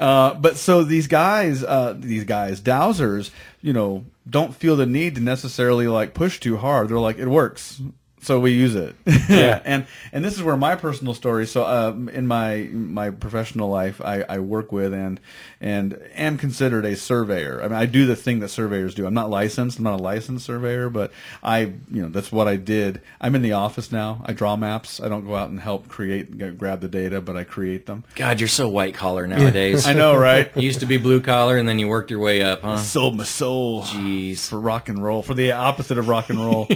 uh, 0.00 0.34
but 0.34 0.56
so 0.56 0.82
these 0.82 1.06
guys, 1.06 1.62
uh, 1.62 1.94
these 1.96 2.24
guys, 2.24 2.60
dowsers, 2.60 3.30
you 3.62 3.72
know, 3.72 4.04
don't 4.28 4.52
feel 4.52 4.74
the 4.74 4.84
need 4.86 5.14
to 5.14 5.20
necessarily 5.20 5.86
like 5.86 6.12
push 6.12 6.40
too 6.40 6.56
hard. 6.56 6.88
They're 6.88 6.98
like, 6.98 7.18
it 7.18 7.28
works. 7.28 7.80
So 8.22 8.40
we 8.40 8.52
use 8.52 8.74
it, 8.74 8.96
Yeah. 9.28 9.60
and 9.64 9.86
and 10.10 10.24
this 10.24 10.34
is 10.34 10.42
where 10.42 10.56
my 10.56 10.74
personal 10.74 11.14
story. 11.14 11.46
So 11.46 11.64
um, 11.64 12.08
in 12.08 12.26
my 12.26 12.68
my 12.72 13.10
professional 13.10 13.68
life, 13.68 14.00
I, 14.00 14.24
I 14.28 14.38
work 14.38 14.72
with 14.72 14.92
and 14.94 15.20
and 15.60 16.00
am 16.14 16.38
considered 16.38 16.84
a 16.86 16.96
surveyor. 16.96 17.60
I 17.62 17.68
mean, 17.68 17.76
I 17.76 17.86
do 17.86 18.04
the 18.06 18.16
thing 18.16 18.40
that 18.40 18.48
surveyors 18.48 18.94
do. 18.94 19.06
I'm 19.06 19.14
not 19.14 19.30
licensed. 19.30 19.78
I'm 19.78 19.84
not 19.84 20.00
a 20.00 20.02
licensed 20.02 20.46
surveyor, 20.46 20.88
but 20.90 21.12
I 21.42 21.60
you 21.90 22.02
know 22.02 22.08
that's 22.08 22.32
what 22.32 22.48
I 22.48 22.56
did. 22.56 23.00
I'm 23.20 23.34
in 23.36 23.42
the 23.42 23.52
office 23.52 23.92
now. 23.92 24.22
I 24.24 24.32
draw 24.32 24.56
maps. 24.56 24.98
I 25.00 25.08
don't 25.08 25.24
go 25.26 25.36
out 25.36 25.50
and 25.50 25.60
help 25.60 25.86
create 25.88 26.58
grab 26.58 26.80
the 26.80 26.88
data, 26.88 27.20
but 27.20 27.36
I 27.36 27.44
create 27.44 27.86
them. 27.86 28.02
God, 28.16 28.40
you're 28.40 28.48
so 28.48 28.68
white 28.68 28.94
collar 28.94 29.26
nowadays. 29.26 29.86
I 29.92 29.92
know, 29.92 30.16
right? 30.16 30.50
You 30.56 30.62
used 30.62 30.80
to 30.80 30.86
be 30.86 30.96
blue 30.96 31.20
collar, 31.20 31.58
and 31.58 31.68
then 31.68 31.78
you 31.78 31.86
worked 31.86 32.10
your 32.10 32.20
way 32.20 32.42
up, 32.42 32.62
huh? 32.62 32.78
sold 32.78 33.16
my 33.16 33.24
soul 33.24 33.82
Jeez. 33.82 34.48
for 34.48 34.58
rock 34.58 34.88
and 34.88 35.04
roll 35.04 35.22
for 35.22 35.34
the 35.34 35.52
opposite 35.52 35.98
of 35.98 36.08
rock 36.08 36.30
and 36.30 36.40
roll 36.40 36.66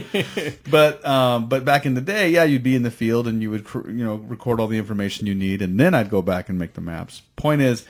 but 0.70 1.04
um 1.06 1.29
Um, 1.36 1.48
but 1.48 1.64
back 1.64 1.86
in 1.86 1.94
the 1.94 2.00
day 2.00 2.30
yeah 2.30 2.44
you'd 2.44 2.62
be 2.62 2.74
in 2.74 2.82
the 2.82 2.90
field 2.90 3.26
and 3.28 3.40
you 3.42 3.50
would 3.50 3.66
you 3.86 4.04
know 4.04 4.16
record 4.16 4.60
all 4.60 4.66
the 4.66 4.78
information 4.78 5.26
you 5.26 5.34
need 5.34 5.62
and 5.62 5.78
then 5.78 5.94
i'd 5.94 6.10
go 6.10 6.22
back 6.22 6.48
and 6.48 6.58
make 6.58 6.74
the 6.74 6.80
maps 6.80 7.22
point 7.36 7.60
is 7.62 7.84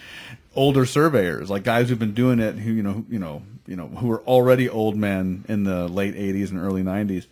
older 0.57 0.85
surveyors, 0.85 1.49
like 1.49 1.63
guys 1.63 1.89
who've 1.89 1.99
been 1.99 2.13
doing 2.15 2.41
it, 2.41 2.57
who 2.57 2.73
you 2.73 2.83
know, 2.83 2.93
who- 2.93 3.07
you 3.09 3.19
know, 3.21 3.43
you 3.69 3.77
know, 3.77 3.87
who 3.87 4.09
were 4.09 4.21
already 4.23 4.69
old 4.69 4.97
men 4.97 5.45
in 5.49 5.63
the 5.63 5.87
late 5.87 6.15
'80s 6.17 6.51
and 6.51 6.59
early 6.59 6.83
'90s, 6.83 7.27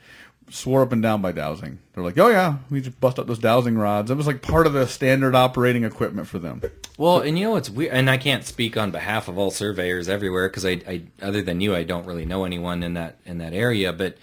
swore 0.50 0.82
up 0.82 0.92
and 0.92 1.02
down 1.02 1.20
by 1.20 1.32
dowsing. 1.32 1.80
They're 1.92 2.04
like, 2.04 2.16
"Oh 2.16 2.28
yeah, 2.28 2.58
we 2.70 2.80
just 2.80 3.00
bust 3.00 3.18
up 3.18 3.26
those 3.26 3.40
dowsing 3.40 3.76
rods." 3.76 4.08
It 4.12 4.16
was 4.16 4.28
like 4.28 4.40
part 4.40 4.68
of 4.68 4.72
the 4.72 4.86
standard 4.86 5.34
operating 5.34 5.82
equipment 5.82 6.28
for 6.28 6.38
them. 6.38 6.62
Well, 6.96 7.18
and 7.18 7.36
you 7.36 7.46
know 7.46 7.50
what's 7.52 7.68
weird, 7.70 7.92
and 7.92 8.08
I 8.08 8.18
can't 8.18 8.44
speak 8.44 8.76
on 8.76 8.92
behalf 8.92 9.26
of 9.26 9.36
all 9.36 9.50
surveyors 9.50 10.08
everywhere 10.08 10.48
because 10.48 10.64
I, 10.64 10.80
I, 10.88 11.02
other 11.20 11.42
than 11.42 11.60
you, 11.60 11.74
I 11.74 11.82
don't 11.82 12.06
really 12.06 12.24
know 12.24 12.44
anyone 12.44 12.84
in 12.84 12.94
that 12.94 13.16
in 13.26 13.38
that 13.38 13.52
area. 13.52 13.92
But 13.92 14.16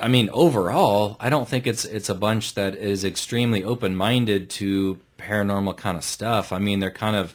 I 0.00 0.08
mean, 0.08 0.28
overall, 0.32 1.16
I 1.20 1.30
don't 1.30 1.48
think 1.48 1.66
it's 1.66 1.84
it's 1.84 2.08
a 2.08 2.14
bunch 2.14 2.54
that 2.54 2.74
is 2.76 3.04
extremely 3.04 3.62
open 3.62 3.94
minded 3.94 4.50
to 4.50 4.98
paranormal 5.18 5.76
kind 5.76 5.96
of 5.96 6.04
stuff. 6.04 6.52
I 6.52 6.58
mean, 6.58 6.80
they're 6.80 6.90
kind 6.90 7.16
of 7.16 7.34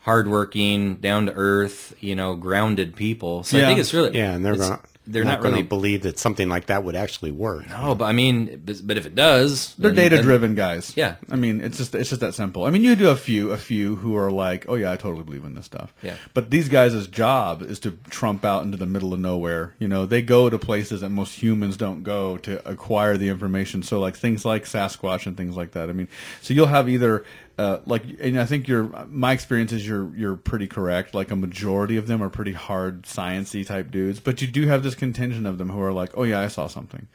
hardworking, 0.00 0.96
down 0.96 1.26
to 1.26 1.32
earth, 1.32 1.94
you 2.00 2.14
know, 2.14 2.34
grounded 2.34 2.96
people. 2.96 3.42
So 3.42 3.58
I 3.58 3.62
think 3.62 3.78
it's 3.80 3.92
really 3.92 4.16
Yeah, 4.16 4.32
and 4.32 4.44
they're 4.44 4.56
gonna, 4.56 4.80
they're 5.10 5.24
not, 5.24 5.32
not, 5.32 5.42
going 5.42 5.52
really 5.52 5.62
to 5.64 5.68
believe 5.68 6.02
that 6.02 6.18
something 6.18 6.48
like 6.48 6.66
that 6.66 6.84
would 6.84 6.94
actually 6.94 7.30
work. 7.30 7.68
No, 7.68 7.94
but 7.94 8.04
I 8.04 8.12
mean, 8.12 8.62
but, 8.64 8.80
but 8.84 8.96
if 8.96 9.06
it 9.06 9.14
does, 9.14 9.74
They're 9.74 9.92
data 9.92 10.22
driven 10.22 10.54
guys. 10.54 10.92
Yeah. 10.96 11.16
I 11.30 11.36
mean, 11.36 11.60
it's 11.60 11.78
just 11.78 11.94
it's 11.94 12.10
just 12.10 12.20
that 12.20 12.34
simple. 12.34 12.64
I 12.64 12.70
mean, 12.70 12.82
you 12.82 12.96
do 12.96 13.10
a 13.10 13.16
few 13.16 13.50
a 13.50 13.56
few 13.56 13.96
who 13.96 14.16
are 14.16 14.30
like, 14.30 14.66
"Oh 14.68 14.74
yeah, 14.74 14.92
I 14.92 14.96
totally 14.96 15.24
believe 15.24 15.44
in 15.44 15.54
this 15.54 15.66
stuff." 15.66 15.92
Yeah. 16.02 16.16
But 16.34 16.50
these 16.50 16.68
guys' 16.68 17.06
job 17.06 17.62
is 17.62 17.80
to 17.80 17.92
trump 18.08 18.44
out 18.44 18.64
into 18.64 18.76
the 18.76 18.86
middle 18.86 19.12
of 19.12 19.20
nowhere. 19.20 19.74
You 19.78 19.88
know, 19.88 20.06
they 20.06 20.22
go 20.22 20.48
to 20.48 20.58
places 20.58 21.00
that 21.00 21.10
most 21.10 21.42
humans 21.42 21.76
don't 21.76 22.02
go 22.02 22.36
to 22.38 22.68
acquire 22.68 23.16
the 23.16 23.28
information. 23.28 23.82
So 23.82 24.00
like 24.00 24.16
things 24.16 24.44
like 24.44 24.64
Sasquatch 24.64 25.26
and 25.26 25.36
things 25.36 25.56
like 25.56 25.72
that. 25.72 25.88
I 25.88 25.92
mean, 25.92 26.08
so 26.40 26.54
you'll 26.54 26.66
have 26.66 26.88
either 26.88 27.24
uh, 27.60 27.80
like, 27.84 28.02
and 28.20 28.40
I 28.40 28.46
think 28.46 28.68
your 28.68 28.84
my 29.08 29.32
experience 29.32 29.72
is 29.72 29.86
you're 29.86 30.10
you're 30.16 30.36
pretty 30.36 30.66
correct. 30.66 31.14
Like 31.14 31.30
a 31.30 31.36
majority 31.36 31.96
of 31.98 32.06
them 32.06 32.22
are 32.22 32.30
pretty 32.30 32.52
hard 32.52 33.02
sciency 33.02 33.66
type 33.66 33.90
dudes, 33.90 34.18
but 34.18 34.40
you 34.40 34.48
do 34.48 34.66
have 34.66 34.82
this 34.82 34.94
contingent 34.94 35.46
of 35.46 35.58
them 35.58 35.68
who 35.68 35.80
are 35.82 35.92
like, 35.92 36.10
"Oh 36.16 36.22
yeah, 36.22 36.40
I 36.40 36.48
saw 36.48 36.68
something," 36.68 37.06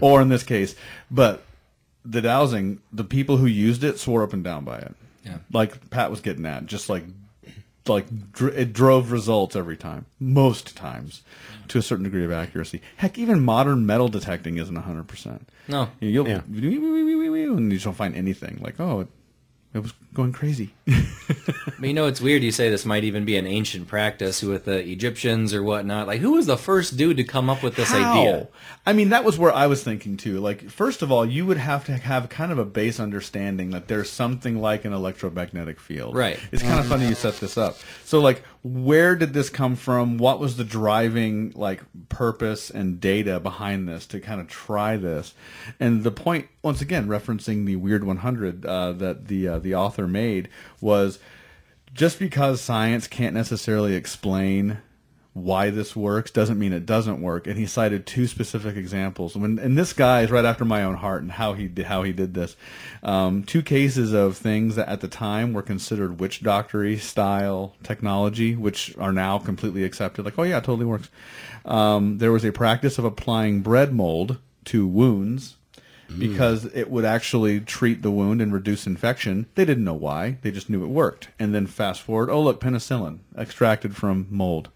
or 0.00 0.20
in 0.20 0.28
this 0.28 0.42
case, 0.42 0.74
but 1.10 1.42
the 2.04 2.20
dowsing, 2.20 2.80
the 2.92 3.04
people 3.04 3.38
who 3.38 3.46
used 3.46 3.82
it 3.82 3.98
swore 3.98 4.22
up 4.22 4.34
and 4.34 4.44
down 4.44 4.64
by 4.64 4.76
it. 4.78 4.94
Yeah. 5.24 5.38
Like 5.50 5.88
Pat 5.88 6.10
was 6.10 6.20
getting 6.20 6.44
at, 6.44 6.66
just 6.66 6.90
like 6.90 7.04
like 7.86 8.06
it 8.52 8.72
drove 8.74 9.10
results 9.10 9.56
every 9.56 9.76
time, 9.76 10.04
most 10.20 10.76
times, 10.76 11.22
to 11.68 11.78
a 11.78 11.82
certain 11.82 12.04
degree 12.04 12.24
of 12.24 12.32
accuracy. 12.32 12.82
Heck, 12.96 13.16
even 13.18 13.42
modern 13.42 13.86
metal 13.86 14.08
detecting 14.08 14.58
isn't 14.58 14.76
hundred 14.76 15.08
percent. 15.08 15.48
No. 15.66 15.88
you'll 16.00 16.28
Yeah. 16.28 16.42
and 16.46 17.72
you 17.72 17.78
don't 17.78 17.94
find 17.96 18.14
anything. 18.14 18.58
Like 18.60 18.78
oh, 18.80 19.06
it, 19.74 19.82
was 19.82 19.92
going 20.14 20.32
crazy. 20.32 20.74
But 21.84 21.88
you 21.88 21.94
know, 21.94 22.06
it's 22.06 22.20
weird. 22.20 22.42
You 22.42 22.52
say 22.52 22.70
this 22.70 22.84
might 22.84 23.04
even 23.04 23.24
be 23.24 23.36
an 23.36 23.46
ancient 23.46 23.88
practice 23.88 24.42
with 24.42 24.64
the 24.64 24.78
Egyptians 24.86 25.52
or 25.52 25.62
whatnot. 25.62 26.06
Like, 26.06 26.20
who 26.20 26.32
was 26.32 26.46
the 26.46 26.56
first 26.56 26.96
dude 26.96 27.16
to 27.18 27.24
come 27.24 27.50
up 27.50 27.62
with 27.62 27.76
this 27.76 27.90
How? 27.90 28.12
idea? 28.12 28.48
I 28.86 28.92
mean, 28.92 29.10
that 29.10 29.24
was 29.24 29.38
where 29.38 29.52
I 29.52 29.66
was 29.66 29.82
thinking 29.82 30.16
too. 30.16 30.40
Like, 30.40 30.70
first 30.70 31.02
of 31.02 31.10
all, 31.10 31.26
you 31.26 31.46
would 31.46 31.58
have 31.58 31.84
to 31.86 31.92
have 31.96 32.28
kind 32.28 32.52
of 32.52 32.58
a 32.58 32.64
base 32.64 33.00
understanding 33.00 33.70
that 33.70 33.88
there's 33.88 34.10
something 34.10 34.60
like 34.60 34.84
an 34.84 34.92
electromagnetic 34.92 35.80
field. 35.80 36.14
Right. 36.14 36.38
It's 36.52 36.62
kind 36.62 36.80
of 36.80 36.86
funny 36.86 37.06
you 37.08 37.14
set 37.14 37.34
this 37.34 37.58
up. 37.58 37.76
So, 38.04 38.20
like, 38.20 38.42
where 38.64 39.14
did 39.14 39.34
this 39.34 39.50
come 39.50 39.76
from? 39.76 40.16
What 40.16 40.40
was 40.40 40.56
the 40.56 40.64
driving 40.64 41.52
like 41.54 41.82
purpose 42.08 42.70
and 42.70 42.98
data 42.98 43.38
behind 43.38 43.86
this 43.86 44.06
to 44.06 44.20
kind 44.20 44.40
of 44.40 44.48
try 44.48 44.96
this? 44.96 45.34
And 45.78 46.02
the 46.02 46.10
point, 46.10 46.48
once 46.62 46.80
again, 46.80 47.06
referencing 47.06 47.66
the 47.66 47.76
Weird 47.76 48.04
100 48.04 48.64
uh, 48.64 48.92
that 48.92 49.28
the 49.28 49.48
uh, 49.48 49.58
the 49.58 49.74
author 49.74 50.08
made 50.08 50.48
was 50.80 51.18
just 51.92 52.18
because 52.18 52.62
science 52.62 53.06
can't 53.06 53.34
necessarily 53.34 53.94
explain 53.94 54.78
why 55.34 55.68
this 55.68 55.96
works 55.96 56.30
doesn't 56.30 56.60
mean 56.60 56.72
it 56.72 56.86
doesn't 56.86 57.20
work. 57.20 57.46
And 57.46 57.58
he 57.58 57.66
cited 57.66 58.06
two 58.06 58.28
specific 58.28 58.76
examples. 58.76 59.36
When 59.36 59.58
and 59.58 59.76
this 59.76 59.92
guy 59.92 60.22
is 60.22 60.30
right 60.30 60.44
after 60.44 60.64
my 60.64 60.84
own 60.84 60.94
heart 60.94 61.22
and 61.22 61.32
how 61.32 61.54
he 61.54 61.66
did 61.66 61.86
how 61.86 62.04
he 62.04 62.12
did 62.12 62.34
this. 62.34 62.56
Um, 63.02 63.42
two 63.42 63.62
cases 63.62 64.12
of 64.12 64.36
things 64.36 64.76
that 64.76 64.88
at 64.88 65.00
the 65.00 65.08
time 65.08 65.52
were 65.52 65.62
considered 65.62 66.20
witch 66.20 66.42
doctory 66.42 66.96
style 66.96 67.74
technology, 67.82 68.54
which 68.54 68.96
are 68.96 69.12
now 69.12 69.38
completely 69.38 69.82
accepted. 69.82 70.24
Like, 70.24 70.38
oh 70.38 70.44
yeah, 70.44 70.58
it 70.58 70.64
totally 70.64 70.86
works. 70.86 71.10
Um, 71.64 72.18
there 72.18 72.32
was 72.32 72.44
a 72.44 72.52
practice 72.52 72.96
of 72.96 73.04
applying 73.04 73.60
bread 73.60 73.92
mold 73.92 74.38
to 74.66 74.86
wounds 74.86 75.56
because 76.18 76.66
it 76.66 76.90
would 76.90 77.04
actually 77.04 77.60
treat 77.60 78.02
the 78.02 78.10
wound 78.10 78.40
and 78.40 78.52
reduce 78.52 78.86
infection. 78.86 79.46
They 79.54 79.64
didn't 79.64 79.84
know 79.84 79.94
why. 79.94 80.38
They 80.42 80.50
just 80.50 80.70
knew 80.70 80.84
it 80.84 80.88
worked. 80.88 81.28
And 81.38 81.54
then 81.54 81.66
fast 81.66 82.02
forward, 82.02 82.30
oh 82.30 82.40
look, 82.40 82.60
penicillin 82.60 83.20
extracted 83.36 83.96
from 83.96 84.26
mold. 84.30 84.68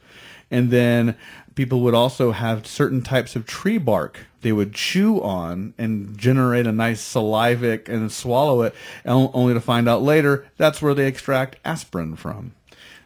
And 0.51 0.71
then 0.71 1.17
people 1.55 1.81
would 1.81 1.95
also 1.95 2.33
have 2.33 2.67
certain 2.67 3.03
types 3.03 3.37
of 3.37 3.47
tree 3.47 3.79
bark 3.79 4.21
they 4.41 4.53
would 4.53 4.73
chew 4.73 5.21
on 5.21 5.75
and 5.79 6.17
generate 6.17 6.67
a 6.67 6.73
nice 6.73 7.03
salivic 7.03 7.89
and 7.89 8.11
swallow 8.13 8.63
it, 8.63 8.75
only 9.05 9.55
to 9.55 9.61
find 9.61 9.89
out 9.89 10.03
later 10.03 10.47
that's 10.57 10.81
where 10.81 10.95
they 10.95 11.07
extract 11.07 11.57
aspirin 11.65 12.17
from. 12.17 12.53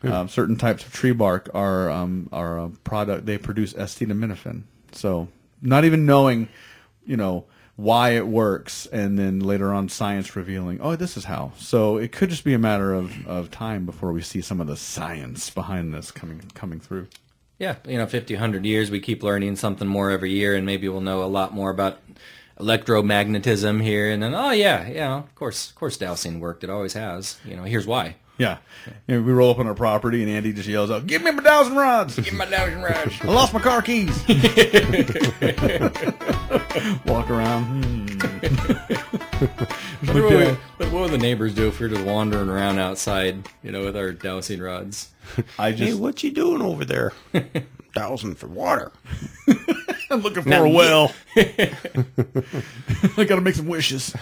Um, 0.04 0.28
certain 0.28 0.56
types 0.56 0.84
of 0.84 0.92
tree 0.92 1.12
bark 1.12 1.48
are 1.54 1.88
um, 1.88 2.28
are 2.32 2.58
a 2.58 2.68
product 2.68 3.24
they 3.24 3.38
produce 3.38 3.72
acetaminophen. 3.72 4.64
So 4.90 5.28
not 5.60 5.84
even 5.84 6.04
knowing, 6.06 6.48
you 7.06 7.16
know, 7.16 7.44
why 7.76 8.10
it 8.10 8.26
works, 8.26 8.86
and 8.86 9.16
then 9.16 9.38
later 9.38 9.72
on 9.72 9.88
science 9.88 10.34
revealing, 10.34 10.80
oh, 10.80 10.96
this 10.96 11.16
is 11.16 11.24
how. 11.24 11.52
So 11.56 11.98
it 11.98 12.10
could 12.10 12.30
just 12.30 12.42
be 12.42 12.52
a 12.52 12.58
matter 12.58 12.92
of, 12.92 13.26
of 13.28 13.52
time 13.52 13.86
before 13.86 14.12
we 14.12 14.22
see 14.22 14.40
some 14.40 14.60
of 14.60 14.66
the 14.66 14.76
science 14.76 15.50
behind 15.50 15.94
this 15.94 16.10
coming 16.10 16.42
coming 16.52 16.80
through. 16.80 17.06
Yeah, 17.62 17.76
you 17.86 17.96
know, 17.96 18.06
50, 18.06 18.34
100 18.34 18.66
years, 18.66 18.90
we 18.90 18.98
keep 18.98 19.22
learning 19.22 19.54
something 19.54 19.86
more 19.86 20.10
every 20.10 20.32
year, 20.32 20.56
and 20.56 20.66
maybe 20.66 20.88
we'll 20.88 21.00
know 21.00 21.22
a 21.22 21.30
lot 21.30 21.54
more 21.54 21.70
about 21.70 22.00
electromagnetism 22.58 23.80
here. 23.80 24.10
And 24.10 24.20
then, 24.20 24.34
oh 24.34 24.50
yeah, 24.50 24.88
yeah, 24.88 25.18
of 25.18 25.32
course, 25.36 25.70
of 25.70 25.76
course, 25.76 25.96
dowsing 25.96 26.40
worked. 26.40 26.64
It 26.64 26.70
always 26.70 26.94
has. 26.94 27.38
You 27.44 27.54
know, 27.54 27.62
here's 27.62 27.86
why. 27.86 28.16
Yeah, 28.36 28.58
You 29.06 29.14
know, 29.14 29.22
we 29.22 29.32
roll 29.32 29.52
up 29.52 29.60
on 29.60 29.68
our 29.68 29.76
property, 29.76 30.24
and 30.24 30.32
Andy 30.32 30.52
just 30.52 30.68
yells 30.68 30.90
out, 30.90 31.06
"Give 31.06 31.22
me 31.22 31.30
my 31.30 31.40
dowsing 31.40 31.76
rods! 31.76 32.16
Give 32.16 32.32
me 32.32 32.38
my 32.38 32.46
dowsing 32.46 32.82
rods. 32.82 33.14
I 33.22 33.26
lost 33.28 33.54
my 33.54 33.60
car 33.60 33.80
keys." 33.80 34.24
Walk 37.06 37.30
around. 37.30 37.84
Hmm. 37.84 38.06
Wonder 40.06 40.22
what, 40.22 40.36
we- 40.36 40.46
what, 40.46 40.92
what 40.92 41.02
would 41.02 41.10
the 41.10 41.18
neighbors 41.18 41.54
do 41.54 41.68
if 41.68 41.80
we 41.80 41.88
were 41.88 41.94
just 41.94 42.06
wandering 42.06 42.48
around 42.48 42.78
outside, 42.78 43.48
you 43.62 43.70
know, 43.72 43.84
with 43.84 43.96
our 43.96 44.12
dowsing 44.12 44.60
rods? 44.60 45.10
I 45.58 45.70
just, 45.70 45.80
Hey, 45.82 45.86
just 45.88 46.00
what 46.00 46.22
you 46.22 46.30
doing 46.30 46.62
over 46.62 46.84
there? 46.84 47.12
Dowsing 47.94 48.34
for 48.36 48.46
water. 48.46 48.90
I'm 50.10 50.20
looking 50.22 50.42
for 50.42 50.48
Now 50.48 50.64
a 50.64 50.68
well. 50.70 51.12
I 51.36 51.70
got 53.26 53.36
to 53.36 53.40
make 53.42 53.54
some 53.54 53.66
wishes. 53.66 54.14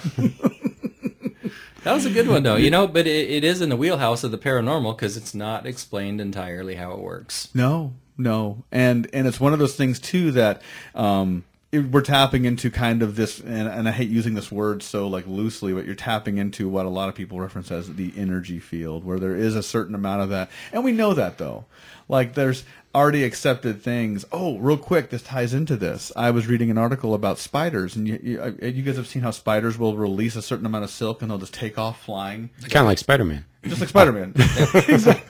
That 1.84 1.94
was 1.94 2.04
a 2.04 2.10
good 2.10 2.28
one, 2.28 2.42
though. 2.42 2.56
You 2.56 2.70
know, 2.70 2.86
but 2.86 3.06
it, 3.06 3.30
it 3.30 3.44
is 3.44 3.60
in 3.62 3.68
the 3.70 3.76
wheelhouse 3.76 4.22
of 4.24 4.32
the 4.32 4.38
paranormal 4.38 4.96
because 4.96 5.16
it's 5.16 5.34
not 5.34 5.66
explained 5.66 6.20
entirely 6.20 6.74
how 6.74 6.92
it 6.92 6.98
works. 6.98 7.48
No, 7.54 7.94
no, 8.18 8.64
and 8.70 9.08
and 9.14 9.26
it's 9.26 9.40
one 9.40 9.52
of 9.52 9.58
those 9.60 9.76
things 9.76 9.98
too 9.98 10.30
that 10.32 10.60
um, 10.94 11.44
it, 11.72 11.90
we're 11.90 12.00
tapping 12.00 12.44
into 12.44 12.70
kind 12.70 13.02
of 13.02 13.16
this, 13.16 13.38
and, 13.40 13.68
and 13.68 13.88
I 13.88 13.92
hate 13.92 14.10
using 14.10 14.34
this 14.34 14.50
word 14.50 14.82
so 14.82 15.06
like 15.06 15.26
loosely, 15.26 15.72
but 15.72 15.86
you're 15.86 15.94
tapping 15.94 16.38
into 16.38 16.68
what 16.68 16.86
a 16.86 16.88
lot 16.88 17.08
of 17.08 17.14
people 17.14 17.38
reference 17.38 17.70
as 17.70 17.94
the 17.94 18.12
energy 18.16 18.58
field, 18.58 19.04
where 19.04 19.18
there 19.18 19.36
is 19.36 19.54
a 19.54 19.62
certain 19.62 19.94
amount 19.94 20.22
of 20.22 20.30
that, 20.30 20.50
and 20.72 20.84
we 20.84 20.92
know 20.92 21.14
that 21.14 21.38
though, 21.38 21.66
like 22.08 22.34
there's 22.34 22.64
already 22.92 23.22
accepted 23.22 23.80
things. 23.82 24.24
Oh, 24.32 24.58
real 24.58 24.76
quick, 24.76 25.10
this 25.10 25.22
ties 25.22 25.54
into 25.54 25.76
this. 25.76 26.10
I 26.16 26.32
was 26.32 26.48
reading 26.48 26.70
an 26.70 26.78
article 26.78 27.14
about 27.14 27.38
spiders, 27.38 27.94
and 27.94 28.08
you, 28.08 28.18
you, 28.22 28.42
uh, 28.42 28.52
you 28.66 28.82
guys 28.82 28.96
have 28.96 29.06
seen 29.06 29.22
how 29.22 29.30
spiders 29.30 29.78
will 29.78 29.96
release 29.96 30.34
a 30.34 30.42
certain 30.42 30.66
amount 30.66 30.84
of 30.84 30.90
silk, 30.90 31.22
and 31.22 31.30
they'll 31.30 31.38
just 31.38 31.54
take 31.54 31.78
off 31.78 32.02
flying, 32.02 32.50
Kind 32.62 32.76
of 32.78 32.86
like 32.86 32.98
Spider 32.98 33.24
Man. 33.24 33.44
Just 33.64 33.80
like 33.80 33.88
Spider 33.90 34.12
Man. 34.12 34.34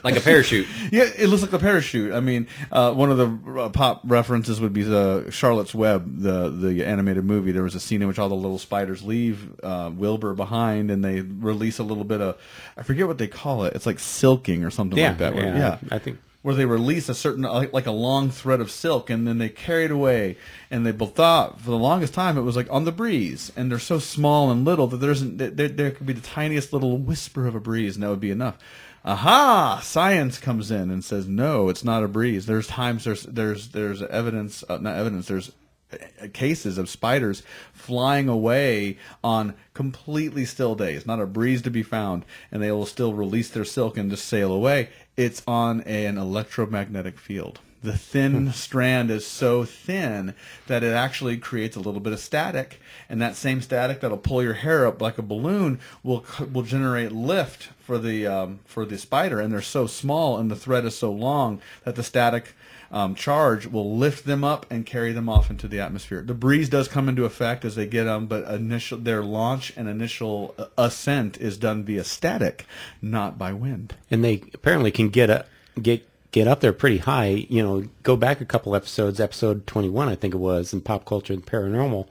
Like 0.03 0.17
a 0.17 0.21
parachute. 0.21 0.67
Yeah, 0.91 1.03
it 1.17 1.27
looks 1.27 1.41
like 1.43 1.53
a 1.53 1.59
parachute. 1.59 2.11
I 2.13 2.21
mean, 2.21 2.47
uh, 2.71 2.91
one 2.93 3.11
of 3.11 3.17
the 3.17 3.61
uh, 3.61 3.69
pop 3.69 4.01
references 4.03 4.59
would 4.59 4.73
be 4.73 4.81
the 4.83 5.27
Charlotte's 5.29 5.75
Web, 5.75 6.21
the 6.21 6.49
the 6.49 6.83
animated 6.85 7.23
movie. 7.23 7.51
There 7.51 7.61
was 7.63 7.75
a 7.75 7.79
scene 7.79 8.01
in 8.01 8.07
which 8.07 8.17
all 8.19 8.29
the 8.29 8.35
little 8.35 8.57
spiders 8.57 9.03
leave 9.03 9.59
uh, 9.63 9.91
Wilbur 9.93 10.33
behind, 10.33 10.89
and 10.89 11.03
they 11.03 11.21
release 11.21 11.77
a 11.79 11.83
little 11.83 12.03
bit 12.03 12.19
of 12.21 12.37
I 12.77 12.83
forget 12.83 13.07
what 13.07 13.17
they 13.19 13.27
call 13.27 13.65
it. 13.65 13.75
It's 13.75 13.85
like 13.85 13.99
silking 13.99 14.63
or 14.63 14.71
something 14.71 14.97
Yeah, 14.97 15.09
like 15.09 15.17
that. 15.19 15.35
yeah, 15.35 15.57
yeah, 15.57 15.77
I 15.91 15.99
think- 15.99 16.17
where 16.41 16.55
they 16.55 16.65
release 16.65 17.07
a 17.07 17.15
certain 17.15 17.43
like, 17.43 17.73
like 17.73 17.85
a 17.85 17.91
long 17.91 18.29
thread 18.29 18.61
of 18.61 18.71
silk, 18.71 19.09
and 19.09 19.27
then 19.27 19.37
they 19.37 19.49
carry 19.49 19.85
it 19.85 19.91
away. 19.91 20.37
And 20.69 20.85
they 20.85 20.91
thought 20.91 21.61
for 21.61 21.69
the 21.69 21.77
longest 21.77 22.13
time 22.13 22.37
it 22.37 22.41
was 22.41 22.55
like 22.55 22.71
on 22.71 22.85
the 22.85 22.91
breeze, 22.91 23.51
and 23.55 23.71
they're 23.71 23.79
so 23.79 23.99
small 23.99 24.51
and 24.51 24.65
little 24.65 24.87
that 24.87 24.97
there 24.97 25.11
isn't 25.11 25.37
there, 25.37 25.69
there 25.69 25.91
could 25.91 26.07
be 26.07 26.13
the 26.13 26.21
tiniest 26.21 26.73
little 26.73 26.97
whisper 26.97 27.47
of 27.47 27.55
a 27.55 27.59
breeze, 27.59 27.95
and 27.95 28.03
that 28.03 28.09
would 28.09 28.19
be 28.19 28.31
enough. 28.31 28.57
Aha! 29.03 29.79
Science 29.83 30.37
comes 30.37 30.69
in 30.69 30.91
and 30.91 31.03
says, 31.03 31.27
no, 31.27 31.69
it's 31.69 31.83
not 31.83 32.03
a 32.03 32.07
breeze. 32.07 32.45
There's 32.45 32.67
times 32.67 33.03
there's 33.03 33.23
there's 33.23 33.69
there's 33.69 34.03
evidence, 34.03 34.63
uh, 34.69 34.77
not 34.77 34.95
evidence. 34.95 35.27
There's 35.27 35.51
uh, 35.91 36.27
cases 36.33 36.77
of 36.77 36.87
spiders 36.87 37.41
flying 37.73 38.29
away 38.29 38.99
on 39.23 39.55
completely 39.73 40.45
still 40.45 40.75
days, 40.75 41.07
not 41.07 41.19
a 41.19 41.25
breeze 41.25 41.63
to 41.63 41.71
be 41.71 41.81
found, 41.81 42.25
and 42.51 42.61
they 42.61 42.71
will 42.71 42.85
still 42.85 43.13
release 43.13 43.49
their 43.49 43.65
silk 43.65 43.97
and 43.97 44.11
just 44.11 44.25
sail 44.25 44.53
away. 44.53 44.89
It's 45.17 45.43
on 45.47 45.83
a, 45.85 46.05
an 46.05 46.17
electromagnetic 46.17 47.19
field. 47.19 47.59
The 47.83 47.97
thin 47.97 48.51
strand 48.53 49.09
is 49.09 49.25
so 49.25 49.65
thin 49.65 50.35
that 50.67 50.83
it 50.83 50.93
actually 50.93 51.37
creates 51.37 51.75
a 51.75 51.79
little 51.79 51.99
bit 51.99 52.13
of 52.13 52.19
static, 52.19 52.79
and 53.09 53.19
that 53.21 53.35
same 53.35 53.59
static 53.59 54.01
that'll 54.01 54.19
pull 54.19 54.43
your 54.43 54.53
hair 54.53 54.85
up 54.85 55.01
like 55.01 55.17
a 55.17 55.23
balloon 55.23 55.79
will 56.03 56.23
will 56.53 56.61
generate 56.61 57.11
lift 57.11 57.69
for 57.79 57.97
the 57.97 58.27
um, 58.27 58.59
for 58.65 58.85
the 58.85 58.99
spider. 58.99 59.39
And 59.39 59.51
they're 59.51 59.61
so 59.63 59.87
small, 59.87 60.37
and 60.37 60.51
the 60.51 60.55
thread 60.55 60.85
is 60.85 60.95
so 60.95 61.11
long 61.11 61.59
that 61.83 61.95
the 61.95 62.03
static 62.03 62.53
um, 62.91 63.15
charge 63.15 63.67
will 63.67 63.95
lift 63.97 64.25
them 64.25 64.43
up 64.43 64.65
and 64.69 64.85
carry 64.85 65.13
them 65.13 65.29
off 65.29 65.49
into 65.49 65.67
the 65.67 65.79
atmosphere. 65.79 66.21
The 66.21 66.33
breeze 66.33 66.67
does 66.69 66.87
come 66.87 67.07
into 67.07 67.23
effect 67.25 67.63
as 67.63 67.75
they 67.75 67.87
get 67.87 68.03
them, 68.03 68.27
but 68.27 68.43
initial 68.53 68.97
their 68.97 69.23
launch 69.23 69.71
and 69.77 69.87
initial 69.87 70.53
uh, 70.57 70.65
ascent 70.77 71.37
is 71.37 71.57
done 71.57 71.83
via 71.85 72.03
static, 72.03 72.65
not 73.01 73.37
by 73.37 73.53
wind. 73.53 73.95
and 74.11 74.23
they 74.23 74.43
apparently 74.53 74.91
can 74.91 75.09
get 75.09 75.29
a 75.29 75.45
get 75.81 76.05
get 76.31 76.47
up 76.47 76.59
there 76.59 76.73
pretty 76.73 76.97
high. 76.97 77.45
You 77.49 77.63
know, 77.63 77.85
go 78.03 78.15
back 78.17 78.41
a 78.41 78.45
couple 78.45 78.75
episodes, 78.75 79.19
episode 79.19 79.65
twenty 79.67 79.89
one, 79.89 80.09
I 80.09 80.15
think 80.15 80.33
it 80.33 80.37
was, 80.37 80.73
in 80.73 80.81
pop 80.81 81.05
culture 81.05 81.33
and 81.33 81.45
paranormal. 81.45 82.07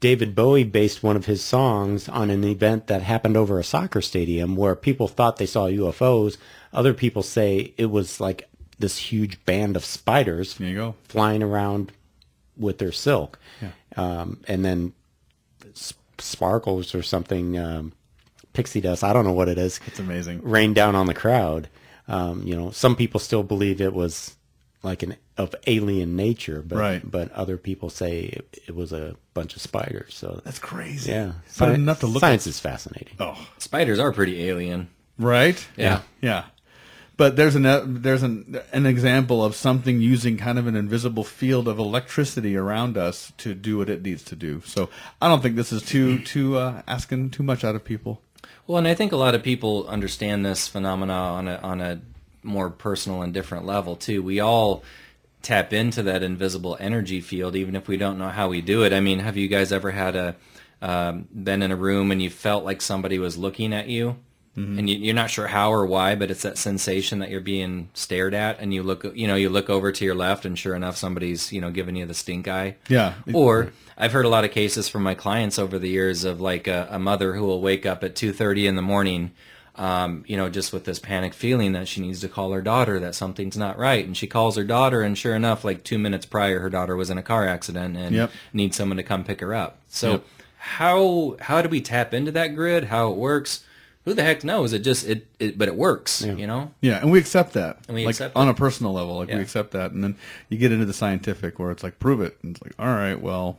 David 0.00 0.34
Bowie 0.34 0.64
based 0.64 1.02
one 1.02 1.14
of 1.14 1.26
his 1.26 1.44
songs 1.44 2.08
on 2.08 2.30
an 2.30 2.42
event 2.42 2.86
that 2.86 3.02
happened 3.02 3.36
over 3.36 3.58
a 3.58 3.64
soccer 3.64 4.00
stadium 4.00 4.56
where 4.56 4.74
people 4.74 5.06
thought 5.08 5.36
they 5.36 5.44
saw 5.44 5.66
UFOs. 5.66 6.38
Other 6.72 6.94
people 6.94 7.22
say 7.22 7.74
it 7.76 7.90
was 7.90 8.18
like 8.18 8.48
this 8.80 8.96
huge 8.98 9.44
band 9.44 9.76
of 9.76 9.84
spiders 9.84 10.54
There 10.54 10.68
you 10.68 10.74
go. 10.74 10.94
flying 11.04 11.42
around 11.42 11.92
with 12.56 12.78
their 12.78 12.92
silk. 12.92 13.38
Um, 13.96 14.40
and 14.48 14.64
then 14.64 14.92
sparkles 16.18 16.94
or 16.94 17.02
something, 17.02 17.58
um, 17.58 17.92
pixie 18.52 18.80
dust, 18.80 19.04
I 19.04 19.12
don't 19.12 19.24
know 19.24 19.32
what 19.32 19.48
it 19.48 19.58
is 19.58 19.80
It's 19.86 19.98
amazing. 19.98 20.40
rained 20.42 20.74
down 20.74 20.94
on 20.94 21.06
the 21.06 21.14
crowd. 21.14 21.68
Um, 22.08 22.42
you 22.46 22.56
know, 22.56 22.70
some 22.70 22.96
people 22.96 23.20
still 23.20 23.42
believe 23.42 23.80
it 23.80 23.92
was 23.94 24.34
like 24.82 25.02
an 25.02 25.16
of 25.36 25.54
alien 25.66 26.16
nature, 26.16 26.62
but 26.66 26.76
Right. 26.78 27.10
but 27.10 27.30
other 27.32 27.56
people 27.56 27.88
say 27.90 28.20
it, 28.24 28.58
it 28.66 28.74
was 28.74 28.92
a 28.92 29.14
bunch 29.34 29.54
of 29.56 29.62
spiders. 29.62 30.14
So 30.14 30.40
That's 30.44 30.58
crazy. 30.58 31.10
yeah, 31.12 31.32
but 31.58 31.68
Sci- 31.68 31.74
enough 31.74 32.00
to 32.00 32.06
look. 32.06 32.20
Science 32.20 32.46
is 32.46 32.58
fascinating. 32.60 33.14
Oh, 33.20 33.38
Spiders 33.58 33.98
are 33.98 34.12
pretty 34.12 34.42
alien. 34.48 34.88
right. 35.18 35.64
Yeah. 35.76 36.00
Yeah. 36.20 36.44
But 37.20 37.36
there's 37.36 37.54
an 37.54 38.00
there's 38.00 38.22
an 38.22 38.62
an 38.72 38.86
example 38.86 39.44
of 39.44 39.54
something 39.54 40.00
using 40.00 40.38
kind 40.38 40.58
of 40.58 40.66
an 40.66 40.74
invisible 40.74 41.22
field 41.22 41.68
of 41.68 41.78
electricity 41.78 42.56
around 42.56 42.96
us 42.96 43.34
to 43.36 43.52
do 43.52 43.76
what 43.76 43.90
it 43.90 44.00
needs 44.00 44.22
to 44.22 44.34
do. 44.34 44.62
So 44.64 44.88
I 45.20 45.28
don't 45.28 45.42
think 45.42 45.54
this 45.54 45.70
is 45.70 45.82
too 45.82 46.20
too 46.20 46.56
uh, 46.56 46.80
asking 46.88 47.28
too 47.28 47.42
much 47.42 47.62
out 47.62 47.74
of 47.74 47.84
people. 47.84 48.22
Well, 48.66 48.78
and 48.78 48.88
I 48.88 48.94
think 48.94 49.12
a 49.12 49.18
lot 49.18 49.34
of 49.34 49.42
people 49.42 49.86
understand 49.86 50.46
this 50.46 50.66
phenomena 50.66 51.12
on 51.12 51.46
a 51.46 51.56
on 51.56 51.82
a 51.82 52.00
more 52.42 52.70
personal 52.70 53.20
and 53.20 53.34
different 53.34 53.66
level 53.66 53.96
too. 53.96 54.22
We 54.22 54.40
all 54.40 54.82
tap 55.42 55.74
into 55.74 56.02
that 56.04 56.22
invisible 56.22 56.78
energy 56.80 57.20
field, 57.20 57.54
even 57.54 57.76
if 57.76 57.86
we 57.86 57.98
don't 57.98 58.16
know 58.16 58.30
how 58.30 58.48
we 58.48 58.62
do 58.62 58.82
it. 58.82 58.94
I 58.94 59.00
mean, 59.00 59.18
have 59.18 59.36
you 59.36 59.46
guys 59.46 59.72
ever 59.72 59.90
had 59.90 60.16
a 60.16 60.36
um, 60.80 61.28
been 61.34 61.60
in 61.60 61.70
a 61.70 61.76
room 61.76 62.12
and 62.12 62.22
you 62.22 62.30
felt 62.30 62.64
like 62.64 62.80
somebody 62.80 63.18
was 63.18 63.36
looking 63.36 63.74
at 63.74 63.88
you? 63.88 64.16
And 64.78 64.88
you, 64.88 64.96
you're 64.96 65.14
not 65.14 65.30
sure 65.30 65.46
how 65.48 65.72
or 65.72 65.84
why, 65.86 66.14
but 66.14 66.30
it's 66.30 66.42
that 66.42 66.58
sensation 66.58 67.18
that 67.20 67.30
you're 67.30 67.40
being 67.40 67.88
stared 67.94 68.34
at, 68.34 68.58
and 68.60 68.72
you 68.74 68.82
look, 68.82 69.04
you 69.14 69.26
know, 69.26 69.36
you 69.36 69.48
look 69.48 69.68
over 69.70 69.92
to 69.92 70.04
your 70.04 70.14
left, 70.14 70.44
and 70.44 70.58
sure 70.58 70.74
enough, 70.74 70.96
somebody's, 70.96 71.52
you 71.52 71.60
know, 71.60 71.70
giving 71.70 71.96
you 71.96 72.06
the 72.06 72.14
stink 72.14 72.48
eye. 72.48 72.76
Yeah. 72.88 73.14
Or 73.32 73.72
I've 73.98 74.12
heard 74.12 74.24
a 74.24 74.28
lot 74.28 74.44
of 74.44 74.50
cases 74.50 74.88
from 74.88 75.02
my 75.02 75.14
clients 75.14 75.58
over 75.58 75.78
the 75.78 75.88
years 75.88 76.24
of 76.24 76.40
like 76.40 76.66
a, 76.66 76.88
a 76.90 76.98
mother 76.98 77.34
who 77.34 77.44
will 77.44 77.60
wake 77.60 77.84
up 77.86 78.02
at 78.02 78.14
2:30 78.14 78.66
in 78.66 78.76
the 78.76 78.82
morning, 78.82 79.32
um, 79.76 80.24
you 80.26 80.36
know, 80.36 80.48
just 80.48 80.72
with 80.72 80.84
this 80.84 80.98
panic 80.98 81.34
feeling 81.34 81.72
that 81.72 81.88
she 81.88 82.00
needs 82.00 82.20
to 82.20 82.28
call 82.28 82.52
her 82.52 82.62
daughter 82.62 82.98
that 83.00 83.14
something's 83.14 83.56
not 83.56 83.78
right, 83.78 84.04
and 84.04 84.16
she 84.16 84.26
calls 84.26 84.56
her 84.56 84.64
daughter, 84.64 85.02
and 85.02 85.16
sure 85.16 85.34
enough, 85.34 85.64
like 85.64 85.84
two 85.84 85.98
minutes 85.98 86.26
prior, 86.26 86.60
her 86.60 86.70
daughter 86.70 86.96
was 86.96 87.10
in 87.10 87.18
a 87.18 87.22
car 87.22 87.46
accident 87.46 87.96
and 87.96 88.14
Yep. 88.14 88.30
needs 88.52 88.76
someone 88.76 88.96
to 88.96 89.02
come 89.02 89.24
pick 89.24 89.40
her 89.40 89.54
up. 89.54 89.78
So 89.88 90.10
Yep. 90.12 90.24
how 90.58 91.36
how 91.40 91.62
do 91.62 91.68
we 91.68 91.80
tap 91.80 92.12
into 92.14 92.32
that 92.32 92.54
grid? 92.54 92.84
How 92.84 93.10
it 93.10 93.16
works? 93.16 93.64
Who 94.06 94.14
the 94.14 94.22
heck 94.22 94.44
knows? 94.44 94.72
It 94.72 94.80
just 94.80 95.06
it, 95.06 95.26
it 95.38 95.58
but 95.58 95.68
it 95.68 95.76
works. 95.76 96.22
You 96.22 96.46
know. 96.46 96.72
Yeah, 96.80 97.00
and 97.00 97.10
we 97.12 97.18
accept 97.18 97.52
that. 97.52 97.80
And 97.86 97.94
we 97.94 98.06
like 98.06 98.14
accept 98.14 98.34
on 98.36 98.48
it. 98.48 98.52
a 98.52 98.54
personal 98.54 98.92
level, 98.92 99.16
like 99.18 99.28
Yeah. 99.28 99.36
we 99.36 99.42
accept 99.42 99.72
that, 99.72 99.92
and 99.92 100.02
then 100.02 100.16
you 100.48 100.56
get 100.58 100.72
into 100.72 100.86
the 100.86 100.92
scientific 100.94 101.58
where 101.58 101.70
it's 101.70 101.82
like 101.82 101.98
prove 101.98 102.20
it, 102.22 102.38
and 102.42 102.56
it's 102.56 102.62
like 102.64 102.74
all 102.78 102.86
right, 102.94 103.20
well, 103.20 103.58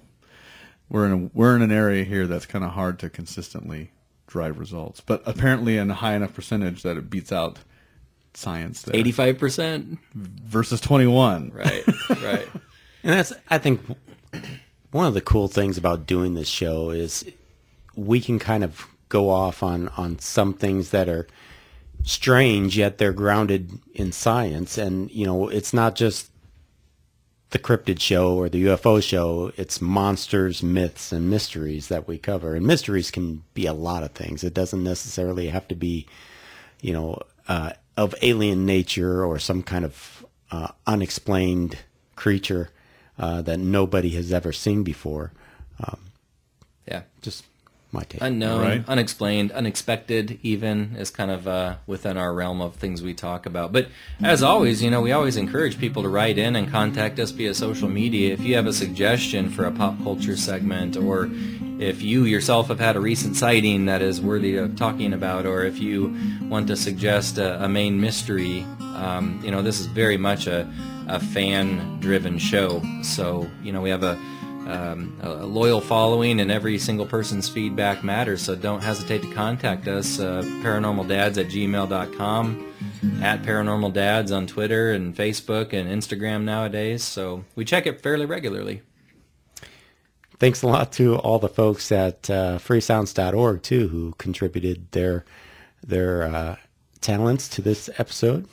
we're 0.89 1.05
in 1.05 1.11
a, 1.11 1.29
we're 1.33 1.55
in 1.55 1.61
an 1.61 1.71
area 1.71 2.03
here 2.03 2.25
that's 2.27 2.45
kind 2.47 2.65
of 2.65 2.71
hard 2.71 2.97
to 2.99 3.09
consistently 3.09 3.91
drive 4.27 4.57
results, 4.59 4.99
but 5.01 5.21
apparently 5.25 5.77
in 5.77 5.91
a 5.91 5.93
high 5.95 6.15
enough 6.15 6.33
percentage 6.33 6.81
that 6.83 6.97
it 6.97 7.09
beats 7.09 7.31
out 7.31 7.59
science. 8.33 8.81
there. 8.81 8.95
Eighty 8.95 9.11
five 9.11 9.37
percent. 9.37 9.99
versus 10.15 10.81
twenty 10.81 11.07
one. 11.07 11.51
Right. 11.53 11.83
right. 12.09 12.47
And 13.03 13.13
that's, 13.13 13.33
I 13.49 13.57
think, 13.57 13.81
one 14.91 15.07
of 15.07 15.15
the 15.15 15.21
cool 15.21 15.47
things 15.47 15.75
about 15.75 16.05
doing 16.05 16.35
this 16.35 16.47
show 16.47 16.91
is 16.91 17.25
we 17.95 18.21
can 18.21 18.37
kind 18.37 18.63
of 18.63 18.85
go 19.11 19.29
off 19.29 19.61
on, 19.61 19.89
on 19.89 20.17
some 20.17 20.53
things 20.53 20.89
that 20.89 21.07
are 21.07 21.27
strange, 22.03 22.77
yet 22.77 22.97
they're 22.97 23.13
grounded 23.13 23.69
in 23.93 24.11
science. 24.11 24.77
And, 24.77 25.11
you 25.11 25.25
know, 25.25 25.49
it's 25.49 25.73
not 25.73 25.95
just 25.95 26.31
the 27.51 27.59
cryptid 27.59 27.99
show 27.99 28.35
or 28.35 28.49
the 28.49 28.65
UFO 28.65 29.03
show. 29.03 29.51
It's 29.57 29.81
monsters, 29.81 30.63
myths, 30.63 31.11
and 31.11 31.29
mysteries 31.29 31.89
that 31.89 32.07
we 32.07 32.17
cover. 32.17 32.55
And 32.55 32.65
mysteries 32.65 33.11
can 33.11 33.43
be 33.53 33.65
a 33.65 33.73
lot 33.73 34.03
of 34.03 34.11
things. 34.11 34.43
It 34.43 34.53
doesn't 34.53 34.83
necessarily 34.83 35.49
have 35.49 35.67
to 35.67 35.75
be, 35.75 36.07
you 36.81 36.93
know, 36.93 37.19
uh, 37.47 37.73
of 37.97 38.15
alien 38.21 38.65
nature 38.65 39.23
or 39.25 39.37
some 39.37 39.61
kind 39.61 39.85
of 39.85 40.25
uh, 40.49 40.69
unexplained 40.87 41.77
creature 42.15 42.69
uh, 43.19 43.41
that 43.41 43.59
nobody 43.59 44.11
has 44.11 44.31
ever 44.31 44.53
seen 44.53 44.83
before. 44.83 45.33
Yeah. 46.87 47.03
Just 47.21 47.45
my 47.91 48.03
take. 48.03 48.21
unknown, 48.21 48.61
Right. 48.61 48.83
unexplained, 48.87 49.51
unexpected 49.51 50.39
even 50.43 50.95
is 50.97 51.09
kind 51.09 51.31
of 51.31 51.47
uh, 51.47 51.75
within 51.87 52.17
our 52.17 52.33
realm 52.33 52.61
of 52.61 52.75
things 52.75 53.01
we 53.01 53.13
talk 53.13 53.45
about. 53.45 53.71
But 53.71 53.87
as 54.23 54.41
always, 54.43 54.81
you 54.81 54.89
know, 54.89 55.01
we 55.01 55.11
always 55.11 55.37
encourage 55.37 55.77
people 55.77 56.03
to 56.03 56.09
write 56.09 56.37
in 56.37 56.55
and 56.55 56.69
contact 56.71 57.19
us 57.19 57.31
via 57.31 57.53
social 57.53 57.89
media. 57.89 58.33
If 58.33 58.41
you 58.41 58.55
have 58.55 58.67
a 58.67 58.73
suggestion 58.73 59.49
for 59.49 59.65
a 59.65 59.71
pop 59.71 60.01
culture 60.03 60.37
segment 60.37 60.95
or 60.95 61.29
if 61.79 62.01
you 62.01 62.25
yourself 62.25 62.67
have 62.67 62.79
had 62.79 62.95
a 62.95 62.99
recent 62.99 63.35
sighting 63.35 63.85
that 63.85 64.01
is 64.01 64.21
worthy 64.21 64.55
of 64.55 64.75
talking 64.75 65.13
about, 65.13 65.45
or 65.45 65.63
if 65.63 65.79
you 65.79 66.15
want 66.43 66.67
to 66.67 66.75
suggest 66.75 67.39
a, 67.39 67.63
a 67.63 67.67
main 67.67 67.99
mystery, 67.99 68.61
um, 68.95 69.41
you 69.43 69.49
know, 69.49 69.63
this 69.63 69.79
is 69.79 69.87
very 69.87 70.17
much 70.17 70.45
a, 70.45 70.71
a 71.07 71.19
fan-driven 71.19 72.37
show. 72.37 72.81
So, 73.01 73.49
you 73.63 73.71
know, 73.71 73.81
we 73.81 73.89
have 73.89 74.03
a 74.03 74.15
um, 74.71 75.17
a 75.21 75.45
loyal 75.45 75.81
following 75.81 76.39
and 76.39 76.51
every 76.51 76.77
single 76.77 77.05
person's 77.05 77.49
feedback 77.49 78.03
matters 78.03 78.41
so 78.41 78.55
don't 78.55 78.81
hesitate 78.81 79.21
to 79.21 79.33
contact 79.33 79.87
us 79.87 80.19
uh, 80.19 80.41
paranormaldads 80.63 81.37
at 81.37 81.47
gmail.com 81.47 82.73
at 83.21 83.41
paranormal 83.43 83.93
dads 83.93 84.31
on 84.31 84.47
twitter 84.47 84.91
and 84.91 85.15
facebook 85.15 85.73
and 85.73 85.89
instagram 85.89 86.43
nowadays 86.43 87.03
so 87.03 87.43
we 87.55 87.65
check 87.65 87.85
it 87.85 88.01
fairly 88.01 88.25
regularly 88.25 88.81
Thanks 90.41 90.63
a 90.63 90.67
lot 90.67 90.91
to 90.93 91.17
all 91.17 91.37
the 91.37 91.47
folks 91.47 91.91
at 91.91 92.27
uh, 92.27 92.57
freesounds.org 92.57 93.61
too 93.61 93.89
who 93.89 94.15
contributed 94.17 94.91
their 94.91 95.23
their 95.83 96.23
uh, 96.23 96.55
talents 96.99 97.47
to 97.49 97.61
this 97.61 97.91
episode. 97.99 98.47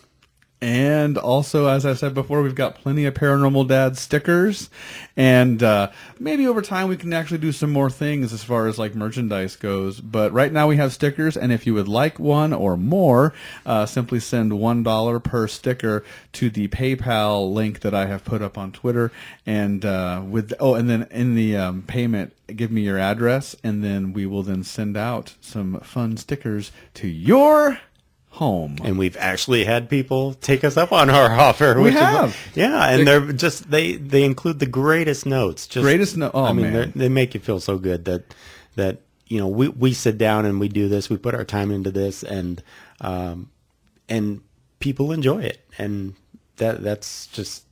And 0.60 1.16
also, 1.16 1.68
as 1.68 1.86
I 1.86 1.94
said 1.94 2.14
before, 2.14 2.42
we've 2.42 2.54
got 2.54 2.74
plenty 2.74 3.04
of 3.04 3.14
Paranormal 3.14 3.68
Dad 3.68 3.96
stickers, 3.96 4.70
and 5.16 5.62
uh, 5.62 5.92
maybe 6.18 6.48
over 6.48 6.62
time 6.62 6.88
we 6.88 6.96
can 6.96 7.12
actually 7.12 7.38
do 7.38 7.52
some 7.52 7.70
more 7.70 7.88
things 7.88 8.32
as 8.32 8.42
far 8.42 8.66
as 8.66 8.76
like 8.76 8.96
merchandise 8.96 9.54
goes. 9.54 10.00
But 10.00 10.32
right 10.32 10.52
now 10.52 10.66
we 10.66 10.76
have 10.76 10.92
stickers, 10.92 11.36
and 11.36 11.52
if 11.52 11.64
you 11.64 11.74
would 11.74 11.86
like 11.86 12.18
one 12.18 12.52
or 12.52 12.76
more, 12.76 13.34
uh, 13.64 13.86
simply 13.86 14.18
send 14.18 14.58
one 14.58 14.82
dollar 14.82 15.20
per 15.20 15.46
sticker 15.46 16.04
to 16.32 16.50
the 16.50 16.66
PayPal 16.66 17.52
link 17.52 17.80
that 17.80 17.94
I 17.94 18.06
have 18.06 18.24
put 18.24 18.42
up 18.42 18.58
on 18.58 18.72
Twitter. 18.72 19.12
And 19.46 19.84
uh, 19.84 20.22
with 20.26 20.52
oh, 20.58 20.74
and 20.74 20.90
then 20.90 21.06
in 21.12 21.36
the 21.36 21.56
um, 21.56 21.82
payment, 21.82 22.34
give 22.48 22.72
me 22.72 22.80
your 22.80 22.98
address, 22.98 23.54
and 23.62 23.84
then 23.84 24.12
we 24.12 24.26
will 24.26 24.42
then 24.42 24.64
send 24.64 24.96
out 24.96 25.36
some 25.40 25.78
fun 25.80 26.16
stickers 26.16 26.72
to 26.94 27.06
your 27.06 27.78
home. 28.30 28.76
And 28.84 28.98
we've 28.98 29.16
actually 29.16 29.64
had 29.64 29.88
people 29.88 30.34
take 30.34 30.62
us 30.64 30.76
up 30.76 30.92
on 30.92 31.10
our 31.10 31.30
offer. 31.40 31.74
We 31.76 31.84
which 31.84 31.94
is- 31.94 32.00
have. 32.00 32.36
yeah, 32.54 32.90
and 32.90 33.06
they're 33.06 33.32
just 33.32 33.70
they 33.70 33.94
they 33.96 34.22
include 34.24 34.58
the 34.58 34.66
greatest 34.66 35.26
notes. 35.26 35.66
Just 35.66 35.82
Greatest 35.82 36.16
no- 36.16 36.30
oh, 36.32 36.44
I 36.44 36.52
mean, 36.52 36.66
man. 36.66 36.72
they're- 36.72 36.92
they 36.94 37.08
make 37.08 37.34
you 37.34 37.40
feel 37.40 37.60
so 37.60 37.78
good 37.78 38.04
that 38.04 38.34
that 38.76 39.00
you 39.26 39.38
know 39.38 39.48
we 39.48 39.68
we 39.68 39.92
sit 39.92 40.18
down 40.18 40.46
and 40.46 40.60
we 40.60 40.68
do 40.68 40.88
this. 40.88 41.10
We 41.10 41.16
put 41.16 41.34
our 41.34 41.44
time 41.44 41.70
into 41.70 41.90
this, 41.90 42.22
and 42.22 42.62
um, 43.00 43.50
and 44.08 44.40
people 44.78 45.10
enjoy 45.12 45.42
it, 45.42 45.64
and 45.78 46.14
that 46.56 46.82
that's 46.82 47.26
just 47.28 47.64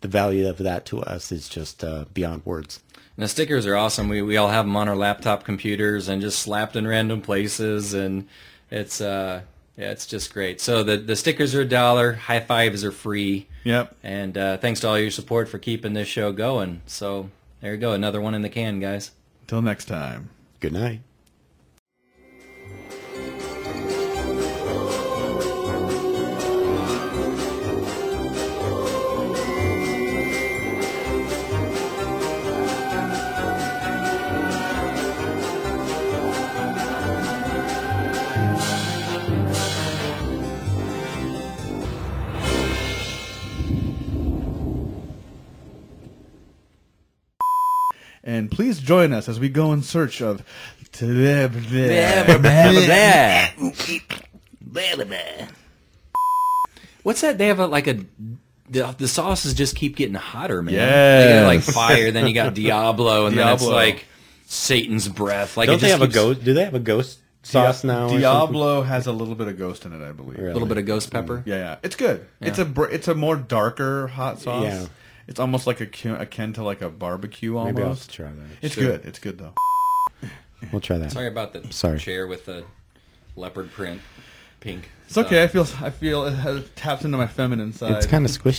the 0.00 0.08
value 0.08 0.48
of 0.48 0.58
that 0.58 0.84
to 0.86 1.00
us 1.02 1.30
is 1.32 1.48
just 1.48 1.84
uh, 1.84 2.04
beyond 2.12 2.44
words. 2.44 2.80
and 3.16 3.22
the 3.22 3.28
stickers 3.28 3.66
are 3.66 3.76
awesome 3.76 4.08
we, 4.08 4.20
we 4.20 4.36
all 4.36 4.48
have 4.48 4.64
them 4.66 4.74
on 4.76 4.88
our 4.88 4.96
laptop 4.96 5.44
computers 5.44 6.08
and 6.08 6.20
just 6.20 6.40
slapped 6.40 6.74
in 6.74 6.86
random 6.88 7.20
places 7.22 7.94
and 7.94 8.26
it's 8.68 9.00
uh 9.00 9.42
Yeah, 9.76 9.90
it's 9.90 10.06
just 10.06 10.32
great. 10.32 10.60
So 10.60 10.82
the 10.82 10.96
the 10.98 11.16
stickers 11.16 11.54
are 11.54 11.62
a 11.62 11.68
dollar, 11.68 12.12
high 12.12 12.40
fives 12.40 12.84
are 12.84 12.92
free. 12.92 13.48
Yep. 13.64 13.96
And 14.02 14.36
uh, 14.36 14.56
thanks 14.58 14.80
to 14.80 14.88
all 14.88 14.98
your 14.98 15.10
support 15.10 15.48
for 15.48 15.58
keeping 15.58 15.94
this 15.94 16.08
show 16.08 16.32
going. 16.32 16.82
So 16.86 17.30
there 17.60 17.72
you 17.72 17.78
go, 17.80 17.92
another 17.92 18.20
one 18.20 18.34
in 18.34 18.42
the 18.42 18.48
can, 18.48 18.80
guys. 18.80 19.12
Till 19.46 19.62
next 19.62 19.86
time. 19.86 20.30
Good 20.60 20.72
night. 20.72 21.00
Join 48.82 49.12
us 49.12 49.28
as 49.28 49.38
we 49.40 49.48
go 49.48 49.72
in 49.72 49.82
search 49.82 50.20
of. 50.20 50.42
What's 57.02 57.20
that? 57.22 57.38
They 57.38 57.46
have 57.46 57.58
a 57.58 57.66
like 57.66 57.86
a 57.86 58.04
the, 58.68 58.94
the 58.96 59.08
sauces 59.08 59.54
just 59.54 59.76
keep 59.76 59.96
getting 59.96 60.14
hotter, 60.14 60.62
man. 60.62 60.74
Yeah, 60.74 61.46
like 61.46 61.60
fire, 61.62 62.10
then 62.10 62.26
you 62.26 62.34
got 62.34 62.54
Diablo, 62.54 63.26
and 63.26 63.36
then 63.36 63.48
it's 63.48 63.66
like 63.66 64.06
Satan's 64.46 65.08
breath. 65.08 65.56
Like 65.56 65.66
Don't 65.66 65.76
it 65.76 65.80
they 65.80 65.88
just 65.88 66.00
have 66.00 66.08
a 66.08 66.12
ghost? 66.12 66.44
Do 66.44 66.54
they 66.54 66.64
have 66.64 66.74
a 66.74 66.80
ghost 66.80 67.20
sauce 67.42 67.84
now? 67.84 68.06
or? 68.06 68.18
Diablo 68.18 68.82
has 68.82 69.06
a 69.06 69.12
little 69.12 69.34
bit 69.34 69.48
of 69.48 69.58
ghost 69.58 69.84
in 69.84 69.92
it, 69.92 70.06
I 70.06 70.12
believe. 70.12 70.38
Really? 70.38 70.50
A 70.50 70.52
little 70.52 70.68
bit 70.68 70.78
of 70.78 70.86
ghost 70.86 71.10
pepper. 71.10 71.42
Yeah, 71.44 71.56
yeah, 71.56 71.76
it's 71.82 71.96
good. 71.96 72.26
It's 72.40 72.58
a 72.58 72.82
it's 72.84 73.08
a 73.08 73.14
more 73.14 73.36
darker 73.36 74.06
hot 74.08 74.40
sauce. 74.40 74.64
Yeah. 74.64 74.86
It's 75.28 75.40
almost 75.40 75.66
like 75.66 75.80
akin, 75.80 76.12
akin 76.12 76.52
to 76.54 76.62
like 76.62 76.82
a 76.82 76.88
barbecue 76.90 77.56
almost. 77.56 77.74
Maybe 77.76 77.88
I'll 77.88 77.96
try 77.96 78.26
that. 78.26 78.56
It's 78.60 78.74
Sure. 78.74 78.84
good. 78.84 79.04
It's 79.04 79.18
good 79.18 79.38
though. 79.38 79.54
We'll 80.70 80.80
try 80.80 80.98
that. 80.98 81.10
Sorry 81.12 81.26
about 81.26 81.52
the 81.52 81.72
Sorry. 81.72 81.98
chair 81.98 82.26
with 82.26 82.46
the 82.46 82.64
leopard 83.36 83.70
print, 83.72 84.00
pink. 84.60 84.90
It's 85.06 85.18
okay. 85.18 85.42
I 85.42 85.46
feel 85.48 85.66
I 85.80 85.90
feel 85.90 86.24
it 86.24 86.32
has, 86.34 86.64
taps 86.76 87.04
into 87.04 87.18
my 87.18 87.26
feminine 87.26 87.72
side. 87.72 87.92
It's 87.92 88.06
kind 88.06 88.24
of 88.24 88.30
squishy. 88.30 88.54